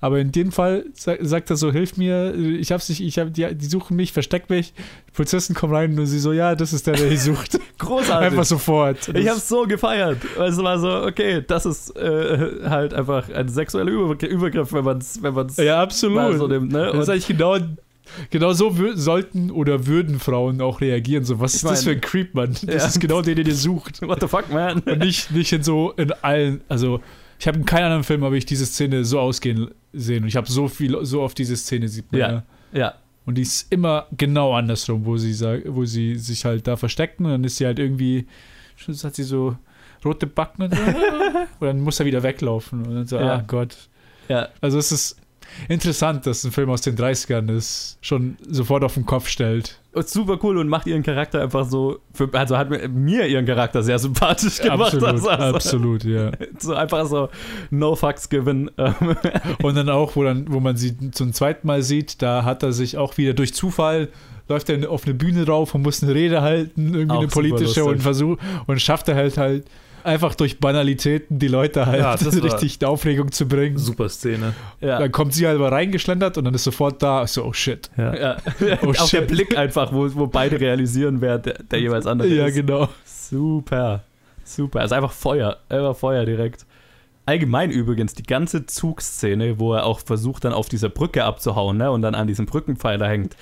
Aber 0.00 0.18
in 0.18 0.30
dem 0.30 0.52
Fall 0.52 0.84
sagt 0.94 1.50
er 1.50 1.56
so, 1.56 1.72
hilf 1.72 1.96
mir, 1.96 2.34
ich 2.34 2.70
hab's 2.70 2.88
nicht, 2.90 3.00
ich 3.00 3.18
hab, 3.18 3.32
die, 3.32 3.54
die 3.54 3.64
suchen 3.64 3.96
mich, 3.96 4.12
versteck 4.12 4.50
mich. 4.50 4.74
Die 5.08 5.12
Polizisten 5.12 5.54
kommen 5.54 5.74
rein 5.74 5.98
und 5.98 6.06
sie 6.06 6.18
so, 6.18 6.32
ja, 6.32 6.54
das 6.54 6.74
ist 6.74 6.86
der, 6.86 6.94
der 6.94 7.08
dich 7.08 7.22
sucht. 7.22 7.58
Großartig. 7.78 8.26
Einfach 8.26 8.44
sofort. 8.44 9.08
ich 9.08 9.28
hab's 9.28 9.48
so 9.48 9.66
gefeiert. 9.66 10.18
Es 10.38 10.58
war 10.58 10.78
so, 10.78 11.02
okay, 11.02 11.42
das 11.46 11.64
ist 11.64 11.96
äh, 11.96 12.68
halt 12.68 12.92
einfach 12.92 13.30
ein 13.30 13.48
sexueller 13.48 13.90
Übergriff, 13.90 14.72
wenn 14.72 14.84
man's, 14.84 15.18
wenn 15.22 15.32
man's 15.32 15.56
Ja, 15.56 15.82
absolut. 15.82 16.38
So 16.38 16.46
nimmt, 16.46 16.72
ne? 16.72 16.90
Das 16.92 17.04
ist 17.04 17.08
eigentlich 17.08 17.26
genau 17.28 17.58
Genau 18.30 18.52
so 18.52 18.74
sollten 18.94 19.50
oder 19.50 19.86
würden 19.86 20.18
Frauen 20.20 20.60
auch 20.60 20.80
reagieren. 20.80 21.24
So, 21.24 21.40
was 21.40 21.54
ist 21.54 21.64
mein, 21.64 21.72
das 21.72 21.84
für 21.84 21.90
ein 21.90 22.00
Creep, 22.00 22.34
Mann? 22.34 22.52
Das 22.52 22.62
ja. 22.62 22.86
ist 22.86 23.00
genau 23.00 23.20
der, 23.20 23.34
den 23.34 23.46
ihr 23.46 23.54
sucht. 23.54 24.00
What 24.06 24.20
the 24.20 24.28
fuck, 24.28 24.50
man? 24.50 24.80
Und 24.80 24.98
nicht, 25.00 25.30
nicht 25.32 25.52
in 25.52 25.62
so 25.62 25.92
in 25.92 26.12
allen, 26.22 26.60
also 26.68 27.00
ich 27.38 27.46
habe 27.46 27.58
in 27.58 27.66
keinem 27.66 27.86
anderen 27.86 28.04
Film 28.04 28.24
habe 28.24 28.38
ich 28.38 28.46
diese 28.46 28.64
Szene 28.64 29.04
so 29.04 29.20
ausgehen 29.20 29.70
sehen 29.96 30.22
und 30.22 30.28
ich 30.28 30.36
habe 30.36 30.50
so 30.50 30.68
viel, 30.68 31.04
so 31.04 31.22
oft 31.22 31.38
diese 31.38 31.56
Szene 31.56 31.88
sieht 31.88 32.10
man. 32.12 32.20
Ja. 32.20 32.42
ja. 32.72 32.94
Und 33.24 33.36
die 33.36 33.42
ist 33.42 33.72
immer 33.72 34.06
genau 34.16 34.54
andersrum, 34.54 35.04
wo 35.04 35.16
sie 35.16 35.34
wo 35.66 35.84
sie 35.84 36.16
sich 36.16 36.44
halt 36.44 36.66
da 36.66 36.76
verstecken 36.76 37.24
und 37.24 37.32
dann 37.32 37.44
ist 37.44 37.56
sie 37.56 37.66
halt 37.66 37.78
irgendwie, 37.78 38.26
schon 38.76 38.94
hat 38.94 39.14
sie 39.16 39.24
so 39.24 39.56
rote 40.04 40.26
Backen 40.26 40.62
und, 40.62 40.74
so, 40.74 40.82
und 41.60 41.66
dann 41.66 41.80
muss 41.80 41.98
er 41.98 42.06
wieder 42.06 42.22
weglaufen 42.22 42.86
und 42.86 42.94
dann 42.94 43.06
so, 43.06 43.16
ja. 43.16 43.36
ah 43.36 43.44
Gott. 43.46 43.76
Ja. 44.28 44.48
Also 44.60 44.78
es 44.78 44.92
ist 44.92 45.16
Interessant, 45.68 46.26
dass 46.26 46.44
ein 46.44 46.52
Film 46.52 46.70
aus 46.70 46.80
den 46.80 46.96
30ern 46.96 47.50
ist, 47.54 47.98
schon 48.00 48.36
sofort 48.48 48.84
auf 48.84 48.94
den 48.94 49.06
Kopf 49.06 49.28
stellt. 49.28 49.80
Und 49.92 50.08
super 50.08 50.38
cool 50.42 50.58
und 50.58 50.68
macht 50.68 50.86
ihren 50.86 51.02
Charakter 51.02 51.42
einfach 51.42 51.64
so, 51.68 51.98
für, 52.12 52.28
also 52.32 52.58
hat 52.58 52.68
mir, 52.90 53.26
ihren 53.26 53.46
Charakter 53.46 53.82
sehr 53.82 53.98
sympathisch 53.98 54.58
gemacht. 54.58 54.94
absolut, 54.94 55.08
also, 55.08 55.28
also, 55.30 55.56
absolut, 55.56 56.04
ja. 56.04 56.30
So 56.58 56.74
einfach 56.74 57.06
so 57.06 57.28
no 57.70 57.96
fucks 57.96 58.28
given. 58.28 58.68
Und 59.62 59.74
dann 59.76 59.88
auch, 59.88 60.16
wo, 60.16 60.22
dann, 60.22 60.52
wo 60.52 60.60
man 60.60 60.76
sie 60.76 61.10
zum 61.12 61.32
zweiten 61.32 61.66
Mal 61.66 61.82
sieht, 61.82 62.20
da 62.22 62.44
hat 62.44 62.62
er 62.62 62.72
sich 62.72 62.98
auch 62.98 63.16
wieder 63.16 63.34
durch 63.34 63.54
Zufall 63.54 64.08
läuft 64.48 64.68
er 64.70 64.88
auf 64.90 65.04
eine 65.04 65.14
Bühne 65.14 65.44
rauf 65.44 65.74
und 65.74 65.82
muss 65.82 66.04
eine 66.04 66.14
Rede 66.14 66.40
halten, 66.40 66.94
irgendwie 66.94 67.16
Auch 67.16 67.18
eine 67.18 67.28
politische 67.28 67.84
und 67.84 68.00
versucht 68.00 68.38
und 68.68 68.80
schafft 68.80 69.08
er 69.08 69.16
halt 69.16 69.36
halt 69.38 69.66
einfach 70.06 70.34
durch 70.34 70.58
Banalitäten 70.60 71.38
die 71.38 71.48
Leute 71.48 71.86
halt 71.86 72.00
Ja, 72.00 72.12
richtig 72.42 72.80
in 72.80 72.86
Aufregung 72.86 73.32
zu 73.32 73.46
bringen. 73.46 73.76
Super 73.78 74.08
Szene. 74.08 74.54
ja. 74.80 74.98
Dann 74.98 75.12
kommt 75.12 75.34
sie 75.34 75.46
halt 75.46 75.58
mal 75.58 75.68
reingeschlendert 75.68 76.38
und 76.38 76.44
dann 76.44 76.54
ist 76.54 76.64
sofort 76.64 77.02
da, 77.02 77.26
so, 77.26 77.44
oh 77.44 77.52
shit. 77.52 77.90
Ja. 77.96 78.14
Ja. 78.16 78.36
Oh, 78.82 78.90
auch 78.90 79.08
der. 79.10 79.22
Blick 79.22 79.56
einfach, 79.56 79.92
wo, 79.92 80.12
wo 80.14 80.26
beide 80.26 80.60
realisieren, 80.60 81.20
wer 81.20 81.38
der, 81.38 81.62
der 81.62 81.80
jeweils 81.80 82.06
andere 82.06 82.28
Ja, 82.28 82.46
ist. 82.46 82.54
genau. 82.54 82.88
Super. 83.04 84.04
Super. 84.44 84.80
Also 84.80 84.94
einfach 84.94 85.12
Feuer. 85.12 85.58
Einfach 85.68 85.96
Feuer 85.96 86.24
direkt. 86.24 86.64
Allgemein 87.24 87.72
übrigens, 87.72 88.14
die 88.14 88.22
ganze 88.22 88.66
Zugszene, 88.66 89.58
wo 89.58 89.74
er 89.74 89.84
auch 89.84 89.98
versucht, 90.00 90.44
dann 90.44 90.52
auf 90.52 90.68
dieser 90.68 90.88
Brücke 90.88 91.24
abzuhauen 91.24 91.76
ne, 91.76 91.90
und 91.90 92.02
dann 92.02 92.14
an 92.14 92.28
diesem 92.28 92.46
Brückenpfeiler 92.46 93.08
hängt. 93.08 93.34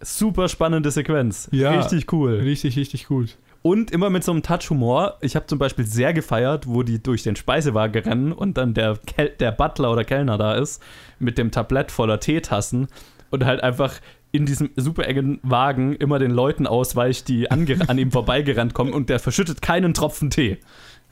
Super 0.00 0.48
spannende 0.48 0.90
Sequenz. 0.90 1.48
Ja. 1.52 1.72
Richtig 1.78 2.10
cool. 2.12 2.36
Richtig, 2.36 2.76
richtig 2.78 3.06
gut. 3.06 3.36
Und 3.62 3.92
immer 3.92 4.10
mit 4.10 4.24
so 4.24 4.32
einem 4.32 4.42
Touch 4.42 4.70
Humor. 4.70 5.18
Ich 5.20 5.36
habe 5.36 5.46
zum 5.46 5.58
Beispiel 5.58 5.86
sehr 5.86 6.12
gefeiert, 6.12 6.66
wo 6.66 6.82
die 6.82 7.00
durch 7.00 7.22
den 7.22 7.36
Speisewagen 7.36 8.02
rennen 8.02 8.32
und 8.32 8.58
dann 8.58 8.74
der, 8.74 8.98
Kel 9.06 9.30
der 9.38 9.52
Butler 9.52 9.92
oder 9.92 10.04
Kellner 10.04 10.36
da 10.36 10.54
ist 10.54 10.82
mit 11.20 11.38
dem 11.38 11.52
Tablett 11.52 11.92
voller 11.92 12.18
Teetassen 12.18 12.88
und 13.30 13.44
halt 13.44 13.62
einfach 13.62 14.00
in 14.32 14.46
diesem 14.46 14.70
super 14.76 15.06
engen 15.06 15.38
Wagen 15.42 15.94
immer 15.94 16.18
den 16.18 16.30
Leuten 16.30 16.66
ausweicht, 16.66 17.28
die 17.28 17.50
an 17.50 17.98
ihm 17.98 18.10
vorbeigerannt 18.10 18.74
kommen 18.74 18.94
und 18.94 19.10
der 19.10 19.20
verschüttet 19.20 19.62
keinen 19.62 19.94
Tropfen 19.94 20.30
Tee. 20.30 20.58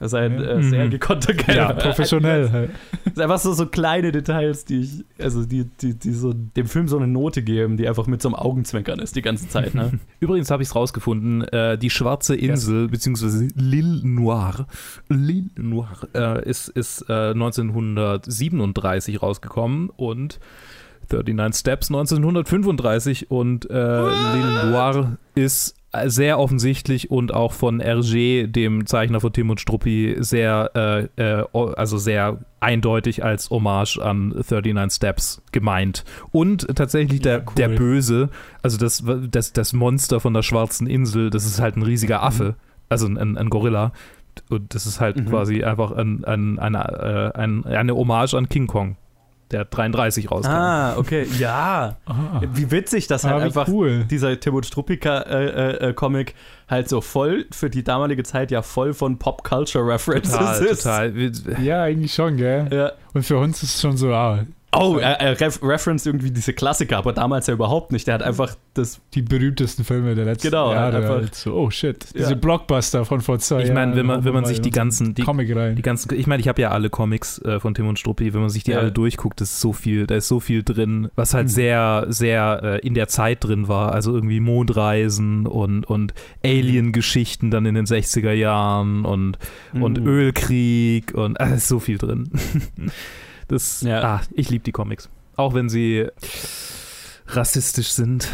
Das 0.01 0.13
ist 0.13 0.15
ein 0.15 0.41
Ja. 0.41 0.57
äh, 0.57 0.63
sehr 0.63 0.85
Mhm. 0.85 0.89
gekonnter 0.89 1.33
Kellner. 1.35 1.61
Ja, 1.61 1.73
professionell 1.73 2.49
halt. 2.51 2.71
Das 3.05 3.13
sind 3.13 3.23
einfach 3.23 3.37
so, 3.37 3.53
so 3.53 3.67
kleine 3.67 4.11
Details, 4.11 4.65
die 4.65 4.79
ich, 4.81 5.05
also 5.23 5.45
die, 5.45 5.65
die, 5.79 5.93
die 5.93 6.11
so 6.11 6.33
dem 6.33 6.65
Film 6.65 6.87
so 6.87 6.97
eine 6.97 7.05
Note 7.07 7.43
geben, 7.43 7.77
die 7.77 7.87
einfach 7.87 8.07
mit 8.07 8.19
so 8.21 8.29
einem 8.29 8.35
Augenzwinkern 8.35 8.97
ist 8.99 9.15
die 9.15 9.21
ganze 9.21 9.47
Zeit. 9.47 9.75
Ne? 9.75 9.99
Übrigens 10.19 10.49
habe 10.49 10.63
ich 10.63 10.69
es 10.69 10.75
rausgefunden, 10.75 11.43
äh, 11.49 11.77
die 11.77 11.91
Schwarze 11.91 12.35
Insel, 12.35 12.87
beziehungsweise 12.87 13.45
L'Île 13.55 14.03
Noire, 14.03 14.65
L'Île 15.09 15.49
Noire, 15.61 16.07
äh, 16.15 16.49
ist, 16.49 16.69
ist 16.69 17.05
äh, 17.07 17.31
1937 17.31 19.21
rausgekommen 19.21 19.89
und 19.95 20.39
39 21.11 21.59
Steps 21.59 21.89
1935 21.89 23.29
und 23.29 23.69
äh, 23.69 23.73
L'Île 23.73 24.69
Noire 24.71 25.17
ist 25.35 25.75
sehr 26.05 26.39
offensichtlich 26.39 27.11
und 27.11 27.33
auch 27.33 27.51
von 27.51 27.81
Hergé, 27.81 28.47
dem 28.47 28.85
Zeichner 28.85 29.19
von 29.19 29.33
Tim 29.33 29.49
und 29.49 29.59
Struppi, 29.59 30.15
sehr, 30.19 31.09
äh, 31.17 31.21
äh, 31.21 31.43
also 31.53 31.97
sehr 31.97 32.39
eindeutig 32.61 33.23
als 33.25 33.49
Hommage 33.49 33.97
an 33.99 34.29
39 34.29 34.95
Steps 34.95 35.41
gemeint. 35.51 36.05
Und 36.31 36.67
tatsächlich 36.75 37.21
der, 37.21 37.39
Ja, 37.39 37.43
cool. 37.47 37.53
der 37.57 37.67
Böse, 37.69 38.29
also 38.61 38.77
das, 38.77 39.03
das, 39.29 39.51
das 39.53 39.73
Monster 39.73 40.19
von 40.19 40.33
der 40.33 40.43
schwarzen 40.43 40.87
Insel, 40.87 41.29
das 41.29 41.45
ist 41.45 41.59
halt 41.59 41.75
ein 41.75 41.83
riesiger 41.83 42.23
Affe, 42.23 42.55
also 42.87 43.07
ein, 43.07 43.37
ein 43.37 43.49
Gorilla. 43.49 43.91
Und 44.49 44.73
das 44.73 44.85
ist 44.85 45.01
halt 45.01 45.17
Mhm. 45.17 45.25
quasi 45.25 45.63
einfach 45.65 45.91
ein, 45.91 46.23
ein, 46.23 46.57
eine, 46.57 47.33
äh, 47.35 47.37
ein, 47.37 47.65
eine 47.65 47.95
Hommage 47.95 48.33
an 48.35 48.47
King 48.47 48.67
Kong, 48.67 48.95
der 49.51 49.65
33 49.65 50.29
rauskam. 50.31 50.51
Ah, 50.51 50.97
okay. 50.97 51.25
Ja. 51.39 51.97
Ah, 52.05 52.41
Wie 52.53 52.71
witzig, 52.71 53.07
dass 53.07 53.23
halt 53.23 53.35
ah, 53.35 53.39
wie 53.39 53.43
einfach 53.43 53.67
cool. 53.67 54.05
dieser 54.09 54.39
Timot 54.39 54.65
Strupika-Comic 54.65 56.35
halt 56.69 56.89
so 56.89 57.01
voll, 57.01 57.45
für 57.51 57.69
die 57.69 57.83
damalige 57.83 58.23
Zeit 58.23 58.51
ja 58.51 58.61
voll 58.61 58.93
von 58.93 59.19
Pop-Culture-References 59.19 60.59
ist. 60.59 60.83
total. 60.83 61.13
Ja, 61.61 61.83
eigentlich 61.83 62.13
schon, 62.13 62.37
gell? 62.37 62.67
Ja. 62.71 62.91
Und 63.13 63.23
für 63.23 63.37
uns 63.37 63.61
ist 63.63 63.75
es 63.75 63.81
schon 63.81 63.97
so, 63.97 64.13
ah, 64.13 64.45
Oh, 64.73 64.97
er, 64.99 65.19
er 65.19 65.37
ref 65.41 65.61
referenzt 65.61 66.07
irgendwie 66.07 66.31
diese 66.31 66.53
Klassiker, 66.53 66.97
aber 66.97 67.11
damals 67.11 67.47
ja 67.47 67.53
überhaupt 67.53 67.91
nicht. 67.91 68.07
Der 68.07 68.13
hat 68.13 68.23
einfach 68.23 68.55
das. 68.73 69.01
die 69.13 69.21
berühmtesten 69.21 69.83
Filme 69.83 70.15
der 70.15 70.23
letzten 70.23 70.47
Genau, 70.47 70.71
Jahre. 70.71 70.95
einfach- 70.97 71.09
Halt 71.15 71.35
so, 71.35 71.53
oh 71.55 71.69
shit. 71.69 72.05
Ja. 72.13 72.19
Diese 72.21 72.37
Blockbuster 72.37 73.03
von 73.03 73.19
vor 73.19 73.37
zwei 73.39 73.59
Ich 73.63 73.67
Jahren. 73.67 73.75
meine, 73.75 73.95
wenn 73.97 74.05
man, 74.05 74.23
wenn 74.23 74.33
man 74.33 74.45
sich 74.45 74.61
die 74.61 74.69
ganzen, 74.69 75.13
die, 75.13 75.23
Comic 75.23 75.53
rein. 75.53 75.75
die 75.75 75.81
ganzen, 75.81 76.13
ich 76.15 76.25
meine, 76.25 76.39
ich 76.39 76.47
habe 76.47 76.61
ja 76.61 76.71
alle 76.71 76.89
Comics 76.89 77.37
äh, 77.39 77.59
von 77.59 77.73
Tim 77.73 77.85
und 77.89 77.99
Struppi, 77.99 78.33
wenn 78.33 78.39
man 78.39 78.49
sich 78.49 78.63
die 78.63 78.71
Ja. 78.71 78.79
alle 78.79 78.93
durchguckt, 78.93 79.41
ist 79.41 79.59
so 79.59 79.73
viel, 79.73 80.07
da 80.07 80.15
ist 80.15 80.29
so 80.29 80.39
viel 80.39 80.63
drin, 80.63 81.09
was 81.15 81.33
halt 81.33 81.47
Mhm. 81.47 81.49
sehr, 81.49 82.05
sehr 82.07 82.61
äh, 82.63 82.87
in 82.87 82.93
der 82.93 83.09
Zeit 83.09 83.43
drin 83.43 83.67
war. 83.67 83.91
Also 83.91 84.13
irgendwie 84.15 84.39
Mondreisen 84.39 85.47
und, 85.47 85.83
und 85.83 86.13
Alien-Geschichten 86.45 87.51
dann 87.51 87.65
in 87.65 87.75
den 87.75 87.85
60er 87.85 88.31
Jahren 88.31 89.03
und, 89.03 89.37
und 89.73 89.99
Mhm. 89.99 90.07
Ölkrieg 90.07 91.13
und 91.13 91.37
äh, 91.41 91.55
ist 91.55 91.67
so 91.67 91.79
viel 91.79 91.97
drin. 91.97 92.29
Das, 93.51 93.81
Ja. 93.81 94.01
ah, 94.01 94.21
ich 94.31 94.49
liebe 94.49 94.63
die 94.63 94.71
Comics. 94.71 95.09
Auch 95.35 95.53
wenn 95.53 95.67
sie 95.67 96.07
rassistisch 97.27 97.89
sind. 97.89 98.29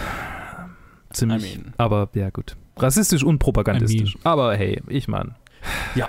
Ziemlich. 1.11 1.55
I 1.55 1.57
mean. 1.57 1.73
aber 1.77 2.09
ja, 2.13 2.29
gut. 2.29 2.55
Rassistisch 2.77 3.23
und 3.23 3.39
propagandistisch. 3.39 4.15
Aber 4.23 4.55
hey, 4.55 4.79
ich 4.87 5.07
meine. 5.07 5.33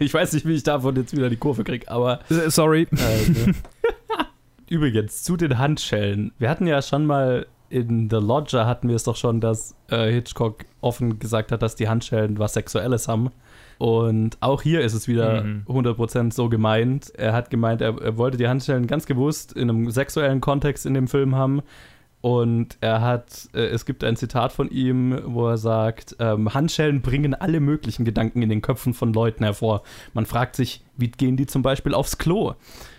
ich 0.00 0.14
weiß 0.14 0.32
nicht, 0.32 0.46
wie 0.46 0.54
ich 0.54 0.62
davon 0.62 0.96
jetzt 0.96 1.14
wieder 1.14 1.28
die 1.28 1.36
Kurve 1.36 1.64
kriege, 1.64 1.90
aber. 1.90 2.20
Sorry. 2.46 2.88
Also. 2.90 3.52
Übrigens, 4.70 5.22
zu 5.22 5.36
den 5.36 5.58
Handschellen. 5.58 6.32
Wir 6.38 6.48
hatten 6.48 6.66
ja 6.66 6.80
schon 6.80 7.04
mal 7.04 7.46
in 7.70 8.08
The 8.08 8.16
Lodger 8.16 8.66
hatten 8.66 8.88
wir 8.88 8.96
es 8.96 9.04
doch 9.04 9.16
schon, 9.16 9.42
dass 9.42 9.74
äh, 9.90 10.10
Hitchcock 10.10 10.64
offen 10.80 11.18
gesagt 11.18 11.52
hat, 11.52 11.60
dass 11.60 11.76
die 11.76 11.88
Handschellen 11.88 12.38
was 12.38 12.54
Sexuelles 12.54 13.06
haben. 13.08 13.30
Und 13.78 14.36
auch 14.40 14.62
hier 14.62 14.80
ist 14.80 14.92
es 14.94 15.06
wieder 15.06 15.44
Mhm. 15.44 15.62
100% 15.68 16.32
so 16.34 16.48
gemeint. 16.48 17.12
Er 17.16 17.32
hat 17.32 17.48
gemeint, 17.50 17.80
er, 17.80 18.00
er 18.00 18.16
wollte 18.18 18.36
die 18.36 18.48
Handschellen 18.48 18.86
ganz 18.86 19.06
gewusst 19.06 19.52
in 19.52 19.70
einem 19.70 19.90
sexuellen 19.90 20.40
Kontext 20.40 20.84
in 20.84 20.94
dem 20.94 21.06
Film 21.08 21.36
haben. 21.36 21.62
Und 22.20 22.76
er 22.80 23.00
hat, 23.00 23.48
äh, 23.54 23.66
es 23.66 23.86
gibt 23.86 24.02
ein 24.02 24.16
Zitat 24.16 24.50
von 24.52 24.68
ihm, 24.70 25.20
wo 25.26 25.46
er 25.46 25.56
sagt, 25.56 26.16
ähm, 26.18 26.52
Handschellen 26.52 27.00
bringen 27.00 27.34
alle 27.34 27.60
möglichen 27.60 28.04
Gedanken 28.04 28.42
in 28.42 28.48
den 28.48 28.60
Köpfen 28.60 28.92
von 28.92 29.12
Leuten 29.12 29.44
hervor. 29.44 29.82
Man 30.14 30.26
fragt 30.26 30.56
sich, 30.56 30.82
wie 30.96 31.08
gehen 31.08 31.36
die 31.36 31.46
zum 31.46 31.62
Beispiel 31.62 31.94
aufs 31.94 32.18
Klo? 32.18 32.54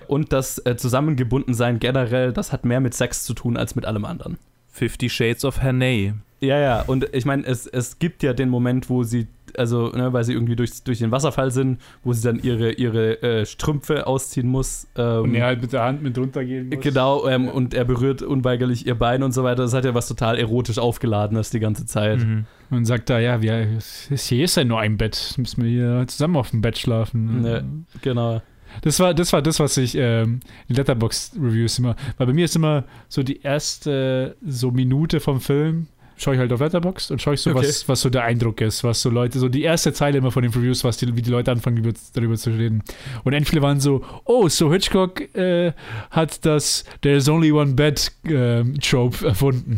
Und 0.08 0.32
das 0.32 0.65
äh, 0.65 0.78
Zusammengebundensein 0.78 1.80
generell, 1.80 2.32
das 2.32 2.54
hat 2.54 2.63
mehr 2.63 2.80
mit 2.80 2.94
Sex 2.94 3.26
zu 3.26 3.34
tun 3.34 3.58
als 3.58 3.76
mit 3.76 3.86
allem 3.86 4.06
anderen. 4.06 4.38
Fifty 4.70 5.10
Shades 5.10 5.44
of 5.44 5.60
Hernay. 5.60 6.13
Ja, 6.41 6.60
ja, 6.60 6.82
und 6.82 7.13
ich 7.13 7.25
meine, 7.25 7.45
es, 7.45 7.67
es 7.67 7.99
gibt 7.99 8.23
ja 8.23 8.34
den 8.34 8.49
Moment, 8.49 8.89
wo 8.89 9.04
sie, 9.04 9.28
also, 9.58 9.89
ne, 9.89 10.13
weil 10.13 10.23
sie 10.23 10.34
irgendwie 10.34 10.56
durch, 10.56 10.84
durch 10.84 10.99
den 10.99 11.12
Wasserfall 11.12 11.52
sind, 11.52 11.82
wo 12.04 12.13
sie 12.13 12.23
dann 12.23 12.39
ihre, 12.39 12.71
ihre 12.71 13.21
äh, 13.21 13.45
Strümpfe 13.45 14.08
ausziehen 14.08 14.47
muss. 14.47 14.88
Ähm, 14.95 15.23
Und 15.23 15.36
er 15.36 15.47
halt 15.47 15.62
mit 15.62 15.73
der 15.73 15.84
Hand 15.84 16.02
mit 16.02 16.17
runtergehen 16.17 16.69
muss. 16.69 16.80
Genau, 16.80 17.28
ähm, 17.28 17.49
und 17.49 17.73
er 17.73 17.84
berührt 17.84 18.21
unweigerlich 18.21 18.88
ihr 18.88 18.95
Bein 18.95 19.21
und 19.23 19.34
so 19.34 19.43
weiter. 19.43 19.63
Das 19.63 19.73
hat 19.73 19.84
ja 19.86 19.93
was 19.93 20.08
total 20.08 20.38
erotisch 20.38 20.78
aufgeladenes 20.78 21.49
die 21.49 21.60
ganze 21.60 21.86
Zeit. 21.86 22.19
Mhm. 22.19 22.45
Und 22.69 22.86
sagt 22.86 23.10
da, 23.10 23.19
ja, 23.19 23.41
wir, 23.41 23.67
hier 24.10 24.45
ist 24.45 24.56
ja 24.56 24.63
nur 24.63 24.80
ein 24.80 24.97
Bett. 24.97 25.34
Müssen 25.38 25.63
wir 25.63 25.69
hier 25.69 26.08
zusammen 26.08 26.38
auf 26.38 26.52
dem 26.52 26.62
Bett 26.62 26.78
schlafen. 26.78 27.41
Ne, 27.41 27.65
genau. 28.02 28.41
Das 28.84 28.99
war, 28.99 29.13
das 29.13 29.34
war 29.34 29.41
das, 29.41 29.60
was 29.60 29.78
ich 29.78 29.95
ähm, 29.95 30.41
in 30.67 30.75
Letterbox-Reviews 30.75 31.80
immer, 31.80 31.95
weil 32.17 32.28
bei 32.28 32.34
mir 32.34 32.45
ist 32.45 32.56
immer 32.56 32.84
so 33.08 33.23
die 33.23 33.41
erste 33.41 34.38
so 34.45 34.71
Minute 34.71 35.19
vom 35.19 35.41
Film, 35.41 35.88
schaue 36.19 36.36
ich 36.36 36.39
halt 36.39 36.51
auf 36.51 36.60
Letterbox 36.60 37.12
und 37.12 37.21
schaue 37.21 37.34
ich 37.36 37.41
so, 37.41 37.51
Okay. 37.51 37.67
was, 37.67 37.88
was 37.88 38.01
so 38.01 38.10
der 38.10 38.23
Eindruck 38.23 38.62
ist, 38.62 38.84
was 38.84 39.01
so 39.01 39.10
Leute, 39.10 39.39
so 39.39 39.49
die 39.49 39.63
erste 39.63 39.93
Zeile 39.93 40.17
immer 40.17 40.32
von 40.32 40.43
den 40.43 40.51
Reviews, 40.51 40.84
was 40.84 40.97
die, 40.97 41.15
wie 41.15 41.21
die 41.21 41.32
Leute 41.32 41.51
anfangen, 41.51 41.77
über, 41.77 41.91
darüber 42.13 42.36
zu 42.36 42.51
reden. 42.51 42.84
Und 43.23 43.34
endlich 43.34 43.49
viele 43.49 43.62
waren 43.62 43.79
so, 43.79 44.03
oh, 44.25 44.47
so 44.49 44.71
Hitchcock 44.71 45.34
äh, 45.36 45.71
hat 46.12 46.45
das 46.45 46.84
There's 47.01 47.27
Only 47.29 47.51
One 47.51 47.73
Bed 47.73 48.12
ähm, 48.25 48.79
Trope 48.82 49.25
erfunden. 49.25 49.77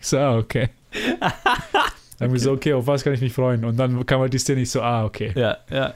Ich 0.00 0.06
so, 0.06 0.18
ah, 0.18 0.38
okay. 0.38 0.70
Dann 1.20 2.28
haben 2.28 2.32
wir 2.32 2.40
so, 2.40 2.52
okay, 2.52 2.72
auf 2.74 2.86
was 2.86 3.02
kann 3.02 3.14
ich 3.14 3.20
mich 3.20 3.32
freuen? 3.32 3.64
Und 3.64 3.78
dann 3.78 4.04
kam 4.04 4.20
halt 4.20 4.32
die 4.34 4.38
Szene, 4.38 4.60
ich 4.60 4.70
so, 4.70 4.82
ah, 4.82 5.04
okay. 5.04 5.32
Ja, 5.34 5.56
ja. 5.70 5.94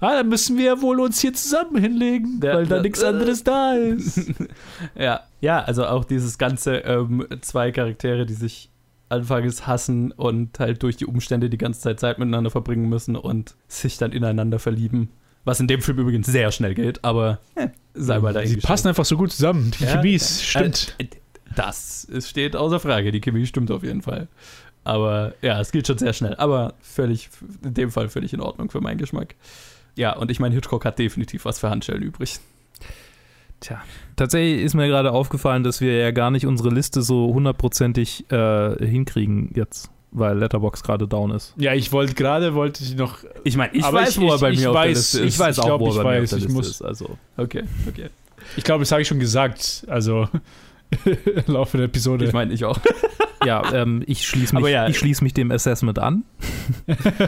Ah, 0.00 0.14
dann 0.16 0.28
müssen 0.28 0.58
wir 0.58 0.82
wohl 0.82 0.98
uns 1.00 1.20
hier 1.20 1.32
zusammen 1.32 1.80
hinlegen, 1.80 2.40
Ja, 2.42 2.54
weil 2.54 2.66
da 2.66 2.76
ja, 2.76 2.82
nichts 2.82 3.02
äh. 3.02 3.06
anderes 3.06 3.44
da 3.44 3.74
ist. 3.74 4.32
Ja, 4.98 5.20
ja, 5.40 5.62
also 5.62 5.86
auch 5.86 6.04
dieses 6.04 6.38
ganze 6.38 6.78
ähm, 6.78 7.26
zwei 7.42 7.70
Charaktere, 7.70 8.26
die 8.26 8.34
sich 8.34 8.68
anfangs 9.10 9.66
hassen 9.66 10.12
und 10.12 10.58
halt 10.58 10.82
durch 10.82 10.96
die 10.96 11.06
Umstände 11.06 11.50
die 11.50 11.58
ganze 11.58 11.80
Zeit 11.80 12.00
Zeit 12.00 12.18
miteinander 12.18 12.50
verbringen 12.50 12.88
müssen 12.88 13.16
und 13.16 13.54
sich 13.68 13.98
dann 13.98 14.12
ineinander 14.12 14.58
verlieben. 14.58 15.10
Was 15.44 15.58
in 15.60 15.66
dem 15.68 15.80
Film 15.82 15.98
übrigens 15.98 16.26
sehr 16.26 16.52
schnell 16.52 16.74
geht, 16.74 17.04
aber 17.04 17.38
sei 17.94 18.18
mal 18.20 18.28
Sie 18.28 18.34
dahingestellt. 18.34 18.66
passen 18.66 18.88
einfach 18.88 19.04
so 19.04 19.16
gut 19.16 19.32
zusammen. 19.32 19.70
Die 19.78 19.84
Ja, 19.84 19.96
Chemie 19.96 20.10
ja. 20.10 20.16
ist, 20.16 20.42
stimmt. 20.44 20.94
Äh, 20.98 21.06
Das 21.56 22.06
es 22.12 22.28
steht 22.30 22.54
außer 22.56 22.78
Frage. 22.78 23.10
Die 23.10 23.20
Chemie 23.20 23.46
stimmt 23.46 23.70
auf 23.70 23.82
jeden 23.82 24.02
Fall. 24.02 24.28
Aber 24.84 25.34
ja, 25.42 25.60
es 25.60 25.72
geht 25.72 25.86
schon 25.86 25.98
sehr 25.98 26.12
schnell. 26.12 26.34
Aber 26.36 26.74
völlig, 26.80 27.28
in 27.64 27.74
dem 27.74 27.90
Fall 27.90 28.08
völlig 28.08 28.32
in 28.32 28.40
Ordnung 28.40 28.70
für 28.70 28.80
meinen 28.80 28.98
Geschmack. 28.98 29.34
Ja, 29.96 30.16
und 30.16 30.30
ich 30.30 30.40
meine, 30.40 30.54
Hitchcock 30.54 30.84
hat 30.84 30.98
definitiv 30.98 31.44
was 31.44 31.58
für 31.58 31.68
Handschellen 31.70 32.02
übrig. 32.02 32.38
Tja, 33.60 33.80
tatsächlich 34.16 34.62
ist 34.62 34.74
mir 34.74 34.88
gerade 34.88 35.12
aufgefallen, 35.12 35.62
dass 35.62 35.80
wir 35.80 35.96
ja 35.98 36.10
gar 36.12 36.30
nicht 36.30 36.46
unsere 36.46 36.70
Liste 36.70 37.02
so 37.02 37.32
hundertprozentig 37.34 38.30
äh, 38.32 38.84
hinkriegen 38.86 39.50
jetzt, 39.54 39.90
weil 40.12 40.38
Letterbox 40.38 40.82
gerade 40.82 41.06
down 41.06 41.30
ist. 41.30 41.54
Ja, 41.58 41.74
ich 41.74 41.92
wollte 41.92 42.14
gerade, 42.14 42.54
wollte 42.54 42.82
ich 42.82 42.96
noch. 42.96 43.18
Ich 43.44 43.56
meine, 43.56 43.74
ich 43.74 43.82
weiß, 43.84 44.10
ich- 44.16 44.20
wo 44.20 44.28
er 44.30 44.34
ich- 44.36 44.40
bei 44.40 44.50
ich 44.52 44.60
mir 44.60 44.70
auf 44.70 44.76
der 44.76 44.86
Liste 44.88 45.20
ist. 45.20 45.34
ich 45.34 45.38
weiß 45.38 45.58
auch, 45.58 45.64
glaub, 45.66 45.80
wo 45.80 45.84
er 45.86 45.90
ich 45.90 45.96
bei 45.98 46.02
mir 46.16 46.22
weiß, 46.22 46.24
auf 46.24 46.28
der 46.30 46.38
ich 46.38 46.44
Liste 46.44 46.56
muss. 46.56 46.68
ist. 46.70 46.82
Also, 46.82 47.18
okay, 47.36 47.64
okay. 47.88 48.08
Ich 48.56 48.64
glaube, 48.64 48.80
das 48.80 48.90
habe 48.92 49.02
ich 49.02 49.08
schon 49.08 49.20
gesagt. 49.20 49.84
Also 49.88 50.26
im 51.04 51.52
Laufe 51.54 51.76
der 51.76 51.86
Episode. 51.86 52.24
Ich 52.24 52.32
meine, 52.32 52.52
ich 52.54 52.64
auch. 52.64 52.78
Ja, 53.44 53.72
ähm, 53.72 54.02
ich 54.06 54.26
schließe 54.26 54.54
mich, 54.54 54.66
ja. 54.68 54.86
ich 54.86 54.98
schließ 54.98 55.22
mich 55.22 55.34
dem 55.34 55.50
Assessment 55.50 55.98
an. 55.98 56.24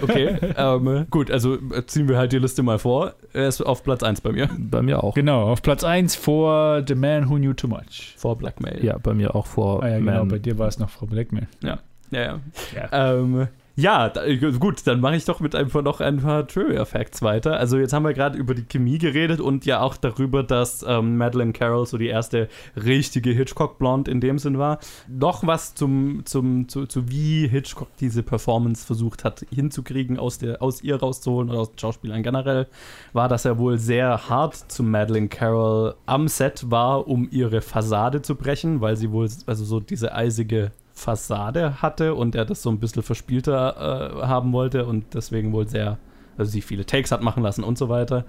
Okay. 0.02 0.36
ähm, 0.56 1.06
gut, 1.10 1.30
also 1.30 1.54
äh, 1.54 1.84
ziehen 1.86 2.08
wir 2.08 2.16
halt 2.16 2.32
die 2.32 2.38
Liste 2.38 2.62
mal 2.62 2.78
vor. 2.78 3.14
Er 3.32 3.48
ist 3.48 3.60
auf 3.60 3.82
Platz 3.82 4.02
1 4.02 4.20
bei 4.20 4.32
mir. 4.32 4.48
Bei 4.56 4.82
mir 4.82 5.02
auch. 5.02 5.14
genau, 5.14 5.42
auf 5.42 5.62
Platz 5.62 5.84
1 5.84 6.14
vor 6.14 6.82
The 6.86 6.94
Man 6.94 7.28
Who 7.28 7.36
Knew 7.36 7.52
Too 7.52 7.68
Much. 7.68 8.14
Vor 8.16 8.36
Blackmail. 8.36 8.84
Ja, 8.84 8.98
bei 8.98 9.14
mir 9.14 9.34
auch 9.34 9.46
vor 9.46 9.82
Ah 9.82 9.88
ja, 9.88 9.98
genau, 9.98 10.20
Man. 10.20 10.28
bei 10.28 10.38
dir 10.38 10.58
war 10.58 10.68
es 10.68 10.78
noch 10.78 10.90
Frau 10.90 11.06
Blackmail. 11.06 11.48
Ja, 11.62 11.78
ja. 12.10 12.40
Ja. 12.74 13.14
Ähm, 13.14 13.48
ja, 13.74 14.10
da, 14.10 14.22
gut, 14.58 14.86
dann 14.86 15.00
mache 15.00 15.16
ich 15.16 15.24
doch 15.24 15.40
mit 15.40 15.54
einfach 15.54 15.82
noch 15.82 16.00
ein 16.00 16.18
paar 16.18 16.46
Trivia-Facts 16.46 17.22
weiter. 17.22 17.56
Also 17.56 17.78
jetzt 17.78 17.94
haben 17.94 18.04
wir 18.04 18.12
gerade 18.12 18.36
über 18.36 18.54
die 18.54 18.64
Chemie 18.64 18.98
geredet 18.98 19.40
und 19.40 19.64
ja 19.64 19.80
auch 19.80 19.96
darüber, 19.96 20.42
dass 20.42 20.84
ähm, 20.86 21.16
Madeleine 21.16 21.52
Carroll 21.52 21.86
so 21.86 21.96
die 21.96 22.08
erste 22.08 22.48
richtige 22.76 23.30
Hitchcock-Blonde 23.30 24.10
in 24.10 24.20
dem 24.20 24.38
Sinn 24.38 24.58
war. 24.58 24.78
Noch 25.08 25.46
was 25.46 25.74
zum, 25.74 26.26
zum, 26.26 26.68
zu, 26.68 26.86
zu 26.86 27.08
wie 27.08 27.48
Hitchcock 27.48 27.88
diese 27.98 28.22
Performance 28.22 28.84
versucht 28.84 29.24
hat 29.24 29.46
hinzukriegen, 29.50 30.18
aus, 30.18 30.36
der, 30.36 30.60
aus 30.60 30.82
ihr 30.82 30.96
rauszuholen 30.96 31.48
oder 31.48 31.60
aus 31.60 31.70
den 31.70 31.78
Schauspielern 31.78 32.22
generell, 32.22 32.66
war, 33.14 33.28
dass 33.28 33.46
er 33.46 33.56
wohl 33.56 33.78
sehr 33.78 34.28
hart 34.28 34.54
zu 34.70 34.82
Madeleine 34.82 35.28
Carroll 35.28 35.94
am 36.04 36.28
Set 36.28 36.70
war, 36.70 37.08
um 37.08 37.26
ihre 37.30 37.62
Fassade 37.62 38.20
zu 38.20 38.34
brechen, 38.34 38.82
weil 38.82 38.96
sie 38.96 39.10
wohl 39.10 39.30
also 39.46 39.64
so 39.64 39.80
diese 39.80 40.14
eisige 40.14 40.72
Fassade 40.92 41.80
hatte 41.82 42.14
und 42.14 42.34
er 42.34 42.44
das 42.44 42.62
so 42.62 42.70
ein 42.70 42.78
bisschen 42.78 43.02
verspielter 43.02 44.22
äh, 44.22 44.26
haben 44.26 44.52
wollte 44.52 44.86
und 44.86 45.14
deswegen 45.14 45.52
wohl 45.52 45.68
sehr, 45.68 45.98
also 46.36 46.50
sie 46.50 46.62
viele 46.62 46.86
Takes 46.86 47.12
hat 47.12 47.22
machen 47.22 47.42
lassen 47.42 47.64
und 47.64 47.78
so 47.78 47.88
weiter, 47.88 48.24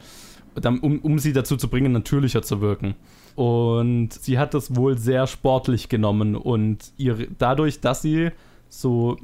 um, 0.81 0.99
um 0.99 1.19
sie 1.19 1.33
dazu 1.33 1.57
zu 1.57 1.67
bringen, 1.67 1.91
natürlicher 1.91 2.41
zu 2.41 2.61
wirken. 2.61 2.95
Und 3.35 4.13
sie 4.13 4.37
hat 4.37 4.53
das 4.53 4.75
wohl 4.75 4.97
sehr 4.97 5.27
sportlich 5.27 5.89
genommen 5.89 6.35
und 6.35 6.93
ihre, 6.97 7.27
dadurch, 7.37 7.81
dass 7.81 8.01
sie 8.01 8.31
so 8.69 9.17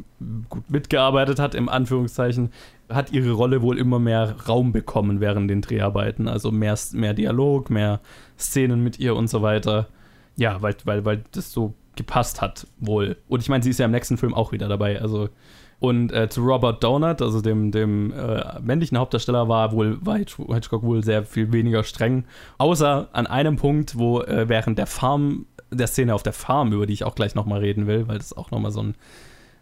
gut 0.50 0.70
mitgearbeitet 0.70 1.40
hat, 1.40 1.56
im 1.56 1.70
Anführungszeichen, 1.70 2.52
hat 2.88 3.12
ihre 3.12 3.32
Rolle 3.32 3.62
wohl 3.62 3.78
immer 3.78 4.00
mehr 4.00 4.36
Raum 4.48 4.72
bekommen 4.72 5.22
während 5.22 5.50
den 5.50 5.62
Dreharbeiten. 5.62 6.28
Also 6.28 6.52
mehr, 6.52 6.78
mehr 6.94 7.14
Dialog, 7.14 7.70
mehr 7.70 8.00
Szenen 8.38 8.84
mit 8.84 9.00
ihr 9.00 9.16
und 9.16 9.28
so 9.28 9.42
weiter. 9.42 9.88
Ja, 10.36 10.62
weil, 10.62 10.76
weil, 10.86 11.06
weil 11.06 11.24
das 11.32 11.52
so 11.52 11.74
gepasst 12.00 12.42
hat, 12.42 12.66
wohl. 12.80 13.18
Und 13.28 13.42
ich 13.42 13.50
meine, 13.50 13.64
sie 13.64 13.70
ist 13.70 13.78
ja 13.80 13.86
im 13.86 13.92
nächsten 13.92 14.18
Film 14.18 14.34
auch 14.34 14.52
wieder 14.52 14.68
dabei. 14.68 15.00
Also 15.00 15.30
und 15.80 16.12
äh, 16.12 16.28
zu 16.28 16.42
Robert 16.42 16.84
Donut, 16.84 17.22
also 17.22 17.42
dem, 17.42 17.72
dem 17.72 18.12
äh, 18.12 18.60
männlichen 18.62 18.98
Hauptdarsteller, 18.98 19.48
war 19.48 19.72
wohl 19.72 19.98
war 20.02 20.18
Hitch- 20.18 20.54
Hitchcock 20.54 20.84
wohl 20.84 21.04
sehr 21.04 21.24
viel 21.24 21.52
weniger 21.54 21.84
streng. 21.84 22.26
Außer 22.58 23.08
an 23.14 23.28
einem 23.28 23.56
Punkt, 23.56 23.98
wo 23.98 24.22
äh, 24.22 24.50
während 24.50 24.78
der 24.78 24.88
Farm, 24.88 25.46
der 25.72 25.88
Szene 25.88 26.14
auf 26.16 26.24
der 26.24 26.34
Farm, 26.34 26.74
über 26.74 26.86
die 26.86 26.94
ich 26.94 27.04
auch 27.04 27.16
gleich 27.16 27.36
nochmal 27.36 27.60
reden 27.60 27.88
will, 27.88 28.08
weil 28.08 28.18
das 28.18 28.36
auch 28.36 28.52
nochmal 28.52 28.72
so 28.72 28.82
ein 28.82 28.96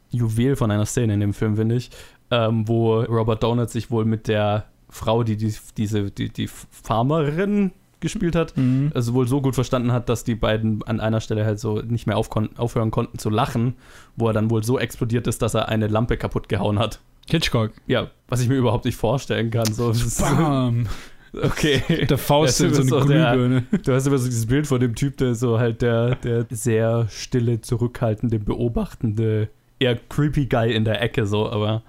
Juwel 0.09 0.55
von 0.55 0.71
einer 0.71 0.85
Szene 0.85 1.13
in 1.13 1.19
dem 1.19 1.33
Film, 1.33 1.57
finde 1.57 1.75
ich, 1.75 1.91
ähm, 2.31 2.67
wo 2.67 3.01
Robert 3.01 3.43
Donut 3.43 3.69
sich 3.69 3.91
wohl 3.91 4.05
mit 4.05 4.27
der 4.27 4.65
Frau, 4.89 5.23
die, 5.23 5.37
die 5.37 5.53
diese, 5.75 6.09
die, 6.09 6.29
die 6.29 6.47
Farmerin 6.47 7.71
gespielt 8.13 8.35
hat, 8.35 8.55
Mhm. 8.57 8.91
also 8.95 9.13
wohl 9.13 9.27
so 9.27 9.41
gut 9.41 9.55
verstanden 9.55 9.91
hat, 9.91 10.09
dass 10.09 10.23
die 10.23 10.35
beiden 10.35 10.83
an 10.83 10.99
einer 10.99 11.21
Stelle 11.21 11.45
halt 11.45 11.59
so 11.59 11.81
nicht 11.81 12.07
mehr 12.07 12.17
aufhören 12.17 12.91
konnten 12.91 13.17
zu 13.19 13.29
lachen, 13.29 13.75
wo 14.15 14.27
er 14.27 14.33
dann 14.33 14.49
wohl 14.49 14.63
so 14.63 14.79
explodiert 14.79 15.27
ist, 15.27 15.41
dass 15.41 15.53
er 15.53 15.69
eine 15.69 15.87
Lampe 15.87 16.17
kaputt 16.17 16.49
gehauen 16.49 16.79
hat. 16.79 16.99
Hitchcock. 17.29 17.71
Ja, 17.87 18.09
was 18.29 18.41
ich 18.41 18.47
mir 18.49 18.55
überhaupt 18.55 18.85
nicht 18.85 18.95
vorstellen 18.97 19.51
kann. 19.51 19.71
So, 19.73 19.91
ist- 19.91 20.21
Bam. 20.21 20.87
okay. 21.43 22.05
Der 22.09 22.17
Faust 22.17 22.61
in 22.61 22.69
du 22.71 22.83
so 22.83 22.97
eine 22.97 23.05
Glühbirne. 23.05 23.63
Du 23.83 23.93
hast 23.93 24.07
immer 24.07 24.17
so 24.17 24.25
dieses 24.27 24.45
Bild 24.45 24.65
von 24.65 24.79
dem 24.79 24.95
Typ, 24.95 25.17
der 25.17 25.35
so 25.35 25.59
halt 25.59 25.81
der, 25.81 26.15
der 26.15 26.45
sehr 26.49 27.07
stille, 27.09 27.59
zurückhaltende, 27.61 28.39
beobachtende, 28.39 29.49
eher 29.79 29.95
creepy 30.09 30.45
Guy 30.45 30.73
in 30.73 30.85
der 30.85 31.01
Ecke 31.01 31.25
so, 31.27 31.49
aber 31.51 31.83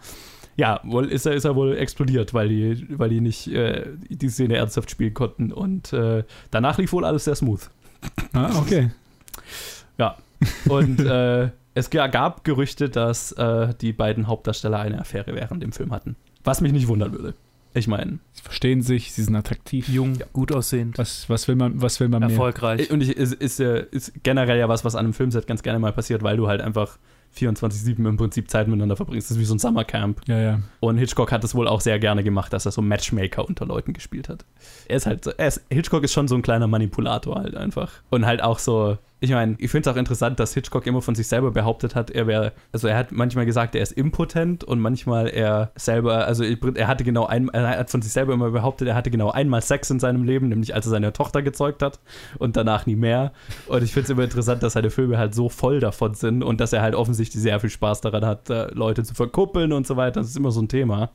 ja, 0.59 0.81
wohl 0.85 1.07
ist 1.07 1.25
er, 1.25 1.33
ist 1.33 1.45
er 1.47 1.55
wohl 1.57 1.77
explodiert, 1.79 2.35
weil 2.35 2.49
die, 2.51 2.87
weil 2.99 3.09
die 3.09 3.21
nicht 3.23 3.47
äh, 3.49 3.87
die 4.11 4.29
Szene 4.29 4.57
ernsthaft 4.57 4.91
spielen 4.91 5.15
konnten 5.15 5.53
und 5.53 5.93
äh, 5.95 6.25
danach 6.51 6.77
lief 6.77 6.93
wohl 6.93 7.05
alles 7.07 7.25
sehr 7.25 7.35
smooth. 7.37 7.71
Ah, 8.35 8.59
okay. 8.59 8.91
Und 10.69 11.01
äh, 11.01 11.51
es 11.75 11.91
ga- 11.91 12.07
gab 12.07 12.45
Gerüchte, 12.45 12.89
dass 12.89 13.33
äh, 13.33 13.75
die 13.81 13.93
beiden 13.93 14.27
Hauptdarsteller 14.29 14.79
eine 14.79 15.01
Affäre 15.01 15.35
während 15.35 15.63
dem 15.63 15.73
Film 15.73 15.93
hatten. 15.93 16.15
Was 16.45 16.61
mich 16.61 16.73
nicht 16.73 16.87
wundern 16.89 17.13
würde. 17.13 17.35
Ich 17.75 17.87
meine, 17.89 18.19
Sie 18.33 18.43
verstehen 18.43 18.83
sich, 18.83 19.13
sie 19.13 19.23
sind 19.23 19.35
attraktiv. 19.37 19.89
Jung, 19.89 20.19
gut 20.33 20.53
aussehend, 20.53 20.97
Was, 20.97 21.29
was 21.29 21.49
will 21.49 21.57
man, 21.57 21.83
was 21.83 22.01
will 22.01 22.09
man 22.09 22.21
mehr? 22.21 22.31
erfolgreich. 22.31 22.91
und 22.91 23.03
ich, 23.03 23.11
ist, 23.17 23.35
ist, 23.35 23.61
ist 23.61 24.13
generell 24.23 24.59
ja 24.59 24.69
was, 24.69 24.85
was 24.85 24.95
an 24.95 25.05
einem 25.07 25.13
Filmset 25.13 25.47
ganz 25.47 25.63
gerne 25.63 25.79
mal 25.79 25.93
passiert, 25.93 26.23
weil 26.23 26.37
du 26.37 26.49
halt 26.49 26.61
einfach 26.61 26.99
24-7 27.37 28.07
im 28.09 28.17
Prinzip 28.17 28.51
Zeit 28.51 28.67
miteinander 28.69 28.97
verbringst. 28.97 29.29
Das 29.31 29.37
ist 29.37 29.41
wie 29.41 29.45
so 29.45 29.55
ein 29.55 29.59
Summercamp. 29.59 30.21
Ja, 30.27 30.39
ja. 30.39 30.59
Und 30.81 30.99
Hitchcock 30.99 31.31
hat 31.33 31.45
es 31.45 31.55
wohl 31.55 31.69
auch 31.69 31.81
sehr 31.81 31.99
gerne 31.99 32.25
gemacht, 32.25 32.53
dass 32.53 32.67
er 32.67 32.73
so 32.73 32.83
Matchmaker 32.83 33.47
unter 33.47 33.67
Leuten 33.67 33.93
gespielt 33.93 34.29
hat. 34.29 34.45
Er 34.89 34.97
ist 34.97 35.07
halt, 35.07 35.25
so- 35.25 35.33
er 35.37 35.49
ist, 35.49 35.63
Hitchcock 35.71 36.05
ist 36.05 36.13
schon 36.13 36.29
so 36.29 36.35
ein 36.35 36.43
kleiner 36.43 36.67
Manipulator 36.67 37.37
halt 37.37 37.57
einfach. 37.57 37.93
Und 38.11 38.27
halt 38.27 38.43
auch 38.43 38.59
so, 38.59 38.99
ich 39.21 39.31
meine, 39.31 39.57
ich 39.59 39.71
finde 39.71 39.89
es 39.89 39.95
auch 39.95 39.99
interessant, 39.99 40.39
dass 40.39 40.55
Hitchcock 40.55 40.87
immer 40.87 41.03
von 41.03 41.17
sich 41.17 41.27
selber 41.27 41.51
behauptet 41.51 41.97
hat, 41.97 42.11
er 42.11 42.29
wäre, 42.29 42.53
also 42.73 42.87
er 42.87 42.97
hat 42.97 43.11
manchmal 43.11 43.47
gesagt, 43.47 43.75
er 43.75 43.83
ist 43.83 43.93
impotent 43.93 44.63
und 44.63 44.79
manchmal 44.79 45.29
er 45.29 45.73
selber, 45.75 46.27
also 46.27 46.45
er 46.45 46.87
hatte 46.87 47.03
genau 47.03 47.27
ein, 47.27 47.49
er 47.49 47.79
hat 47.79 47.91
von 47.91 48.01
sich 48.01 48.13
selber 48.13 48.35
immer 48.35 48.51
behauptet, 48.51 48.87
er 48.87 48.95
hatte 48.95 49.11
genau 49.11 49.31
einmal 49.31 49.61
Sex 49.61 49.91
in 49.91 49.99
seinem 49.99 50.23
Leben, 50.23 50.49
nämlich 50.49 50.73
als 50.75 50.87
er 50.87 50.91
seine 50.91 51.13
Tochter 51.13 51.43
gezeugt 51.43 51.83
hat 51.83 51.99
und 52.39 52.57
danach 52.57 52.87
nie 52.87 52.95
mehr. 52.95 53.33
Und 53.67 53.83
ich 53.83 53.93
finde 53.93 54.05
es 54.05 54.11
immer 54.11 54.23
interessant, 54.23 54.63
dass 54.63 54.75
seine 54.75 54.91
Filme 54.91 55.19
halt 55.19 55.35
so 55.35 55.49
voll 55.49 55.81
davon 55.81 56.15
sind 56.15 56.45
und 56.45 56.61
dass 56.61 56.73
er 56.73 56.83
halt 56.83 56.95
offensichtlich 56.95 57.43
sehr 57.43 57.59
viel 57.59 57.71
Spaß 57.71 58.01
daran 58.01 58.25
hat, 58.25 58.49
äh, 58.51 58.73
Leute 58.73 59.03
zu 59.03 59.15
verkuppeln 59.15 59.73
und 59.73 59.87
so 59.87 59.97
weiter. 59.97 60.21
Das 60.21 60.29
ist 60.29 60.37
immer 60.37 60.53
so 60.53 60.63
ein 60.63 60.69
Thema. 60.69 61.11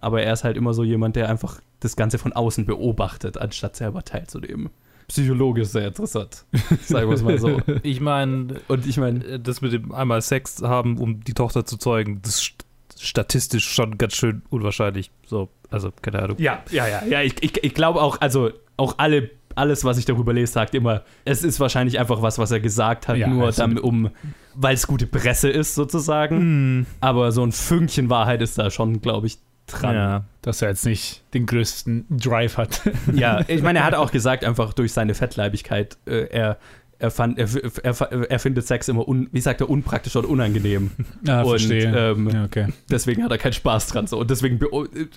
Aber 0.00 0.22
er 0.22 0.32
ist 0.32 0.42
halt 0.42 0.56
immer 0.56 0.74
so 0.74 0.82
jemand, 0.82 1.16
der 1.16 1.28
einfach 1.28 1.60
das 1.80 1.96
Ganze 1.96 2.18
von 2.18 2.32
außen 2.32 2.64
beobachtet, 2.66 3.38
anstatt 3.38 3.76
selber 3.76 4.02
teilzunehmen. 4.02 4.70
Psychologisch 5.08 5.68
sehr 5.68 5.88
interessant, 5.88 6.44
sagen 6.82 7.08
wir 7.08 7.14
es 7.14 7.22
mal 7.22 7.38
so. 7.38 7.60
Ich 7.82 8.00
meine, 8.00 8.60
Und 8.68 8.86
ich 8.86 8.96
meine, 8.98 9.24
äh, 9.24 9.40
das 9.40 9.60
mit 9.60 9.72
dem 9.72 9.92
einmal 9.92 10.22
Sex 10.22 10.62
haben, 10.62 10.98
um 10.98 11.20
die 11.22 11.34
Tochter 11.34 11.64
zu 11.66 11.76
zeugen, 11.76 12.20
das 12.22 12.34
ist 12.36 12.42
st- 12.42 13.02
statistisch 13.02 13.68
schon 13.68 13.98
ganz 13.98 14.14
schön 14.14 14.42
unwahrscheinlich. 14.50 15.10
So, 15.26 15.48
also 15.70 15.90
keine 16.02 16.22
Ahnung. 16.22 16.36
ja, 16.38 16.62
ja, 16.70 16.86
ja, 16.88 17.04
ja, 17.04 17.22
ich, 17.22 17.34
ich, 17.42 17.62
ich 17.64 17.74
glaube 17.74 18.00
auch, 18.00 18.20
also 18.20 18.50
auch 18.76 18.94
alle, 18.98 19.30
alles, 19.54 19.84
was 19.84 19.98
ich 19.98 20.04
darüber 20.06 20.32
lese, 20.32 20.52
sagt 20.52 20.74
immer, 20.74 21.02
es 21.24 21.42
ist 21.44 21.60
wahrscheinlich 21.60 21.98
einfach 21.98 22.22
was, 22.22 22.38
was 22.38 22.50
er 22.52 22.60
gesagt 22.60 23.08
hat, 23.08 23.16
Ja, 23.18 23.28
nur 23.28 23.46
also- 23.46 23.62
damit, 23.62 23.80
um, 23.82 24.10
weil 24.54 24.74
es 24.74 24.86
gute 24.86 25.06
Presse 25.06 25.48
ist 25.50 25.74
sozusagen. 25.74 26.36
Hm, 26.38 26.86
Aber 27.00 27.32
so 27.32 27.42
ein 27.44 27.52
Fünkchen 27.52 28.08
Wahrheit 28.08 28.40
ist 28.42 28.56
da 28.58 28.70
schon, 28.70 29.00
glaube 29.02 29.26
ich, 29.26 29.38
dran. 29.66 29.94
ja. 29.94 30.24
Dass 30.42 30.60
er 30.60 30.70
jetzt 30.70 30.84
nicht 30.84 31.22
den 31.34 31.46
größten 31.46 32.06
Drive 32.10 32.56
hat. 32.56 32.80
Ja, 33.12 33.40
ich 33.46 33.62
meine, 33.62 33.80
er 33.80 33.84
hat 33.84 33.94
auch 33.94 34.10
gesagt, 34.10 34.44
einfach 34.44 34.72
durch 34.72 34.92
seine 34.92 35.14
Fettleibigkeit, 35.14 35.96
äh, 36.06 36.26
er, 36.30 36.58
er, 36.98 37.10
fand, 37.10 37.38
er, 37.38 37.48
er, 37.82 38.30
er 38.30 38.38
findet 38.38 38.66
Sex 38.66 38.88
immer, 38.88 39.06
un, 39.06 39.28
wie 39.32 39.40
sagt 39.40 39.60
er, 39.60 39.70
unpraktisch 39.70 40.16
und 40.16 40.24
unangenehm. 40.24 40.90
Ah, 41.28 41.42
und 41.42 41.50
verstehe. 41.50 42.12
ähm, 42.12 42.28
ja, 42.30 42.44
okay. 42.44 42.68
deswegen 42.90 43.22
hat 43.22 43.30
er 43.30 43.38
keinen 43.38 43.52
Spaß 43.52 43.88
dran. 43.88 44.06
So. 44.06 44.18
Und 44.18 44.30
deswegen 44.30 44.58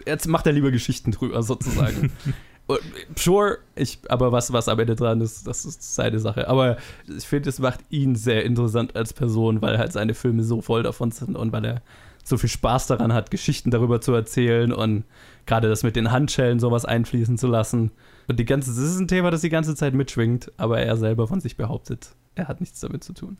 jetzt 0.05 0.27
macht 0.27 0.45
er 0.45 0.53
lieber 0.53 0.71
Geschichten 0.71 1.11
drüber, 1.11 1.41
sozusagen. 1.41 2.11
Und, 2.67 2.79
sure, 3.15 3.59
ich, 3.75 3.99
aber 4.09 4.31
was, 4.31 4.51
was 4.51 4.67
am 4.67 4.79
Ende 4.79 4.95
dran 4.95 5.21
ist, 5.21 5.45
das 5.45 5.65
ist 5.65 5.95
seine 5.95 6.19
Sache. 6.19 6.47
Aber 6.47 6.77
ich 7.07 7.25
finde, 7.25 7.49
es 7.49 7.59
macht 7.59 7.81
ihn 7.89 8.15
sehr 8.15 8.43
interessant 8.43 8.95
als 8.95 9.13
Person, 9.13 9.61
weil 9.61 9.77
halt 9.77 9.93
seine 9.93 10.15
Filme 10.15 10.43
so 10.43 10.61
voll 10.61 10.81
davon 10.81 11.11
sind 11.11 11.35
und 11.35 11.51
weil 11.51 11.65
er 11.65 11.81
so 12.27 12.37
viel 12.37 12.49
Spaß 12.49 12.87
daran 12.87 13.13
hat, 13.13 13.31
Geschichten 13.31 13.71
darüber 13.71 14.01
zu 14.01 14.11
erzählen 14.13 14.73
und 14.73 15.05
gerade 15.45 15.69
das 15.69 15.83
mit 15.83 15.95
den 15.95 16.11
Handschellen 16.11 16.59
sowas 16.59 16.83
einfließen 16.83 17.37
zu 17.37 17.47
lassen. 17.47 17.91
Und 18.27 18.39
die 18.39 18.45
ganze, 18.45 18.71
das 18.71 18.79
ist 18.79 18.99
ein 18.99 19.07
Thema, 19.07 19.29
das 19.31 19.41
die 19.41 19.49
ganze 19.49 19.75
Zeit 19.75 19.93
mitschwingt, 19.93 20.51
aber 20.57 20.79
er 20.79 20.97
selber 20.97 21.27
von 21.27 21.39
sich 21.39 21.55
behauptet, 21.55 22.09
er 22.33 22.47
hat 22.47 22.59
nichts 22.59 22.79
damit 22.81 23.03
zu 23.03 23.13
tun. 23.13 23.37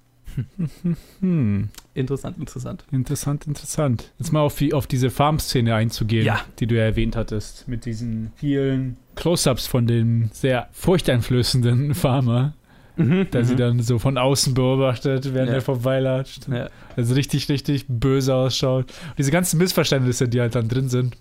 Hm. 1.22 1.70
Interessant, 1.94 2.38
interessant. 2.38 2.84
Interessant, 2.92 3.48
interessant. 3.48 4.12
Jetzt 4.20 4.34
mal 4.34 4.42
auf, 4.42 4.56
die, 4.58 4.74
auf 4.74 4.86
diese 4.88 5.10
Farm-Szene 5.10 5.74
einzugehen, 5.74 6.26
Ja. 6.26 6.42
die 6.60 6.68
du 6.68 6.76
ja 6.76 6.84
erwähnt 6.84 7.16
hattest, 7.16 7.68
mit 7.68 7.86
diesen 7.86 8.32
vielen 8.36 8.98
Close-Ups 9.16 9.68
von 9.68 9.88
dem 9.88 10.30
sehr 10.34 10.68
furchteinflößenden 10.74 11.96
Farmer, 11.96 12.54
der 12.98 13.44
sie 13.46 13.56
dann 13.56 13.80
so 13.82 14.00
von 14.00 14.18
außen 14.18 14.54
beobachtet, 14.54 15.34
während 15.34 15.50
Ja. 15.50 15.56
er 15.56 15.62
vorbeilatscht. 15.62 16.48
Ja. 16.48 16.70
Also 16.96 17.14
richtig, 17.14 17.50
richtig 17.50 17.86
böse 17.88 18.34
ausschaut. 18.34 18.86
Diese 19.18 19.32
ganzen 19.32 19.58
Missverständnisse, 19.58 20.28
die 20.28 20.40
halt 20.42 20.56
dann 20.56 20.68
drin 20.68 20.90
sind. 20.90 21.18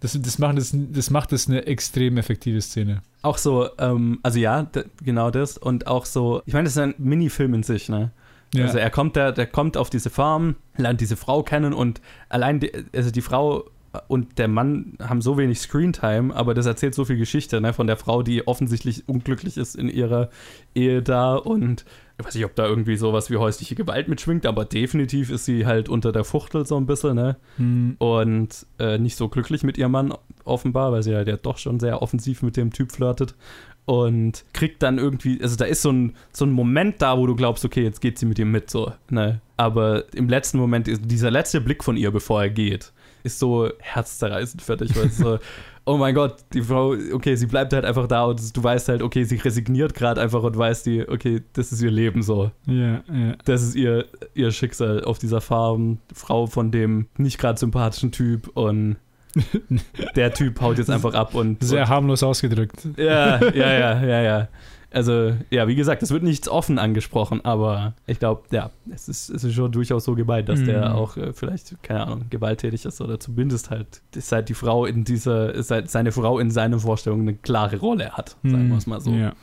Das, 0.00 0.16
das, 0.20 0.38
macht 0.38 0.56
das, 0.58 0.72
das 0.74 1.10
macht 1.10 1.32
das 1.32 1.48
eine 1.48 1.66
extrem 1.66 2.18
effektive 2.18 2.60
Szene. 2.60 3.02
Auch 3.22 3.36
so, 3.38 3.68
ähm, 3.78 4.20
also 4.22 4.38
ja, 4.38 4.66
genau 5.02 5.30
das. 5.30 5.58
Und 5.58 5.86
auch 5.88 6.04
so, 6.06 6.42
ich 6.46 6.52
meine, 6.54 6.64
das 6.64 6.74
ist 6.74 6.78
ein 6.78 6.94
Minifilm 6.98 7.54
in 7.54 7.62
sich, 7.64 7.88
ne? 7.88 8.12
Ja. 8.54 8.64
Also 8.64 8.78
er 8.78 8.90
kommt 8.90 9.16
da, 9.16 9.32
der 9.32 9.46
kommt 9.46 9.76
auf 9.76 9.90
diese 9.90 10.08
Farm, 10.08 10.54
lernt 10.76 11.00
diese 11.00 11.16
Frau 11.16 11.42
kennen 11.42 11.72
und 11.74 12.00
allein, 12.28 12.60
die, 12.60 12.72
also 12.94 13.10
die 13.10 13.20
Frau 13.20 13.64
und 14.08 14.38
der 14.38 14.48
Mann 14.48 14.98
haben 15.00 15.22
so 15.22 15.38
wenig 15.38 15.60
Screentime, 15.60 16.34
aber 16.34 16.54
das 16.54 16.66
erzählt 16.66 16.94
so 16.94 17.04
viel 17.04 17.16
Geschichte, 17.16 17.60
ne, 17.60 17.72
von 17.72 17.86
der 17.86 17.96
Frau, 17.96 18.22
die 18.22 18.46
offensichtlich 18.46 19.08
unglücklich 19.08 19.56
ist 19.56 19.76
in 19.76 19.88
ihrer 19.88 20.28
Ehe 20.74 21.02
da 21.02 21.36
und 21.36 21.84
ich 22.18 22.26
weiß 22.26 22.34
nicht, 22.34 22.44
ob 22.44 22.56
da 22.56 22.66
irgendwie 22.66 22.96
sowas 22.96 23.30
wie 23.30 23.36
häusliche 23.36 23.76
Gewalt 23.76 24.08
mitschwingt, 24.08 24.44
aber 24.44 24.64
definitiv 24.64 25.30
ist 25.30 25.44
sie 25.44 25.66
halt 25.66 25.88
unter 25.88 26.10
der 26.10 26.24
Fuchtel 26.24 26.66
so 26.66 26.76
ein 26.76 26.86
bisschen, 26.86 27.14
ne? 27.14 27.36
Hm, 27.58 27.94
und 27.98 28.66
äh, 28.80 28.98
nicht 28.98 29.16
so 29.16 29.28
glücklich 29.28 29.62
mit 29.62 29.78
ihrem 29.78 29.92
Mann 29.92 30.12
offenbar, 30.44 30.90
weil 30.90 31.04
sie 31.04 31.14
halt 31.14 31.28
ja 31.28 31.36
doch 31.36 31.58
schon 31.58 31.78
sehr 31.78 32.02
offensiv 32.02 32.42
mit 32.42 32.56
dem 32.56 32.72
Typ 32.72 32.90
flirtet 32.90 33.36
und 33.84 34.44
kriegt 34.52 34.82
dann 34.82 34.98
irgendwie, 34.98 35.40
also 35.40 35.56
da 35.56 35.64
ist 35.64 35.80
so 35.80 35.92
ein, 35.92 36.14
so 36.32 36.44
ein 36.44 36.50
Moment 36.50 37.00
da, 37.00 37.16
wo 37.16 37.26
du 37.26 37.36
glaubst, 37.36 37.64
okay, 37.64 37.84
jetzt 37.84 38.00
geht 38.00 38.18
sie 38.18 38.26
mit 38.26 38.38
ihm 38.38 38.50
mit, 38.50 38.68
so, 38.68 38.92
ne? 39.08 39.40
Aber 39.56 40.12
im 40.12 40.28
letzten 40.28 40.58
Moment, 40.58 40.88
dieser 41.10 41.30
letzte 41.30 41.60
Blick 41.60 41.82
von 41.84 41.96
ihr, 41.96 42.10
bevor 42.10 42.42
er 42.42 42.50
geht, 42.50 42.92
ist 43.22 43.38
so 43.38 43.70
herzzerreißend 43.78 44.62
für 44.62 44.76
dich, 44.76 44.96
weil 44.96 45.10
so, 45.10 45.38
oh 45.84 45.96
mein 45.96 46.14
Gott, 46.14 46.36
die 46.52 46.62
Frau, 46.62 46.94
okay, 47.12 47.34
sie 47.34 47.46
bleibt 47.46 47.72
halt 47.72 47.84
einfach 47.84 48.06
da 48.06 48.24
und 48.24 48.56
du 48.56 48.62
weißt 48.62 48.88
halt, 48.88 49.02
okay, 49.02 49.24
sie 49.24 49.36
resigniert 49.36 49.94
gerade 49.94 50.20
einfach 50.20 50.42
und 50.42 50.56
weißt 50.56 50.86
die, 50.86 51.08
okay, 51.08 51.42
das 51.54 51.72
ist 51.72 51.80
ihr 51.82 51.90
Leben 51.90 52.22
so 52.22 52.50
ja, 52.66 53.02
ja. 53.12 53.34
das 53.44 53.62
ist 53.62 53.74
ihr, 53.74 54.06
ihr 54.34 54.50
Schicksal 54.50 55.04
auf 55.04 55.18
dieser 55.18 55.40
Farm. 55.40 55.98
Frau 56.14 56.46
von 56.46 56.70
dem 56.70 57.06
nicht 57.16 57.38
gerade 57.38 57.58
sympathischen 57.58 58.12
Typ 58.12 58.48
und 58.54 58.96
der 60.16 60.32
Typ 60.34 60.60
haut 60.60 60.78
jetzt 60.78 60.90
einfach 60.90 61.14
ab 61.14 61.34
und. 61.34 61.62
Sehr 61.62 61.88
harmlos 61.88 62.22
ausgedrückt. 62.22 62.84
und 62.84 62.98
ja, 62.98 63.42
ja, 63.42 63.72
ja, 63.72 64.04
ja, 64.04 64.22
ja. 64.22 64.48
Also, 64.90 65.34
ja, 65.50 65.68
wie 65.68 65.74
gesagt, 65.74 66.02
es 66.02 66.10
wird 66.10 66.22
nichts 66.22 66.48
offen 66.48 66.78
angesprochen, 66.78 67.44
aber 67.44 67.92
ich 68.06 68.18
glaube, 68.18 68.44
ja, 68.50 68.70
es 68.90 69.06
ist, 69.08 69.28
es 69.28 69.44
ist 69.44 69.52
schon 69.52 69.70
durchaus 69.70 70.04
so 70.04 70.14
gemeint, 70.14 70.48
dass 70.48 70.64
der 70.64 70.88
Mhm. 70.88 70.94
auch 70.96 71.16
äh, 71.18 71.32
vielleicht, 71.34 71.82
keine 71.82 72.06
Ahnung, 72.06 72.24
gewalttätig 72.30 72.86
ist 72.86 73.00
oder 73.02 73.20
zumindest 73.20 73.68
halt, 73.68 74.00
ist 74.16 74.32
halt 74.32 74.48
die 74.48 74.54
Frau 74.54 74.86
in 74.86 75.04
dieser, 75.04 75.52
ist 75.54 75.70
halt 75.70 75.90
seine 75.90 76.10
Frau 76.10 76.38
in 76.38 76.50
seinen 76.50 76.80
Vorstellungen 76.80 77.28
eine 77.28 77.36
klare 77.36 77.76
Rolle 77.76 78.12
hat, 78.12 78.36
sagen 78.42 78.70
wir 78.70 78.78
es 78.78 78.86
mal 78.86 79.00
so. 79.00 79.10
Ja. 79.10 79.34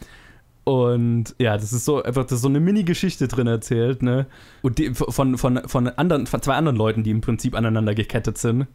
Und 0.64 1.36
ja, 1.38 1.54
das 1.58 1.72
ist 1.74 1.86
so 1.86 2.02
einfach, 2.02 2.24
das 2.24 2.34
ist 2.34 2.42
so 2.42 2.48
eine 2.48 2.60
Mini-Geschichte 2.60 3.28
drin 3.28 3.46
erzählt, 3.46 4.02
ne? 4.02 4.26
Und 4.64 4.80
die, 4.80 4.96
von, 4.96 5.38
von, 5.38 5.62
von, 5.68 5.90
anderen, 5.90 6.26
von 6.26 6.42
zwei 6.42 6.56
anderen 6.56 6.76
Leuten, 6.76 7.04
die 7.04 7.12
im 7.12 7.22
Prinzip 7.22 7.54
aneinander 7.56 7.94
gekettet 7.94 8.40
sind. 8.40 8.66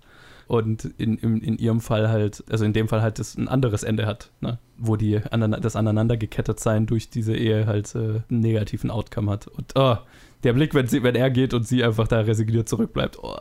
Und 0.50 0.84
in, 0.98 1.16
in, 1.16 1.40
in 1.42 1.58
ihrem 1.58 1.80
Fall 1.80 2.08
halt, 2.08 2.42
also 2.50 2.64
in 2.64 2.72
dem 2.72 2.88
Fall 2.88 3.02
halt 3.02 3.20
das 3.20 3.36
ein 3.36 3.46
anderes 3.46 3.84
Ende 3.84 4.04
hat, 4.04 4.32
ne? 4.40 4.58
Wo 4.76 4.96
die 4.96 5.18
aneinander, 5.18 5.60
das 5.60 5.76
aneinander 5.76 6.16
gekettet 6.16 6.58
sein 6.58 6.86
durch 6.86 7.08
diese 7.08 7.36
Ehe 7.36 7.66
halt 7.66 7.94
äh, 7.94 8.22
einen 8.28 8.40
negativen 8.40 8.90
Outcome 8.90 9.30
hat. 9.30 9.46
Und 9.46 9.74
oh, 9.76 9.96
der 10.42 10.52
Blick, 10.52 10.74
wenn, 10.74 10.88
sie, 10.88 11.04
wenn 11.04 11.14
er 11.14 11.30
geht 11.30 11.54
und 11.54 11.68
sie 11.68 11.84
einfach 11.84 12.08
da 12.08 12.22
resigniert 12.22 12.68
zurückbleibt, 12.68 13.20
oh, 13.22 13.36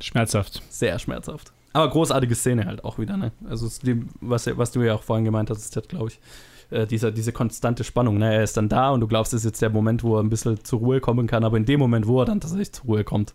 Schmerzhaft. 0.00 0.62
sehr 0.68 0.98
schmerzhaft. 0.98 1.52
Aber 1.72 1.88
großartige 1.88 2.34
Szene 2.34 2.66
halt 2.66 2.84
auch 2.84 2.98
wieder, 2.98 3.16
ne? 3.16 3.32
Also 3.48 3.66
was, 4.20 4.46
was 4.58 4.72
du 4.72 4.82
ja 4.82 4.94
auch 4.94 5.02
vorhin 5.02 5.24
gemeint 5.24 5.48
hast, 5.48 5.60
ist 5.60 5.74
das, 5.74 5.88
glaube 5.88 6.08
ich, 6.08 6.20
äh, 6.68 6.86
dieser, 6.86 7.12
diese 7.12 7.32
konstante 7.32 7.82
Spannung. 7.82 8.18
Ne? 8.18 8.34
Er 8.34 8.42
ist 8.42 8.58
dann 8.58 8.68
da 8.68 8.90
und 8.90 9.00
du 9.00 9.06
glaubst, 9.06 9.32
es 9.32 9.40
ist 9.40 9.46
jetzt 9.46 9.62
der 9.62 9.70
Moment, 9.70 10.02
wo 10.02 10.16
er 10.16 10.22
ein 10.22 10.28
bisschen 10.28 10.62
zur 10.64 10.80
Ruhe 10.80 11.00
kommen 11.00 11.26
kann, 11.26 11.44
aber 11.44 11.56
in 11.56 11.64
dem 11.64 11.80
Moment, 11.80 12.06
wo 12.06 12.20
er 12.20 12.26
dann 12.26 12.42
tatsächlich 12.42 12.72
zur 12.72 12.84
Ruhe 12.84 13.04
kommt, 13.04 13.32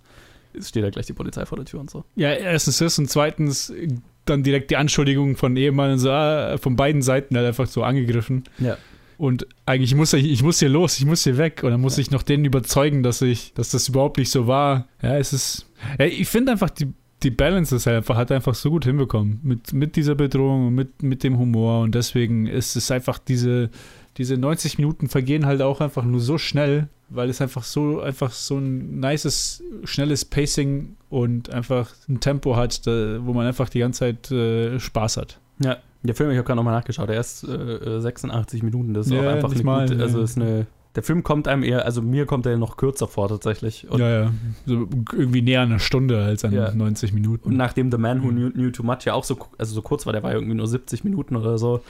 steht 0.60 0.84
da 0.84 0.90
gleich 0.90 1.06
die 1.06 1.14
Polizei 1.14 1.46
vor 1.46 1.58
der 1.58 1.66
Tür 1.66 1.80
und 1.80 1.90
so. 1.90 2.04
Ja, 2.16 2.32
erstens 2.32 2.78
das 2.80 2.98
und 3.00 3.10
zweitens 3.10 3.70
äh, 3.70 3.88
dann 4.26 4.44
direkt 4.44 4.72
die 4.72 4.78
Anschuldigung 4.78 5.36
von 5.36 5.56
Ehemann 5.58 6.00
so, 6.00 6.12
ah, 6.12 6.58
von 6.58 6.76
beiden 6.76 7.02
Seiten 7.02 7.36
halt 7.36 7.48
einfach 7.48 7.68
so 7.68 7.84
angegriffen. 7.84 8.44
Ja. 8.60 8.78
Und 9.18 9.48
eigentlich 9.66 9.96
muss 9.96 10.14
ich, 10.14 10.30
ich 10.30 10.44
muss 10.44 10.60
hier 10.60 10.70
los, 10.70 10.98
ich 10.98 11.06
muss 11.06 11.24
hier 11.24 11.38
weg. 11.38 11.62
Und 11.64 11.72
dann 11.72 11.82
muss 11.82 11.98
ich 11.98 12.12
noch 12.12 12.24
denen 12.24 12.46
überzeugen, 12.46 13.04
dass 13.04 13.22
ich, 13.22 13.54
dass 13.54 13.70
das 13.70 13.88
überhaupt 13.90 14.18
nicht 14.18 14.32
so 14.32 14.48
war. 14.48 14.88
Ja, 15.02 15.18
es 15.18 15.34
ist. 15.34 15.70
Ja, 16.00 16.06
ich 16.06 16.28
finde 16.28 16.54
einfach, 16.54 16.70
die, 16.70 16.88
die 17.22 17.32
Balance 17.32 17.76
ist 17.76 17.86
halt 17.86 17.98
einfach, 17.98 18.16
hat 18.16 18.32
einfach 18.32 18.56
so 18.56 18.70
gut 18.70 18.86
hinbekommen. 18.86 19.40
Mit, 19.44 19.74
mit 19.74 19.96
dieser 19.96 20.16
Bedrohung 20.16 20.68
und 20.68 20.76
mit, 20.76 21.04
mit 21.04 21.24
dem 21.24 21.38
Humor. 21.38 21.82
Und 21.82 21.96
deswegen 21.96 22.48
ist 22.48 22.76
es 22.76 22.92
einfach 22.92 23.20
diese, 23.20 23.70
diese 24.18 24.38
90 24.38 24.78
Minuten 24.78 25.10
vergehen 25.10 25.46
halt 25.46 25.62
auch 25.62 25.82
einfach 25.82 26.04
nur 26.04 26.20
so 26.20 26.38
schnell, 26.38 26.88
weil 27.10 27.30
es 27.30 27.42
einfach 27.42 27.64
so, 27.64 28.00
einfach 28.02 28.32
so 28.32 28.58
ein 28.58 29.00
nices, 29.00 29.64
schnelles 29.84 30.26
Pacing 30.26 30.96
und 31.10 31.50
einfach 31.52 31.92
ein 32.10 32.20
Tempo 32.20 32.56
hat, 32.56 32.86
da, 32.88 33.20
wo 33.26 33.34
man 33.34 33.48
einfach 33.48 33.70
die 33.70 33.80
ganze 33.80 34.00
Zeit 34.00 34.32
äh, 34.32 34.80
Spaß 34.80 35.18
hat. 35.18 35.40
Ja. 35.60 35.78
Der 36.06 36.16
Film, 36.16 36.32
ich 36.32 36.38
habe 36.38 36.46
gerade 36.46 36.58
nochmal 36.58 36.74
nachgeschaut, 36.74 37.08
der 37.08 37.20
ist 37.20 37.44
äh, 37.46 37.54
äh, 37.54 38.00
86 38.02 38.62
Minuten, 38.62 38.94
das 38.94 39.08
ist 39.08 39.14
Ja, 39.14 39.22
auch 39.22 39.26
einfach 39.34 39.48
nicht 39.50 39.60
eine 39.60 39.66
mal, 39.66 39.88
gute, 39.88 40.02
also 40.02 40.22
ist 40.22 40.36
eine, 40.38 40.68
der 40.96 41.02
Film 41.04 41.24
kommt 41.24 41.48
einem 41.48 41.64
eher, 41.64 41.86
also 41.86 42.02
mir 42.02 42.26
kommt 42.26 42.46
er 42.46 42.58
noch 42.58 42.76
kürzer 42.76 43.08
vor 43.08 43.30
tatsächlich. 43.30 43.90
Und, 43.90 44.02
ja, 44.02 44.10
ja. 44.26 44.34
So 44.66 44.88
irgendwie 45.14 45.42
näher 45.42 45.62
an 45.62 45.70
einer 45.70 45.80
Stunde 45.80 46.22
als 46.22 46.44
an 46.44 46.52
Ja. 46.52 46.72
90 46.74 47.14
Minuten. 47.14 47.48
und 47.48 47.56
nachdem 47.58 47.90
The 47.90 47.98
Man 47.98 48.22
Who 48.22 48.28
Mhm. 48.28 48.36
Knew, 48.36 48.52
Knew 48.52 48.72
Too 48.72 48.84
Much 48.84 49.06
ja 49.06 49.14
auch 49.14 49.24
so, 49.24 49.38
also 49.58 49.74
so 49.74 49.82
kurz 49.82 50.06
war, 50.06 50.12
der 50.14 50.24
war 50.24 50.32
ja 50.32 50.38
irgendwie 50.38 50.56
nur 50.56 50.68
70 50.68 51.06
Minuten 51.06 51.38
oder 51.38 51.58
so, 51.58 51.82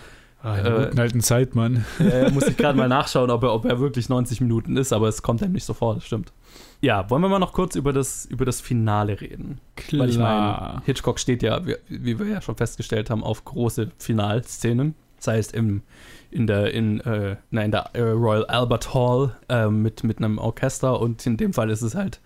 Ah, 0.44 0.58
in 0.58 0.66
Äh, 0.66 0.86
guten 0.86 1.00
alten 1.00 1.22
Zeit, 1.22 1.56
Mann. 1.56 1.86
Äh, 2.00 2.30
muss 2.32 2.48
ich 2.48 2.58
gerade 2.58 2.78
mal 2.78 2.90
nachschauen, 2.90 3.32
ob 3.32 3.44
er, 3.44 3.54
ob 3.54 3.66
er 3.66 3.80
wirklich 3.80 4.10
90 4.10 4.42
Minuten 4.42 4.76
ist, 4.76 4.92
aber 4.92 5.08
es 5.08 5.22
kommt 5.22 5.42
einem 5.42 5.54
nicht 5.54 5.64
so 5.64 5.74
vor, 5.74 5.96
das 5.96 6.06
stimmt. 6.06 6.34
Ja, 6.82 7.10
wollen 7.10 7.22
wir 7.22 7.30
mal 7.30 7.40
noch 7.40 7.54
kurz 7.54 7.76
über 7.76 7.94
das, 7.94 8.26
über 8.26 8.44
das 8.44 8.60
Finale 8.60 9.22
reden? 9.22 9.62
Weil 9.92 10.10
ich 10.10 10.18
meine, 10.18 10.82
Hitchcock 10.86 11.18
steht 11.18 11.42
ja, 11.42 11.66
wie, 11.66 11.76
wie 11.88 12.20
wir 12.20 12.28
ja 12.28 12.42
schon 12.42 12.58
festgestellt 12.58 13.10
haben, 13.10 13.24
auf 13.24 13.46
große 13.46 13.92
Finalszenen. 13.98 14.96
Das 15.16 15.28
heißt, 15.28 15.54
im, 15.54 15.84
in 16.30 16.46
der, 16.46 16.74
in, 16.74 17.00
äh, 17.00 17.38
na, 17.50 17.64
in 17.64 17.72
der 17.72 17.92
äh, 17.94 18.02
Royal 18.02 18.46
Albert 18.48 18.94
Hall 18.94 19.38
äh, 19.48 19.68
mit, 19.70 20.04
mit 20.04 20.18
einem 20.18 20.38
Orchester 20.38 21.00
und 21.00 21.26
in 21.26 21.38
dem 21.38 21.54
Fall 21.54 21.70
ist 21.70 21.82
es 21.82 21.96
halt, 21.96 22.20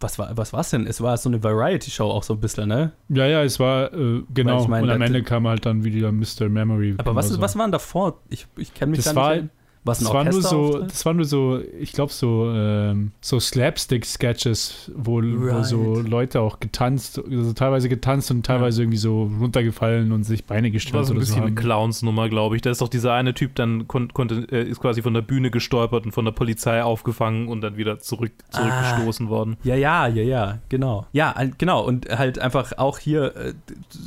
was 0.00 0.18
war 0.18 0.36
was 0.36 0.52
war's 0.52 0.70
denn? 0.70 0.86
Es 0.86 1.00
war 1.00 1.16
so 1.16 1.28
eine 1.28 1.42
Variety-Show 1.42 2.04
auch 2.08 2.22
so 2.22 2.34
ein 2.34 2.40
bisschen, 2.40 2.68
ne? 2.68 2.92
Ja, 3.08 3.26
ja, 3.26 3.42
es 3.42 3.58
war, 3.58 3.92
äh, 3.92 4.22
genau. 4.32 4.62
ich 4.62 4.68
meine, 4.68 4.84
und 4.84 4.90
am 4.90 5.02
Ende 5.02 5.22
kam 5.22 5.46
halt 5.48 5.66
dann 5.66 5.82
wieder 5.84 6.12
Mr. 6.12 6.48
Memory. 6.48 6.94
Aber 6.98 7.14
was, 7.14 7.26
genauso. 7.26 7.42
was 7.42 7.56
waren 7.56 7.72
davor? 7.72 8.20
Ich, 8.28 8.46
ich 8.56 8.72
kenne 8.74 8.90
mich 8.90 8.98
Das 9.04 9.14
da 9.14 9.16
war- 9.20 9.34
nicht. 9.36 9.48
Was 9.88 10.00
ein 10.00 10.04
das 10.04 10.14
war 10.14 10.24
nur 10.24 10.42
so, 10.42 10.78
das 10.78 11.04
war 11.06 11.14
nur 11.14 11.24
so, 11.24 11.60
ich 11.80 11.92
glaube 11.92 12.12
so, 12.12 12.50
ähm, 12.54 13.10
so 13.20 13.40
Slapstick-Sketches, 13.40 14.92
wo, 14.94 15.20
wo 15.22 15.46
Right. 15.48 15.64
so 15.66 16.00
Leute 16.00 16.40
auch 16.40 16.60
getanzt, 16.60 17.20
also 17.30 17.52
teilweise 17.52 17.88
getanzt 17.88 18.30
und 18.30 18.44
teilweise 18.44 18.82
irgendwie 18.82 18.98
so 18.98 19.24
runtergefallen 19.40 20.12
und 20.12 20.24
sich 20.24 20.44
Beine 20.44 20.68
war 20.68 20.72
gestreckt 20.72 21.06
so 21.06 21.12
ein 21.12 21.16
oder 21.16 21.26
so. 21.26 21.32
bisschen 21.34 21.46
eine. 21.46 21.54
Clowns-Nummer, 21.54 22.28
glaube 22.28 22.56
ich. 22.56 22.62
Da 22.62 22.70
ist 22.70 22.80
doch 22.80 22.88
dieser 22.88 23.14
eine 23.14 23.34
Typ 23.34 23.54
dann 23.54 23.88
kon 23.88 24.12
konnte, 24.12 24.46
äh, 24.50 24.62
ist 24.68 24.80
quasi 24.80 25.02
von 25.02 25.14
der 25.14 25.22
Bühne 25.22 25.50
gestolpert 25.50 26.04
und 26.04 26.12
von 26.12 26.24
der 26.24 26.32
Polizei 26.32 26.82
aufgefangen 26.82 27.48
und 27.48 27.60
dann 27.62 27.76
wieder 27.76 27.98
zurück, 27.98 28.32
zurückgestoßen 28.50 29.28
worden. 29.28 29.56
Ja, 29.64 29.74
ja, 29.74 30.06
ja, 30.06 30.22
ja, 30.22 30.58
genau. 30.68 31.06
Ja, 31.12 31.34
genau. 31.58 31.84
Und 31.84 32.08
halt 32.10 32.38
einfach 32.38 32.72
auch 32.78 32.98
hier 32.98 33.34
äh, 33.36 33.54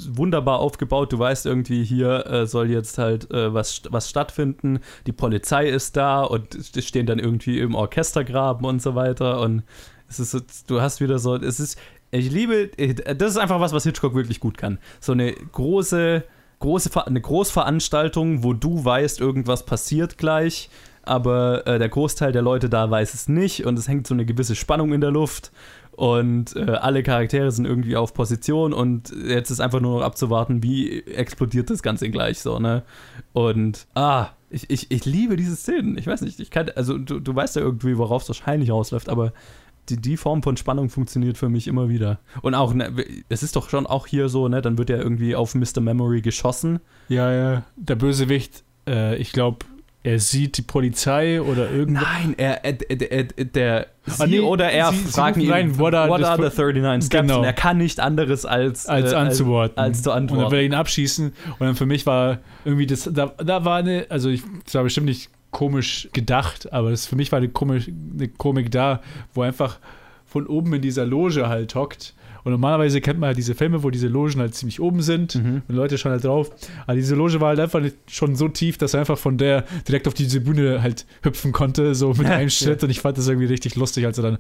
wunderbar 0.10 0.60
aufgebaut. 0.60 1.12
Du 1.14 1.20
weißt 1.20 1.46
irgendwie, 1.46 1.84
hier 1.84 2.26
äh, 2.28 2.46
soll 2.46 2.70
jetzt 2.70 2.98
halt 2.98 3.32
äh, 3.32 3.54
was, 3.54 3.82
was 3.90 4.10
stattfinden. 4.10 4.80
Die 5.08 5.12
Polizei 5.12 5.68
ist 5.72 5.98
da 5.98 6.22
und 6.22 6.58
stehen 6.78 7.06
dann 7.06 7.20
irgendwie 7.20 7.60
im 7.60 7.76
Orchestergraben 7.76 8.66
und 8.66 8.82
so 8.82 8.96
weiter. 8.96 9.40
Und 9.42 9.64
es 10.08 10.20
ist, 10.20 10.70
du 10.70 10.82
hast 10.82 11.02
wieder 11.02 11.20
so, 11.20 11.36
es 11.36 11.60
ist, 11.60 11.80
ich 12.12 12.30
liebe, 12.30 12.70
das 13.16 13.32
ist 13.32 13.38
einfach 13.38 13.60
was, 13.60 13.74
was 13.74 13.84
Hitchcock 13.84 14.14
wirklich 14.14 14.40
gut 14.40 14.58
kann. 14.58 14.78
So 15.00 15.14
eine 15.14 15.34
große, 15.34 16.24
große, 16.60 17.08
eine 17.08 17.22
Großveranstaltung, 17.22 18.44
wo 18.44 18.54
du 18.54 18.84
weißt, 18.84 19.20
irgendwas 19.20 19.66
passiert 19.66 20.18
gleich 20.18 20.70
aber 21.04 21.66
äh, 21.66 21.80
der 21.80 21.90
Großteil 21.90 22.32
der 22.32 22.42
Leute 22.42 22.70
da 22.70 22.90
weiß 22.90 23.14
es 23.14 23.28
nicht 23.28 23.66
und 23.66 23.78
es 23.78 23.88
hängt 23.88 24.08
so 24.08 24.14
eine 24.14 24.26
gewisse 24.26 24.56
Spannung 24.56 24.94
in 24.94 25.02
der 25.02 25.12
Luft 25.12 25.52
und 25.92 26.56
äh, 26.56 26.72
alle 26.72 27.04
Charaktere 27.04 27.52
sind 27.52 27.66
irgendwie 27.66 27.96
auf 27.96 28.14
Position 28.14 28.74
und 28.74 29.14
jetzt 29.26 29.52
ist 29.52 29.60
einfach 29.60 29.82
nur 29.82 30.00
noch 30.00 30.06
abzuwarten, 30.06 30.64
wie 30.64 31.02
explodiert 31.06 31.70
das 31.70 31.84
Ganze 31.84 32.10
gleich 32.10 32.40
so, 32.40 32.60
ne? 32.60 32.84
Und 33.34 33.88
ah, 33.94 34.30
ich, 34.50 34.70
ich, 34.70 34.92
ich 34.92 35.06
liebe 35.06 35.36
diese 35.36 35.56
Szenen. 35.56 35.98
Ich 35.98 36.08
weiß 36.08 36.22
nicht, 36.22 36.40
ich 36.40 36.50
kann, 36.50 36.70
also 36.76 36.98
du, 36.98 37.20
du 37.20 37.36
weißt 37.36 37.56
ja 37.56 37.62
irgendwie, 37.62 37.98
worauf 37.98 38.24
es 38.24 38.30
wahrscheinlich 38.30 38.72
ausläuft, 38.72 39.10
aber 39.10 39.34
die, 39.90 39.98
die 39.98 40.18
Form 40.18 40.44
von 40.44 40.58
Spannung 40.58 40.90
funktioniert 40.90 41.38
für 41.38 41.50
mich 41.50 41.68
immer 41.68 41.90
wieder. 41.90 42.20
Und 42.42 42.56
auch, 42.56 42.74
ne, 42.74 42.94
es 43.30 43.44
ist 43.44 43.56
doch 43.56 43.70
schon 43.70 43.88
auch 43.88 44.08
hier 44.08 44.30
so, 44.30 44.48
ne, 44.48 44.62
dann 44.62 44.78
wird 44.78 44.90
ja 44.90 44.98
irgendwie 44.98 45.36
auf 45.36 45.56
Mr. 45.56 45.82
Memory 45.82 46.22
geschossen 46.22 46.80
Ja, 47.10 47.32
ja. 47.32 47.64
Der 47.76 47.96
Bösewicht, 47.96 48.64
äh, 48.88 49.16
ich 49.18 49.32
glaube, 49.32 49.66
er 50.04 50.20
sieht 50.20 50.58
die 50.58 50.62
Polizei 50.64 51.42
oder 51.42 51.70
irgendwas. 51.70 52.04
Nein, 52.04 52.34
er, 52.38 52.66
er, 52.66 52.78
er, 52.90 53.12
er 53.38 53.46
der 53.46 53.88
Ah, 54.08 54.26
sie 54.26 54.32
nee, 54.32 54.40
oder 54.40 54.72
er 54.72 54.92
sie- 54.92 54.98
fragen 55.12 55.42
ihn, 55.42 55.52
rein, 55.52 55.78
what 55.78 55.94
are 55.94 56.10
what 56.10 56.20
the 56.22 56.26
are 56.26 56.50
the 56.50 56.56
fir- 56.56 56.74
39 56.74 57.06
Steps? 57.06 57.22
Genau. 57.22 57.40
Und 57.40 57.46
er 57.46 57.54
kann 57.54 57.78
nicht 57.78 58.00
anderes 58.00 58.46
als, 58.46 58.88
als 58.88 59.12
äh, 59.12 59.16
anzuworten. 59.16 59.78
Als, 59.78 59.98
als 59.98 60.04
zu 60.04 60.10
Und 60.12 60.16
dann 60.16 60.30
will 60.30 60.36
antworten. 60.38 60.56
er 60.56 60.64
ihn 60.64 60.74
abschießen. 60.74 61.28
Und 61.28 61.60
dann 61.60 61.76
für 61.76 61.86
mich 61.86 62.06
war 62.08 62.40
irgendwie 62.66 62.88
das, 62.88 63.08
da, 63.14 63.28
da 63.28 63.64
war 63.64 63.78
eine, 63.78 64.08
also 64.10 64.30
ich, 64.30 64.42
das 64.66 64.74
war 64.74 64.84
bestimmt 64.84 65.06
nicht 65.06 65.30
komisch 65.52 66.10
gedacht, 66.14 66.72
aber 66.74 66.90
das, 66.92 67.06
für 67.06 67.16
mich 67.16 67.32
war 67.32 67.38
eine, 67.38 67.50
komisch, 67.50 67.90
eine 68.14 68.28
Komik 68.30 68.72
da, 68.72 69.02
wo 69.36 69.42
einfach 69.44 69.78
von 70.26 70.48
oben 70.48 70.74
in 70.74 70.82
dieser 70.82 71.06
Loge 71.06 71.48
halt 71.48 71.76
hockt. 71.76 72.16
Und 72.44 72.52
normalerweise 72.52 73.02
kennt 73.02 73.20
man 73.20 73.30
ja 73.30 73.34
diese 73.34 73.56
Filme, 73.56 73.84
wo 73.84 73.90
diese 73.90 74.08
Logen 74.08 74.40
halt 74.40 74.56
ziemlich 74.56 74.80
oben 74.80 75.02
sind 75.02 75.36
Mhm. 75.36 75.62
und 75.68 75.76
Leute 75.76 75.98
schauen 75.98 76.12
halt 76.14 76.24
drauf. 76.24 76.52
Aber 76.88 76.96
diese 76.96 77.16
Loge 77.16 77.40
war 77.42 77.50
halt 77.50 77.60
einfach 77.60 77.82
schon 78.08 78.36
so 78.36 78.48
tief, 78.48 78.78
dass 78.78 78.94
er 78.94 79.02
einfach 79.02 79.18
von 79.18 79.38
der 79.38 79.64
direkt 79.88 80.08
auf 80.08 80.14
diese 80.14 80.42
Bühne 80.42 80.82
halt 80.82 81.06
hüpfen 81.24 81.52
konnte, 81.52 81.94
so 81.96 82.14
mit 82.14 82.26
einem 82.28 82.50
Schritt. 82.50 82.84
Und 82.84 82.90
ich 82.90 83.02
fand 83.02 83.18
das 83.18 83.28
irgendwie 83.28 83.48
richtig 83.48 83.76
lustig, 83.76 84.06
als 84.06 84.18
er 84.18 84.24
dann 84.24 84.38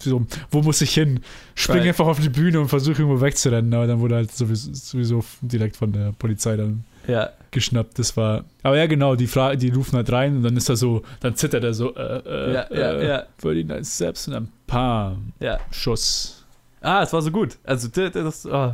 so, 0.00 0.26
wo 0.50 0.62
muss 0.62 0.80
ich 0.80 0.92
hin? 0.94 1.20
Spring 1.54 1.78
Right. 1.78 1.88
einfach 1.88 2.06
auf 2.06 2.20
die 2.20 2.28
Bühne 2.28 2.60
und 2.60 2.68
versuche 2.68 3.02
irgendwo 3.02 3.20
wegzurennen. 3.20 3.72
Aber 3.74 3.86
dann 3.86 4.00
wurde 4.00 4.16
halt 4.16 4.32
sowieso, 4.32 4.70
sowieso 4.72 5.24
direkt 5.42 5.76
von 5.76 5.92
der 5.92 6.12
Polizei 6.18 6.56
dann 6.56 6.84
Ja, 7.06 7.30
geschnappt. 7.50 7.98
Das 7.98 8.16
war. 8.16 8.44
Aber 8.62 8.76
ja, 8.76 8.86
genau, 8.86 9.14
die 9.16 9.26
Frage, 9.26 9.56
die 9.56 9.70
rufen 9.70 9.96
halt 9.96 10.10
rein 10.12 10.36
und 10.36 10.42
dann 10.42 10.56
ist 10.56 10.68
er 10.68 10.76
so, 10.76 11.02
dann 11.20 11.34
zittert 11.36 11.64
er 11.64 11.74
so, 11.74 11.94
äh, 11.94 12.00
äh, 12.18 12.52
Ja, 12.54 12.66
ja, 12.70 12.92
äh, 12.92 13.08
ja. 13.08 13.22
Würde 13.40 13.60
ihn 13.60 13.70
als 13.70 13.96
selbst 13.98 14.28
und 14.28 14.34
dann 14.34 14.48
Pam. 14.66 15.32
ja. 15.40 15.58
Schuss. 15.70 16.39
Ah, 16.82 17.02
es 17.02 17.12
war 17.12 17.20
so 17.20 17.30
gut. 17.30 17.58
Also 17.64 17.88
das, 17.88 18.46
oh, 18.46 18.72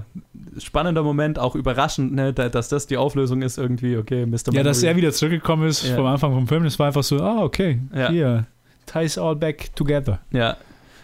spannender 0.59 1.03
Moment, 1.03 1.39
auch 1.39 1.55
überraschend, 1.57 2.13
ne, 2.15 2.33
da- 2.33 2.49
dass 2.49 2.69
das 2.69 2.87
die 2.87 2.97
Auflösung 2.97 3.43
ist 3.43 3.59
irgendwie, 3.59 3.97
okay, 3.97 4.27
Mr. 4.27 4.53
Ja, 4.53 4.63
dass 4.63 4.79
Memory. 4.83 4.87
er 4.93 4.97
wieder 4.97 5.13
zurückgekommen 5.13 5.67
ist 5.69 5.87
Ja. 5.87 5.97
vom 5.97 6.07
Anfang 6.07 6.33
vom 6.33 6.47
Film, 6.47 6.65
das 6.65 6.79
war 6.79 6.87
einfach 6.87 7.03
so, 7.03 7.21
ah, 7.21 7.43
okay, 7.43 7.81
Ja. 7.95 8.09
hier, 8.11 8.47
ties 8.87 9.19
all 9.19 9.35
back 9.35 9.75
together. 9.75 10.21
Ja. 10.31 10.57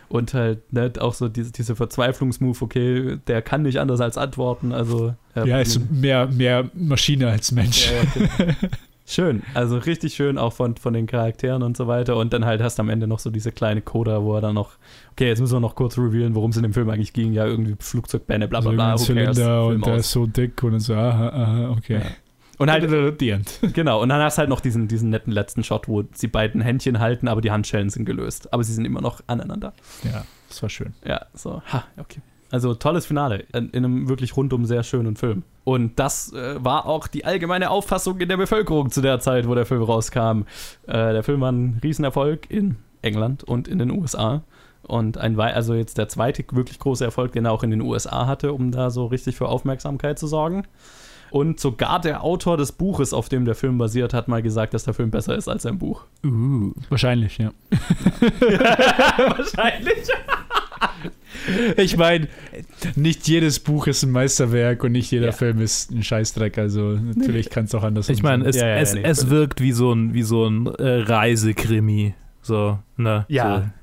Und 0.08 0.34
halt 0.34 0.72
ne, 0.72 0.92
auch 1.00 1.14
so 1.14 1.28
diese, 1.28 1.50
diese 1.52 1.74
Verzweiflungsmove, 1.74 2.60
okay, 2.62 3.16
der 3.26 3.40
kann 3.42 3.62
nicht 3.62 3.80
anders 3.80 4.00
als 4.00 4.16
antworten. 4.18 4.72
Also 4.72 5.14
Ja, 5.34 5.58
ist 5.58 5.80
mehr, 5.90 6.26
mehr 6.28 6.70
Maschine 6.74 7.28
als 7.28 7.50
Mensch. 7.50 7.90
Ja, 7.90 7.96
ja, 7.96 8.28
genau. 8.36 8.52
Schön, 9.04 9.42
also 9.54 9.78
richtig 9.78 10.14
schön 10.14 10.38
auch 10.38 10.52
von, 10.52 10.76
von 10.76 10.94
den 10.94 11.06
Charakteren 11.06 11.62
und 11.62 11.76
so 11.76 11.86
weiter. 11.88 12.16
Und 12.16 12.32
dann 12.32 12.44
halt 12.44 12.62
hast 12.62 12.78
du 12.78 12.82
am 12.82 12.88
Ende 12.88 13.06
noch 13.06 13.18
so 13.18 13.30
diese 13.30 13.50
kleine 13.50 13.82
Coda, 13.82 14.22
wo 14.22 14.34
er 14.36 14.40
dann 14.40 14.54
noch, 14.54 14.72
okay, 15.12 15.28
jetzt 15.28 15.40
müssen 15.40 15.56
wir 15.56 15.60
noch 15.60 15.74
kurz 15.74 15.98
revealen, 15.98 16.34
worum 16.34 16.50
es 16.50 16.56
in 16.56 16.62
dem 16.62 16.72
Film 16.72 16.88
eigentlich 16.88 17.12
ging. 17.12 17.32
Ja, 17.32 17.44
irgendwie 17.44 17.74
Flugzeugbände, 17.78 18.48
bla 18.48 18.60
bla 18.60 18.70
Also 18.70 18.74
bla. 19.12 19.24
cares? 19.24 19.36
Zylinder 19.36 19.66
und 19.66 19.84
der 19.86 19.96
ist 19.96 20.10
so 20.10 20.26
dick 20.26 20.62
und 20.62 20.72
dann 20.72 20.80
so, 20.80 20.94
aha, 20.94 21.28
aha, 21.28 21.70
okay. 21.70 21.94
Ja. 21.94 22.10
Und 22.58 22.70
halt, 22.70 23.18
the 23.18 23.30
end. 23.30 23.58
genau, 23.72 24.00
und 24.00 24.08
dann 24.08 24.20
hast 24.22 24.38
du 24.38 24.40
halt 24.40 24.48
noch 24.48 24.60
diesen, 24.60 24.86
diesen 24.86 25.10
netten 25.10 25.32
letzten 25.32 25.64
Shot, 25.64 25.88
wo 25.88 26.04
sie 26.12 26.28
beiden 26.28 26.60
Händchen 26.60 27.00
halten, 27.00 27.26
aber 27.26 27.40
die 27.40 27.50
Handschellen 27.50 27.90
sind 27.90 28.04
gelöst. 28.04 28.52
Aber 28.52 28.62
sie 28.62 28.72
sind 28.72 28.84
immer 28.84 29.00
noch 29.00 29.20
aneinander. 29.26 29.72
Ja, 30.04 30.24
das 30.48 30.62
war 30.62 30.68
schön. 30.68 30.94
Ja, 31.04 31.26
so, 31.34 31.60
ha, 31.72 31.84
okay. 31.96 32.20
Also 32.52 32.74
tolles 32.74 33.06
Finale 33.06 33.46
in, 33.52 33.70
in 33.70 33.84
einem 33.84 34.08
wirklich 34.08 34.36
rundum 34.36 34.64
sehr 34.64 34.84
schönen 34.84 35.16
Film. 35.16 35.42
Und 35.64 35.98
das 35.98 36.32
äh, 36.32 36.62
war 36.62 36.86
auch 36.86 37.06
die 37.06 37.24
allgemeine 37.24 37.70
Auffassung 37.70 38.20
in 38.20 38.28
der 38.28 38.36
Bevölkerung 38.36 38.90
zu 38.90 39.00
der 39.00 39.20
Zeit, 39.20 39.48
wo 39.48 39.54
der 39.54 39.66
Film 39.66 39.82
rauskam. 39.82 40.42
Äh, 40.86 41.12
der 41.12 41.22
Film 41.22 41.40
war 41.40 41.52
ein 41.52 41.78
Riesenerfolg 41.82 42.50
in 42.50 42.76
England 43.00 43.44
und 43.44 43.68
in 43.68 43.78
den 43.78 43.90
USA. 43.90 44.42
Und 44.82 45.16
ein, 45.18 45.38
also 45.38 45.74
jetzt 45.74 45.98
der 45.98 46.08
zweite 46.08 46.44
wirklich 46.50 46.78
große 46.80 47.04
Erfolg, 47.04 47.32
den 47.32 47.44
er 47.44 47.52
auch 47.52 47.62
in 47.62 47.70
den 47.70 47.80
USA 47.80 48.26
hatte, 48.26 48.52
um 48.52 48.72
da 48.72 48.90
so 48.90 49.06
richtig 49.06 49.36
für 49.36 49.46
Aufmerksamkeit 49.46 50.18
zu 50.18 50.26
sorgen. 50.26 50.64
Und 51.30 51.60
sogar 51.60 52.00
der 52.00 52.24
Autor 52.24 52.56
des 52.58 52.72
Buches, 52.72 53.14
auf 53.14 53.30
dem 53.30 53.46
der 53.46 53.54
Film 53.54 53.78
basiert, 53.78 54.12
hat 54.12 54.28
mal 54.28 54.42
gesagt, 54.42 54.74
dass 54.74 54.84
der 54.84 54.92
Film 54.92 55.10
besser 55.10 55.34
ist 55.34 55.48
als 55.48 55.62
sein 55.62 55.78
Buch. 55.78 56.04
Uh, 56.26 56.72
wahrscheinlich, 56.90 57.38
ja. 57.38 57.52
Wahrscheinlich. 59.18 60.08
Ich 61.76 61.96
meine, 61.96 62.28
nicht 62.94 63.26
jedes 63.28 63.60
Buch 63.60 63.86
ist 63.86 64.02
ein 64.02 64.10
Meisterwerk 64.10 64.84
und 64.84 64.92
nicht 64.92 65.10
jeder 65.10 65.26
Ja. 65.26 65.32
Film 65.32 65.60
ist 65.60 65.90
ein 65.90 66.02
Scheißdreck. 66.02 66.58
Also 66.58 66.92
natürlich 66.92 67.50
kann 67.50 67.64
es 67.64 67.74
auch 67.74 67.82
anders 67.82 68.08
Ich 68.08 68.22
meine, 68.22 68.44
es, 68.46 68.56
Ja, 68.56 68.68
ja, 68.68 68.76
es, 68.76 68.94
nee, 68.94 69.02
es 69.02 69.30
wirkt 69.30 69.60
wie 69.60 69.72
so 69.72 69.92
ein, 69.92 70.14
wie 70.14 70.22
so 70.22 70.46
ein 70.46 70.66
äh, 70.66 71.00
Reisekrimi. 71.00 72.14
So, 72.44 72.80
ne? 72.96 73.24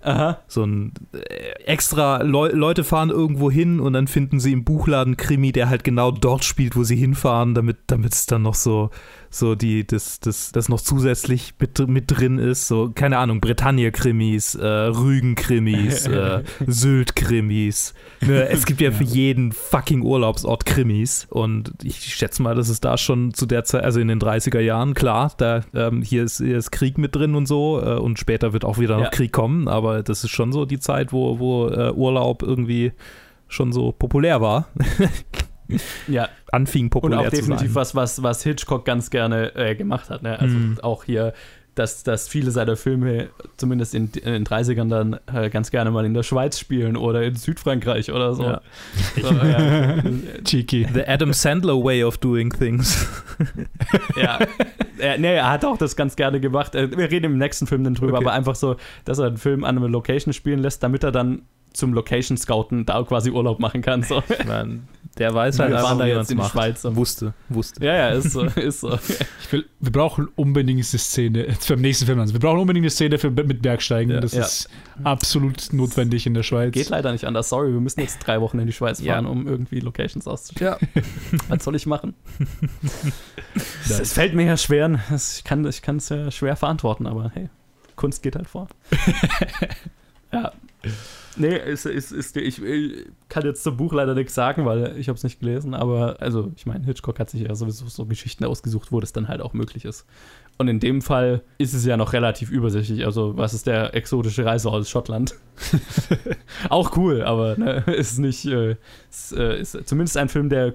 Aha. 0.01 0.39
So, 0.47 0.61
so 0.61 0.67
ein 0.67 0.93
äh, 1.13 1.63
extra 1.65 2.21
Leu 2.23 2.49
Leute 2.49 2.83
fahren 2.83 3.09
irgendwo 3.09 3.49
hin 3.49 3.79
und 3.79 3.93
dann 3.93 4.07
finden 4.07 4.41
sie 4.41 4.51
im 4.51 4.65
Buchladen 4.65 5.15
Krimi, 5.15 5.53
der 5.53 5.69
halt 5.69 5.85
genau 5.85 6.11
dort 6.11 6.43
spielt, 6.43 6.75
wo 6.75 6.83
sie 6.83 6.97
hinfahren, 6.97 7.55
damit 7.55 7.77
damit 7.87 8.13
es 8.13 8.25
dann 8.25 8.41
noch 8.41 8.55
so 8.55 8.89
so 9.29 9.55
die 9.55 9.85
das 9.85 10.19
das 10.19 10.51
das 10.51 10.69
noch 10.69 10.81
zusätzlich 10.81 11.53
mit, 11.59 11.87
mit 11.87 12.05
drin 12.07 12.39
ist, 12.39 12.67
so 12.67 12.91
keine 12.93 13.17
Ahnung, 13.17 13.41
Bretagne 13.41 13.91
Krimis, 13.91 14.55
äh, 14.55 14.65
Rügen 14.67 15.35
Krimis, 15.35 16.07
äh, 16.07 16.43
Sylt 16.65 17.15
Krimis. 17.15 17.93
Ne, 18.21 18.49
es 18.49 18.65
gibt 18.65 18.81
ja 18.81 18.91
für 18.91 19.03
jeden 19.03 19.51
fucking 19.51 20.01
Urlaubsort 20.01 20.65
Krimis 20.65 21.27
und 21.29 21.73
ich 21.83 22.15
schätze 22.15 22.41
mal, 22.41 22.55
dass 22.55 22.69
es 22.69 22.81
da 22.81 22.97
schon 22.97 23.33
zu 23.33 23.45
der 23.45 23.63
Zeit, 23.63 23.83
also 23.83 23.99
in 23.99 24.07
den 24.07 24.19
30er 24.19 24.59
Jahren, 24.59 24.93
klar, 24.93 25.31
da 25.37 25.61
ähm, 25.73 26.01
hier 26.01 26.23
ist 26.23 26.37
hier 26.37 26.57
ist 26.57 26.71
Krieg 26.71 26.97
mit 26.97 27.15
drin 27.15 27.35
und 27.35 27.47
so 27.47 27.81
äh, 27.81 27.95
und 27.95 28.19
später 28.19 28.53
wird 28.53 28.65
auch 28.65 28.77
wieder 28.77 28.97
noch 28.97 29.05
Ja. 29.05 29.09
Krieg 29.09 29.31
kommen, 29.31 29.67
aber 29.67 30.03
das 30.03 30.23
ist 30.23 30.31
schon 30.31 30.51
so 30.51 30.65
die 30.65 30.79
Zeit, 30.79 31.13
wo, 31.13 31.39
wo 31.39 31.67
äh, 31.67 31.91
Urlaub 31.91 32.43
irgendwie 32.43 32.91
schon 33.47 33.71
so 33.71 33.91
populär 33.91 34.41
war, 34.41 34.67
Ja, 36.07 36.29
anfing 36.51 36.85
Und 36.85 36.89
populär 36.91 37.19
auch 37.21 37.25
zu 37.25 37.31
definitiv 37.31 37.67
sein. 37.67 37.75
was, 37.75 37.95
was, 37.95 38.23
was 38.23 38.43
Hitchcock 38.43 38.85
ganz 38.85 39.09
gerne 39.09 39.55
äh, 39.55 39.75
gemacht 39.75 40.09
hat. 40.09 40.23
Ne? 40.23 40.39
Also 40.39 40.57
Mhm. 40.57 40.79
auch 40.81 41.03
hier, 41.03 41.33
dass, 41.75 42.03
dass 42.03 42.27
viele 42.27 42.51
seiner 42.51 42.75
Filme, 42.75 43.29
zumindest 43.55 43.95
in, 43.95 44.09
in 44.15 44.33
den 44.33 44.43
30ern, 44.45 44.89
dann 44.89 45.17
äh, 45.33 45.49
ganz 45.49 45.71
gerne 45.71 45.91
mal 45.91 46.03
in 46.05 46.13
der 46.13 46.23
Schweiz 46.23 46.59
spielen 46.59 46.97
oder 46.97 47.23
in 47.23 47.35
Südfrankreich 47.35 48.11
oder 48.11 48.33
so. 48.33 48.43
Ja. 48.43 48.61
So, 49.21 49.33
ja. 49.33 49.95
Cheeky. 50.43 50.87
The 50.93 51.05
Adam 51.07 51.31
Sandler 51.31 51.81
way 51.81 52.03
of 52.03 52.17
doing 52.17 52.51
things. 52.51 53.07
ja. 54.21 54.39
Er, 54.97 55.17
nee, 55.19 55.35
er 55.35 55.49
hat 55.49 55.63
auch 55.63 55.77
das 55.77 55.95
ganz 55.95 56.15
gerne 56.17 56.39
gemacht. 56.41 56.75
Äh, 56.75 56.91
Wir 56.97 57.09
reden 57.11 57.25
im 57.33 57.37
nächsten 57.37 57.65
Film 57.67 57.83
dann 57.85 57.95
drüber, 57.95 58.17
Okay. 58.17 58.25
aber 58.25 58.33
einfach 58.33 58.55
so, 58.55 58.75
dass 59.05 59.19
er 59.19 59.27
einen 59.27 59.37
Film 59.37 59.63
an 59.63 59.77
einer 59.77 59.87
Location 59.87 60.33
spielen 60.33 60.59
lässt, 60.59 60.83
damit 60.83 61.03
er 61.03 61.11
dann 61.13 61.43
zum 61.73 61.93
Location 61.93 62.37
Scouten 62.37 62.85
da 62.85 63.01
quasi 63.03 63.29
Urlaub 63.31 63.59
machen 63.59 63.81
kann. 63.81 64.03
So. 64.03 64.23
Ich 64.27 64.45
mein, 64.45 64.87
der 65.17 65.33
weiß 65.33 65.59
halt 65.59 65.69
Wir 65.71 65.77
einfach, 65.77 65.89
waren 65.89 65.99
da 65.99 66.05
jetzt 66.05 66.31
in 66.31 66.37
macht. 66.37 66.51
Schweiz. 66.51 66.83
Wusste, 66.83 67.33
wusste. 67.49 67.85
Ja, 67.85 67.95
ja, 67.95 68.09
ist 68.09 68.31
so. 68.31 68.43
Ist 68.55 68.81
so. 68.81 68.97
Ich 69.41 69.51
will, 69.51 69.65
wir 69.79 69.91
brauchen 69.91 70.27
unbedingt 70.35 70.77
eine 70.77 70.99
Szene, 70.99 71.45
jetzt 71.47 71.67
beim 71.67 71.81
nächsten 71.81 72.05
Film, 72.05 72.19
also 72.19 72.33
wir 72.33 72.39
brauchen 72.39 72.59
unbedingt 72.59 72.83
eine 72.83 72.89
Szene 72.89 73.17
für, 73.19 73.29
mit 73.29 73.61
Bergsteigen. 73.61 74.11
Ja. 74.11 74.19
das 74.19 74.33
Ja. 74.33 74.41
ist 74.43 74.69
absolut 75.03 75.71
notwendig 75.73 76.25
in 76.25 76.33
der 76.33 76.43
Schweiz. 76.43 76.73
Geht 76.73 76.89
leider 76.89 77.11
nicht 77.11 77.25
anders. 77.25 77.49
Sorry, 77.49 77.71
wir 77.71 77.79
müssen 77.79 77.99
jetzt 78.01 78.19
drei 78.19 78.41
Wochen 78.41 78.59
in 78.59 78.67
die 78.67 78.73
Schweiz 78.73 78.99
Ja. 79.01 79.13
fahren, 79.13 79.25
um 79.25 79.47
irgendwie 79.47 79.79
Locations 79.79 80.27
auszustellen. 80.27 80.77
Ja. 80.95 81.01
Was 81.49 81.63
soll 81.63 81.75
ich 81.75 81.85
machen? 81.85 82.13
es, 83.89 84.13
fällt 84.13 84.33
mir 84.33 84.45
ja 84.45 84.57
schwer. 84.57 84.99
Kann 85.43 85.65
ich 85.67 85.81
kann 85.81 85.97
es 85.97 86.09
ja 86.09 86.31
schwer 86.31 86.55
verantworten, 86.55 87.05
aber 87.07 87.31
hey, 87.33 87.49
Kunst 87.95 88.23
geht 88.23 88.35
halt 88.35 88.47
vor. 88.47 88.67
ja. 90.31 90.51
Nee, 91.39 91.55
ist, 91.57 91.85
ist, 91.85 92.11
ist, 92.11 92.35
ich, 92.35 92.61
ich 92.61 93.05
kann 93.29 93.45
jetzt 93.45 93.63
zum 93.63 93.77
Buch 93.77 93.93
leider 93.93 94.13
nichts 94.13 94.35
sagen, 94.35 94.65
weil 94.65 94.97
ich 94.97 95.07
habe 95.07 95.15
es 95.15 95.23
nicht 95.23 95.39
gelesen, 95.39 95.73
aber 95.73 96.17
also 96.19 96.51
ich 96.57 96.65
meine, 96.65 96.85
Hitchcock 96.85 97.17
hat 97.17 97.29
sich 97.29 97.41
ja 97.41 97.55
sowieso 97.55 97.87
so 97.87 98.05
Geschichten 98.05 98.43
ausgesucht, 98.43 98.91
wo 98.91 98.99
das 98.99 99.13
dann 99.13 99.29
halt 99.29 99.39
auch 99.41 99.53
möglich 99.53 99.85
ist. 99.85 100.05
Und 100.57 100.67
in 100.67 100.81
dem 100.81 101.01
Fall 101.01 101.41
ist 101.57 101.73
es 101.73 101.85
ja 101.85 101.95
noch 101.95 102.11
relativ 102.11 102.51
übersichtlich. 102.51 103.05
Also, 103.05 103.37
was 103.37 103.53
ist 103.53 103.65
der 103.65 103.95
exotische 103.95 104.43
Reise 104.43 104.69
aus 104.69 104.89
Schottland? 104.89 105.35
auch 106.69 106.97
cool, 106.97 107.21
aber 107.21 107.57
ne, 107.57 107.85
ist 107.87 108.19
nicht, 108.19 108.45
äh, 108.45 108.75
ist, 109.09 109.31
äh, 109.31 109.61
ist 109.61 109.87
zumindest 109.87 110.17
ein 110.17 110.27
Film, 110.27 110.49
der 110.49 110.73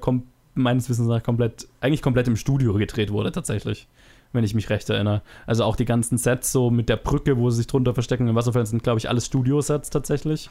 meines 0.55 0.89
Wissens 0.89 1.09
nach 1.09 1.23
komplett, 1.23 1.69
eigentlich 1.83 2.01
komplett 2.01 2.29
im 2.29 2.37
Studio 2.37 2.73
gedreht 2.73 3.13
wurde, 3.13 3.33
tatsächlich. 3.33 3.87
Wenn 4.35 4.45
ich 4.45 4.55
mich 4.55 4.69
recht 4.69 4.91
erinnere. 4.91 5.23
Also 5.47 5.65
auch 5.65 5.77
die 5.77 5.87
ganzen 5.87 6.19
Sets 6.19 6.53
so 6.53 6.71
mit 6.71 6.91
der 6.91 6.97
Brücke, 6.97 7.39
wo 7.39 7.49
sie 7.49 7.59
sich 7.59 7.67
drunter 7.67 7.95
verstecken 7.95 8.29
im 8.29 8.35
Wasserfall, 8.35 8.67
sind, 8.67 8.83
glaube 8.83 8.99
ich, 8.99 9.09
alles 9.09 9.25
Studiosets 9.27 9.89
tatsächlich. 9.89 10.51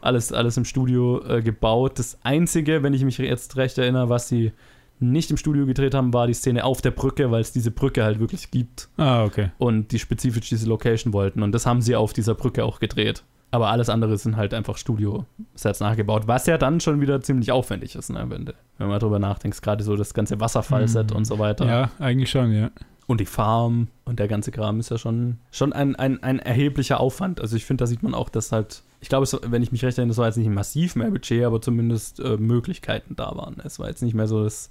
Alles, 0.00 0.32
alles 0.32 0.56
im 0.56 0.64
Studio 0.66 1.24
äh, 1.26 1.42
gebaut. 1.42 1.98
Das 1.98 2.18
Einzige, 2.22 2.82
wenn 2.82 2.94
ich 2.94 3.02
mich 3.02 3.18
jetzt 3.18 3.56
recht 3.56 3.78
erinnere, 3.78 4.08
was 4.10 4.28
sie 4.28 4.52
nicht 5.00 5.30
im 5.30 5.36
Studio 5.36 5.66
gedreht 5.66 5.94
haben, 5.94 6.12
war 6.12 6.26
die 6.26 6.34
Szene 6.34 6.62
auf 6.64 6.80
der 6.82 6.90
Brücke, 6.92 7.30
weil 7.30 7.40
es 7.40 7.52
diese 7.52 7.70
Brücke 7.70 8.04
halt 8.04 8.20
wirklich 8.20 8.50
gibt 8.50 8.88
Ah, 8.96 9.24
okay. 9.24 9.50
und 9.58 9.90
die 9.92 9.98
spezifisch 9.98 10.48
diese 10.50 10.68
Location 10.68 11.12
wollten. 11.12 11.42
Und 11.42 11.52
das 11.52 11.66
haben 11.66 11.80
sie 11.82 11.96
auf 11.96 12.12
dieser 12.12 12.34
Brücke 12.34 12.64
auch 12.64 12.78
gedreht. 12.78 13.24
Aber 13.54 13.68
alles 13.68 13.88
andere 13.88 14.16
sind 14.18 14.36
halt 14.36 14.52
einfach 14.52 14.76
Studio-Sets 14.76 15.78
nachgebaut, 15.78 16.26
was 16.26 16.46
ja 16.46 16.58
dann 16.58 16.80
schon 16.80 17.00
wieder 17.00 17.20
ziemlich 17.20 17.52
aufwendig 17.52 17.94
ist, 17.94 18.10
ne, 18.10 18.24
wenn, 18.28 18.50
wenn 18.78 18.88
man 18.88 18.98
drüber 18.98 19.20
nachdenkt. 19.20 19.62
Gerade 19.62 19.84
so 19.84 19.94
das 19.94 20.12
ganze 20.12 20.40
Wasserfallset 20.40 21.10
Mhm. 21.12 21.16
und 21.16 21.24
so 21.24 21.38
weiter. 21.38 21.64
Ja, 21.66 21.90
eigentlich 22.00 22.30
schon, 22.30 22.52
ja. 22.52 22.70
Und 23.06 23.20
die 23.20 23.26
Farm 23.26 23.86
und 24.04 24.18
der 24.18 24.26
ganze 24.26 24.50
Kram 24.50 24.80
ist 24.80 24.90
ja 24.90 24.98
schon, 24.98 25.38
schon 25.52 25.72
ein, 25.72 25.94
ein, 25.94 26.20
ein 26.24 26.40
erheblicher 26.40 26.98
Aufwand. 26.98 27.40
Also 27.40 27.54
ich 27.54 27.64
finde, 27.64 27.82
da 27.82 27.86
sieht 27.86 28.02
man 28.02 28.12
auch, 28.14 28.28
dass 28.28 28.50
halt, 28.50 28.82
ich 29.00 29.08
glaube, 29.08 29.28
wenn 29.46 29.62
ich 29.62 29.70
mich 29.70 29.84
recht 29.84 29.98
erinnere, 29.98 30.12
es 30.14 30.18
war 30.18 30.26
jetzt 30.26 30.36
nicht 30.38 30.48
massiv 30.50 30.96
mehr 30.96 31.10
Budget, 31.10 31.44
aber 31.44 31.60
zumindest 31.60 32.18
äh, 32.18 32.36
Möglichkeiten 32.38 33.14
da 33.14 33.36
waren. 33.36 33.60
Es 33.62 33.78
war 33.78 33.88
jetzt 33.88 34.02
nicht 34.02 34.14
mehr 34.14 34.26
so 34.26 34.42
das 34.42 34.68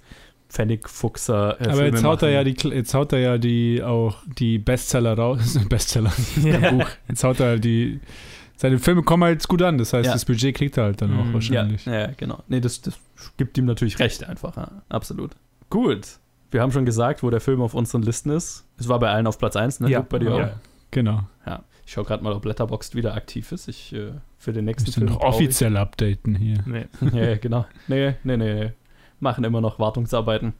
Pfennigfuchser. 0.50 1.60
Äh, 1.60 1.64
Aber 1.64 1.72
Filme 1.76 1.96
jetzt 1.96 2.04
haut 2.04 2.22
er 2.22 2.30
ja 2.30 2.44
die, 2.44 2.56
jetzt 2.68 2.92
haut 2.94 3.12
er 3.12 3.18
ja 3.20 3.38
die 3.38 3.82
auch 3.82 4.16
die 4.38 4.58
Bestseller 4.58 5.16
raus. 5.16 5.58
Bestseller, 5.68 6.12
der 6.36 6.70
Buch. 6.72 6.88
Jetzt 7.08 7.24
haut 7.24 7.40
er 7.40 7.58
die. 7.58 8.00
Seine 8.56 8.78
Filme 8.78 9.02
kommen 9.02 9.24
halt 9.24 9.46
gut 9.48 9.62
an, 9.62 9.78
das 9.78 9.92
heißt, 9.92 10.06
Ja. 10.06 10.12
das 10.12 10.24
Budget 10.24 10.54
kriegt 10.54 10.76
er 10.76 10.84
halt 10.84 11.02
dann 11.02 11.12
auch 11.18 11.24
Mhm. 11.24 11.28
Ja, 11.28 11.34
wahrscheinlich. 11.34 11.84
ja, 11.86 12.06
genau. 12.16 12.42
Nee, 12.48 12.60
das, 12.60 12.80
das 12.80 12.94
gibt 13.36 13.58
ihm 13.58 13.64
natürlich 13.64 13.98
recht 13.98 14.24
einfach. 14.24 14.56
Ja. 14.56 14.70
Absolut. 14.88 15.32
Gut. 15.70 16.06
Wir 16.50 16.60
haben 16.62 16.70
schon 16.70 16.86
gesagt, 16.86 17.22
wo 17.24 17.30
der 17.30 17.40
Film 17.40 17.60
auf 17.60 17.74
unseren 17.74 18.02
Listen 18.02 18.30
ist. 18.30 18.64
Es 18.78 18.88
war 18.88 18.98
bei 19.00 19.10
allen 19.10 19.26
auf 19.26 19.38
Platz 19.38 19.56
1, 19.56 19.80
ne? 19.80 19.90
Ja. 19.90 20.02
Bei 20.02 20.18
dir 20.20 20.32
auch. 20.34 20.38
Ja. 20.38 20.52
Genau. 20.92 21.22
Ja. 21.46 21.64
Ich 21.84 21.92
schaue 21.92 22.04
gerade 22.04 22.22
mal, 22.22 22.32
ob 22.32 22.44
Letterboxd 22.44 22.94
wieder 22.94 23.14
aktiv 23.14 23.50
ist. 23.52 23.66
Ich 23.68 23.92
äh, 23.92 24.12
für 24.38 24.52
den 24.52 24.64
nächsten 24.66 24.88
Müssen 24.88 25.04
noch 25.06 25.18
brauche 25.18 25.42
ich- 25.42 25.48
offiziell 25.48 25.76
updaten 25.76 26.36
hier. 26.36 26.62
Nee. 26.64 26.86
ja, 27.12 27.24
ja, 27.30 27.36
genau. 27.36 27.66
Nee, 27.88 28.14
nee, 28.22 28.36
nee, 28.36 28.54
nee. 28.54 28.72
Machen 29.20 29.42
immer 29.44 29.60
noch 29.60 29.78
Wartungsarbeiten. 29.80 30.54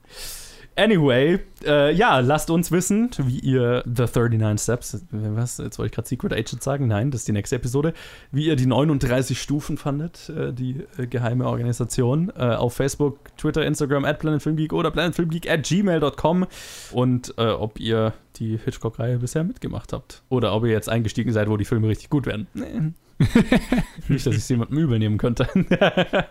Anyway, 0.77 1.39
äh, 1.65 1.93
ja, 1.93 2.19
lasst 2.19 2.49
uns 2.49 2.69
wissen, 2.69 3.09
wie 3.17 3.39
ihr 3.39 3.81
The 3.85 4.03
39 4.03 4.61
Steps, 4.61 4.93
äh, 4.95 4.99
was, 5.11 5.57
jetzt 5.57 5.79
wollte 5.79 5.87
ich 5.87 5.95
gerade 5.95 6.07
Secret 6.07 6.33
Agent 6.33 6.61
sagen, 6.61 6.87
nein, 6.87 7.11
das 7.11 7.21
ist 7.21 7.27
die 7.29 7.31
nächste 7.31 7.55
Episode, 7.55 7.93
wie 8.31 8.47
ihr 8.47 8.57
die 8.57 8.65
39 8.65 9.41
Stufen 9.41 9.77
fandet, 9.77 10.29
äh, 10.29 10.51
die 10.51 10.83
äh, 10.97 11.07
geheime 11.07 11.47
Organisation, 11.47 12.29
äh, 12.35 12.41
auf 12.41 12.73
Facebook, 12.73 13.35
Twitter, 13.37 13.65
Instagram, 13.65 14.03
at 14.03 14.19
planetfilmgeek 14.19 14.73
oder 14.73 14.91
planetfilmgeek 14.91 15.49
at 15.49 15.63
gmail.com 15.63 16.45
und 16.91 17.33
äh, 17.37 17.47
ob 17.47 17.79
ihr 17.79 18.13
die 18.35 18.57
Hitchcock-Reihe 18.57 19.19
bisher 19.19 19.45
mitgemacht 19.45 19.93
habt. 19.93 20.23
Oder 20.27 20.53
ob 20.53 20.65
ihr 20.65 20.71
jetzt 20.71 20.89
eingestiegen 20.89 21.31
seid, 21.31 21.49
wo 21.49 21.55
die 21.55 21.63
Filme 21.63 21.87
richtig 21.87 22.09
gut 22.09 22.25
werden. 22.25 22.47
Nee. 22.53 22.91
Nicht, 24.09 24.25
dass 24.25 24.33
ich 24.33 24.41
es 24.41 24.49
jemandem 24.49 24.77
übel 24.77 24.99
nehmen 24.99 25.17
könnte. 25.17 25.47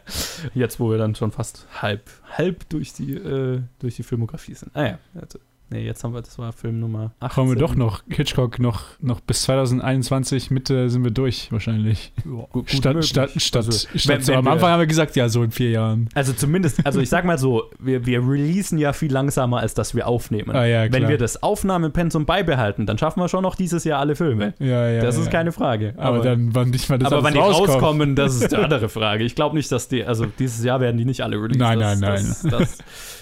Jetzt, 0.54 0.78
wo 0.80 0.90
wir 0.90 0.98
dann 0.98 1.14
schon 1.14 1.30
fast 1.30 1.66
halb, 1.80 2.10
halb 2.30 2.68
durch 2.68 2.92
die, 2.92 3.14
äh, 3.14 3.62
durch 3.78 3.96
die 3.96 4.02
Filmografie 4.02 4.54
sind. 4.54 4.74
Ah 4.74 4.86
ja, 4.86 4.98
also, 5.14 5.38
nee, 5.70 5.84
jetzt 5.84 6.04
haben 6.04 6.14
wir, 6.14 6.22
das 6.22 6.38
war 6.38 6.52
Film 6.52 6.78
Nummer 6.80 7.12
8. 7.20 7.34
Kommen 7.34 7.50
wir 7.50 7.56
doch 7.56 7.74
noch, 7.74 8.02
Hitchcock, 8.08 8.58
noch, 8.58 8.82
noch 9.00 9.20
bis 9.20 9.42
2021, 9.42 10.50
Mitte 10.50 10.88
sind 10.90 11.04
wir 11.04 11.10
durch 11.10 11.50
wahrscheinlich. 11.50 12.12
gut 12.50 12.70
Statt, 12.70 12.94
möglich. 12.94 13.10
statt, 13.10 13.30
statt, 13.36 13.66
Also, 13.66 13.88
statt 13.96 14.08
wenn- 14.18 14.22
so 14.22 14.32
wenn 14.32 14.38
am 14.38 14.44
wir- 14.44 14.52
Anfang 14.52 14.70
haben 14.70 14.80
wir 14.80 14.86
gesagt, 14.86 15.16
ja, 15.16 15.28
so 15.28 15.42
in 15.42 15.50
vier 15.50 15.70
Jahren. 15.70 16.08
Also 16.14 16.32
zumindest, 16.32 16.84
also 16.86 17.00
ich 17.00 17.08
sag 17.08 17.24
mal 17.24 17.38
so, 17.38 17.64
wir, 17.78 18.06
wir 18.06 18.20
releasen 18.20 18.78
ja 18.78 18.92
viel 18.92 19.12
langsamer, 19.12 19.58
als 19.58 19.74
dass 19.74 19.94
wir 19.94 20.06
aufnehmen. 20.06 20.50
Ah, 20.54 20.64
ja, 20.64 20.92
Wenn 20.92 21.08
wir 21.08 21.18
das 21.18 21.42
Aufnahmepensum 21.42 22.24
beibehalten, 22.26 22.86
dann 22.86 22.98
schaffen 22.98 23.20
wir 23.20 23.28
schon 23.28 23.42
noch 23.42 23.54
dieses 23.56 23.84
Jahr 23.84 24.00
alle 24.00 24.14
Filme. 24.16 24.54
Ja, 24.58 24.88
ja, 24.88 25.02
das 25.02 25.16
ist 25.18 25.26
ja. 25.26 25.30
keine 25.30 25.52
Frage. 25.52 25.94
Aber, 25.96 26.20
dann, 26.20 26.54
wann 26.54 26.70
nicht 26.70 26.88
mal 26.88 26.98
das 26.98 27.12
aber 27.12 27.22
wann 27.22 27.32
die 27.32 27.38
rauskommt. 27.38 27.68
rauskommen, 27.70 28.16
das 28.16 28.34
ist 28.36 28.52
die 28.52 28.56
andere 28.64 28.88
Frage. 28.88 29.24
Ich 29.24 29.34
glaube 29.34 29.56
nicht, 29.56 29.70
dass 29.72 29.88
die, 29.88 30.04
also 30.04 30.26
dieses 30.38 30.64
Jahr 30.64 30.80
werden 30.80 30.96
die 30.98 31.04
nicht 31.04 31.22
alle 31.22 31.36
released. 31.36 31.58
Nein, 31.60 31.78
das, 31.78 32.00
nein, 32.00 32.24
das, 32.26 32.42
Das, 32.42 32.78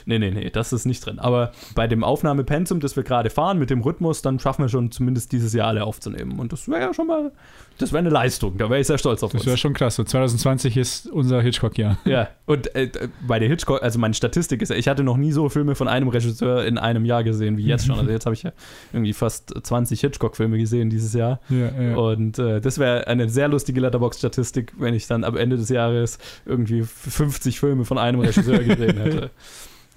nee, 0.07 0.19
nee, 0.19 0.31
nee, 0.31 0.51
das 0.51 0.73
ist 0.73 0.85
nicht 0.85 1.05
drin. 1.07 1.19
Aber 1.19 1.53
bei 1.75 1.87
dem 1.87 2.05
Aufnahmepensum, 2.33 2.81
das 2.81 2.97
wir 2.97 3.03
gerade 3.03 3.31
fahren, 3.31 3.59
mit 3.59 3.71
dem 3.71 3.81
Rhythmus, 3.83 4.23
dann 4.23 4.39
schaffen 4.39 4.63
wir 4.65 4.69
schon 4.69 4.91
zumindest 4.91 5.33
dieses 5.33 5.53
Jahr 5.53 5.69
alle 5.69 5.85
aufzunehmen. 5.85 6.39
Und 6.39 6.53
das 6.53 6.69
wäre 6.69 6.81
ja 6.81 6.95
schon 6.95 7.07
mal, 7.07 7.31
das 7.79 7.93
wäre 7.93 8.01
eine 8.01 8.09
Leistung. 8.09 8.57
Da 8.57 8.71
wäre 8.71 8.81
ich 8.81 8.87
sehr 8.87 8.99
stolz 8.99 9.23
auf 9.23 9.33
Das 9.33 9.43
uns. 9.43 9.47
wäre 9.47 9.57
schon 9.57 9.75
klasse. 9.75 10.05
2020 10.05 10.77
ist 10.77 11.07
unser 11.11 11.43
Hitchcock-Jahr. 11.43 11.99
Ja, 12.05 12.29
und 12.47 12.75
äh, 12.75 12.91
bei 13.27 13.39
der 13.39 13.49
Hitchcock, 13.49 13.83
also 13.83 13.99
meine 13.99 14.15
Statistik 14.15 14.63
ist 14.63 14.71
ja, 14.71 14.77
ich 14.77 14.89
hatte 14.89 15.03
noch 15.03 15.17
nie 15.17 15.33
so 15.33 15.49
Filme 15.49 15.75
von 15.75 15.89
einem 15.89 16.09
Regisseur 16.09 16.65
in 16.65 16.79
einem 16.79 17.05
Jahr 17.05 17.23
gesehen 17.25 17.57
wie 17.57 17.65
jetzt 17.67 17.87
schon. 17.87 17.99
Also 17.99 18.11
jetzt 18.11 18.27
habe 18.27 18.35
ich 18.35 18.43
ja 18.43 18.53
irgendwie 18.93 19.13
fast 19.13 19.53
20 19.63 20.01
Hitchcock-Filme 20.01 20.59
gesehen 20.59 20.91
dieses 20.91 21.13
Jahr. 21.13 21.41
Ja, 21.49 21.71
ja. 21.81 21.97
Und 21.97 22.39
äh, 22.39 22.61
das 22.61 22.79
wäre 22.79 23.07
eine 23.07 23.29
sehr 23.29 23.49
lustige 23.49 23.81
Letterbox-Statistik, 23.81 24.73
wenn 24.79 24.95
ich 24.95 25.07
dann 25.07 25.25
am 25.25 25.37
Ende 25.37 25.57
des 25.57 25.69
Jahres 25.69 26.19
irgendwie 26.47 26.83
50 26.83 27.61
Filme 27.61 27.85
von 27.85 27.99
einem 27.99 28.21
Regisseur 28.21 28.59
gesehen 28.59 28.97
hätte. 28.99 29.31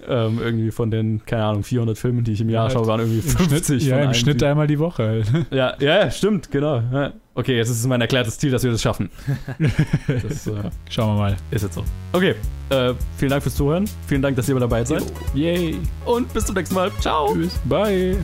ähm, 0.08 0.38
irgendwie 0.42 0.70
von 0.70 0.90
den, 0.90 1.22
keine 1.26 1.44
Ahnung, 1.44 1.62
400 1.62 1.96
Filmen, 1.98 2.24
die 2.24 2.32
ich 2.32 2.40
im 2.40 2.48
Jahr 2.50 2.68
Ja, 2.68 2.70
schaue, 2.70 2.86
waren 2.86 3.00
irgendwie 3.00 3.18
Im 3.18 3.28
Schnitt, 3.30 3.50
50 3.50 3.86
ja, 3.86 3.98
im 4.00 4.14
Schnitt 4.14 4.38
Typ. 4.38 4.48
einmal 4.48 4.66
die 4.66 4.78
Woche. 4.78 5.06
Halt. 5.06 5.26
Ja, 5.50 5.74
ja, 5.80 6.04
ja, 6.04 6.10
stimmt, 6.10 6.50
genau. 6.50 6.82
Ja. 6.92 7.12
Okay, 7.34 7.56
jetzt 7.56 7.68
ist 7.68 7.80
es 7.80 7.86
mein 7.86 8.00
erklärtes 8.00 8.38
Ziel, 8.38 8.50
dass 8.50 8.62
wir 8.64 8.70
das 8.72 8.80
schaffen. 8.82 9.10
das 10.08 10.46
äh, 10.46 10.52
Schauen 10.88 11.14
wir 11.16 11.20
mal. 11.20 11.36
ist 11.50 11.62
jetzt 11.62 11.74
so. 11.74 11.84
Okay, 12.12 12.34
äh, 12.70 12.94
vielen 13.18 13.30
Dank 13.30 13.42
fürs 13.42 13.54
Zuhören. 13.54 13.84
Vielen 14.06 14.22
Dank, 14.22 14.36
dass 14.36 14.48
ihr 14.48 14.58
dabei 14.58 14.84
seid. 14.84 15.04
Yay. 15.34 15.76
Und 16.04 16.32
bis 16.32 16.46
zum 16.46 16.54
nächsten 16.54 16.74
Mal. 16.74 16.90
Ciao. 17.00 17.32
Tschüss. 17.34 17.58
Bye. 17.64 18.16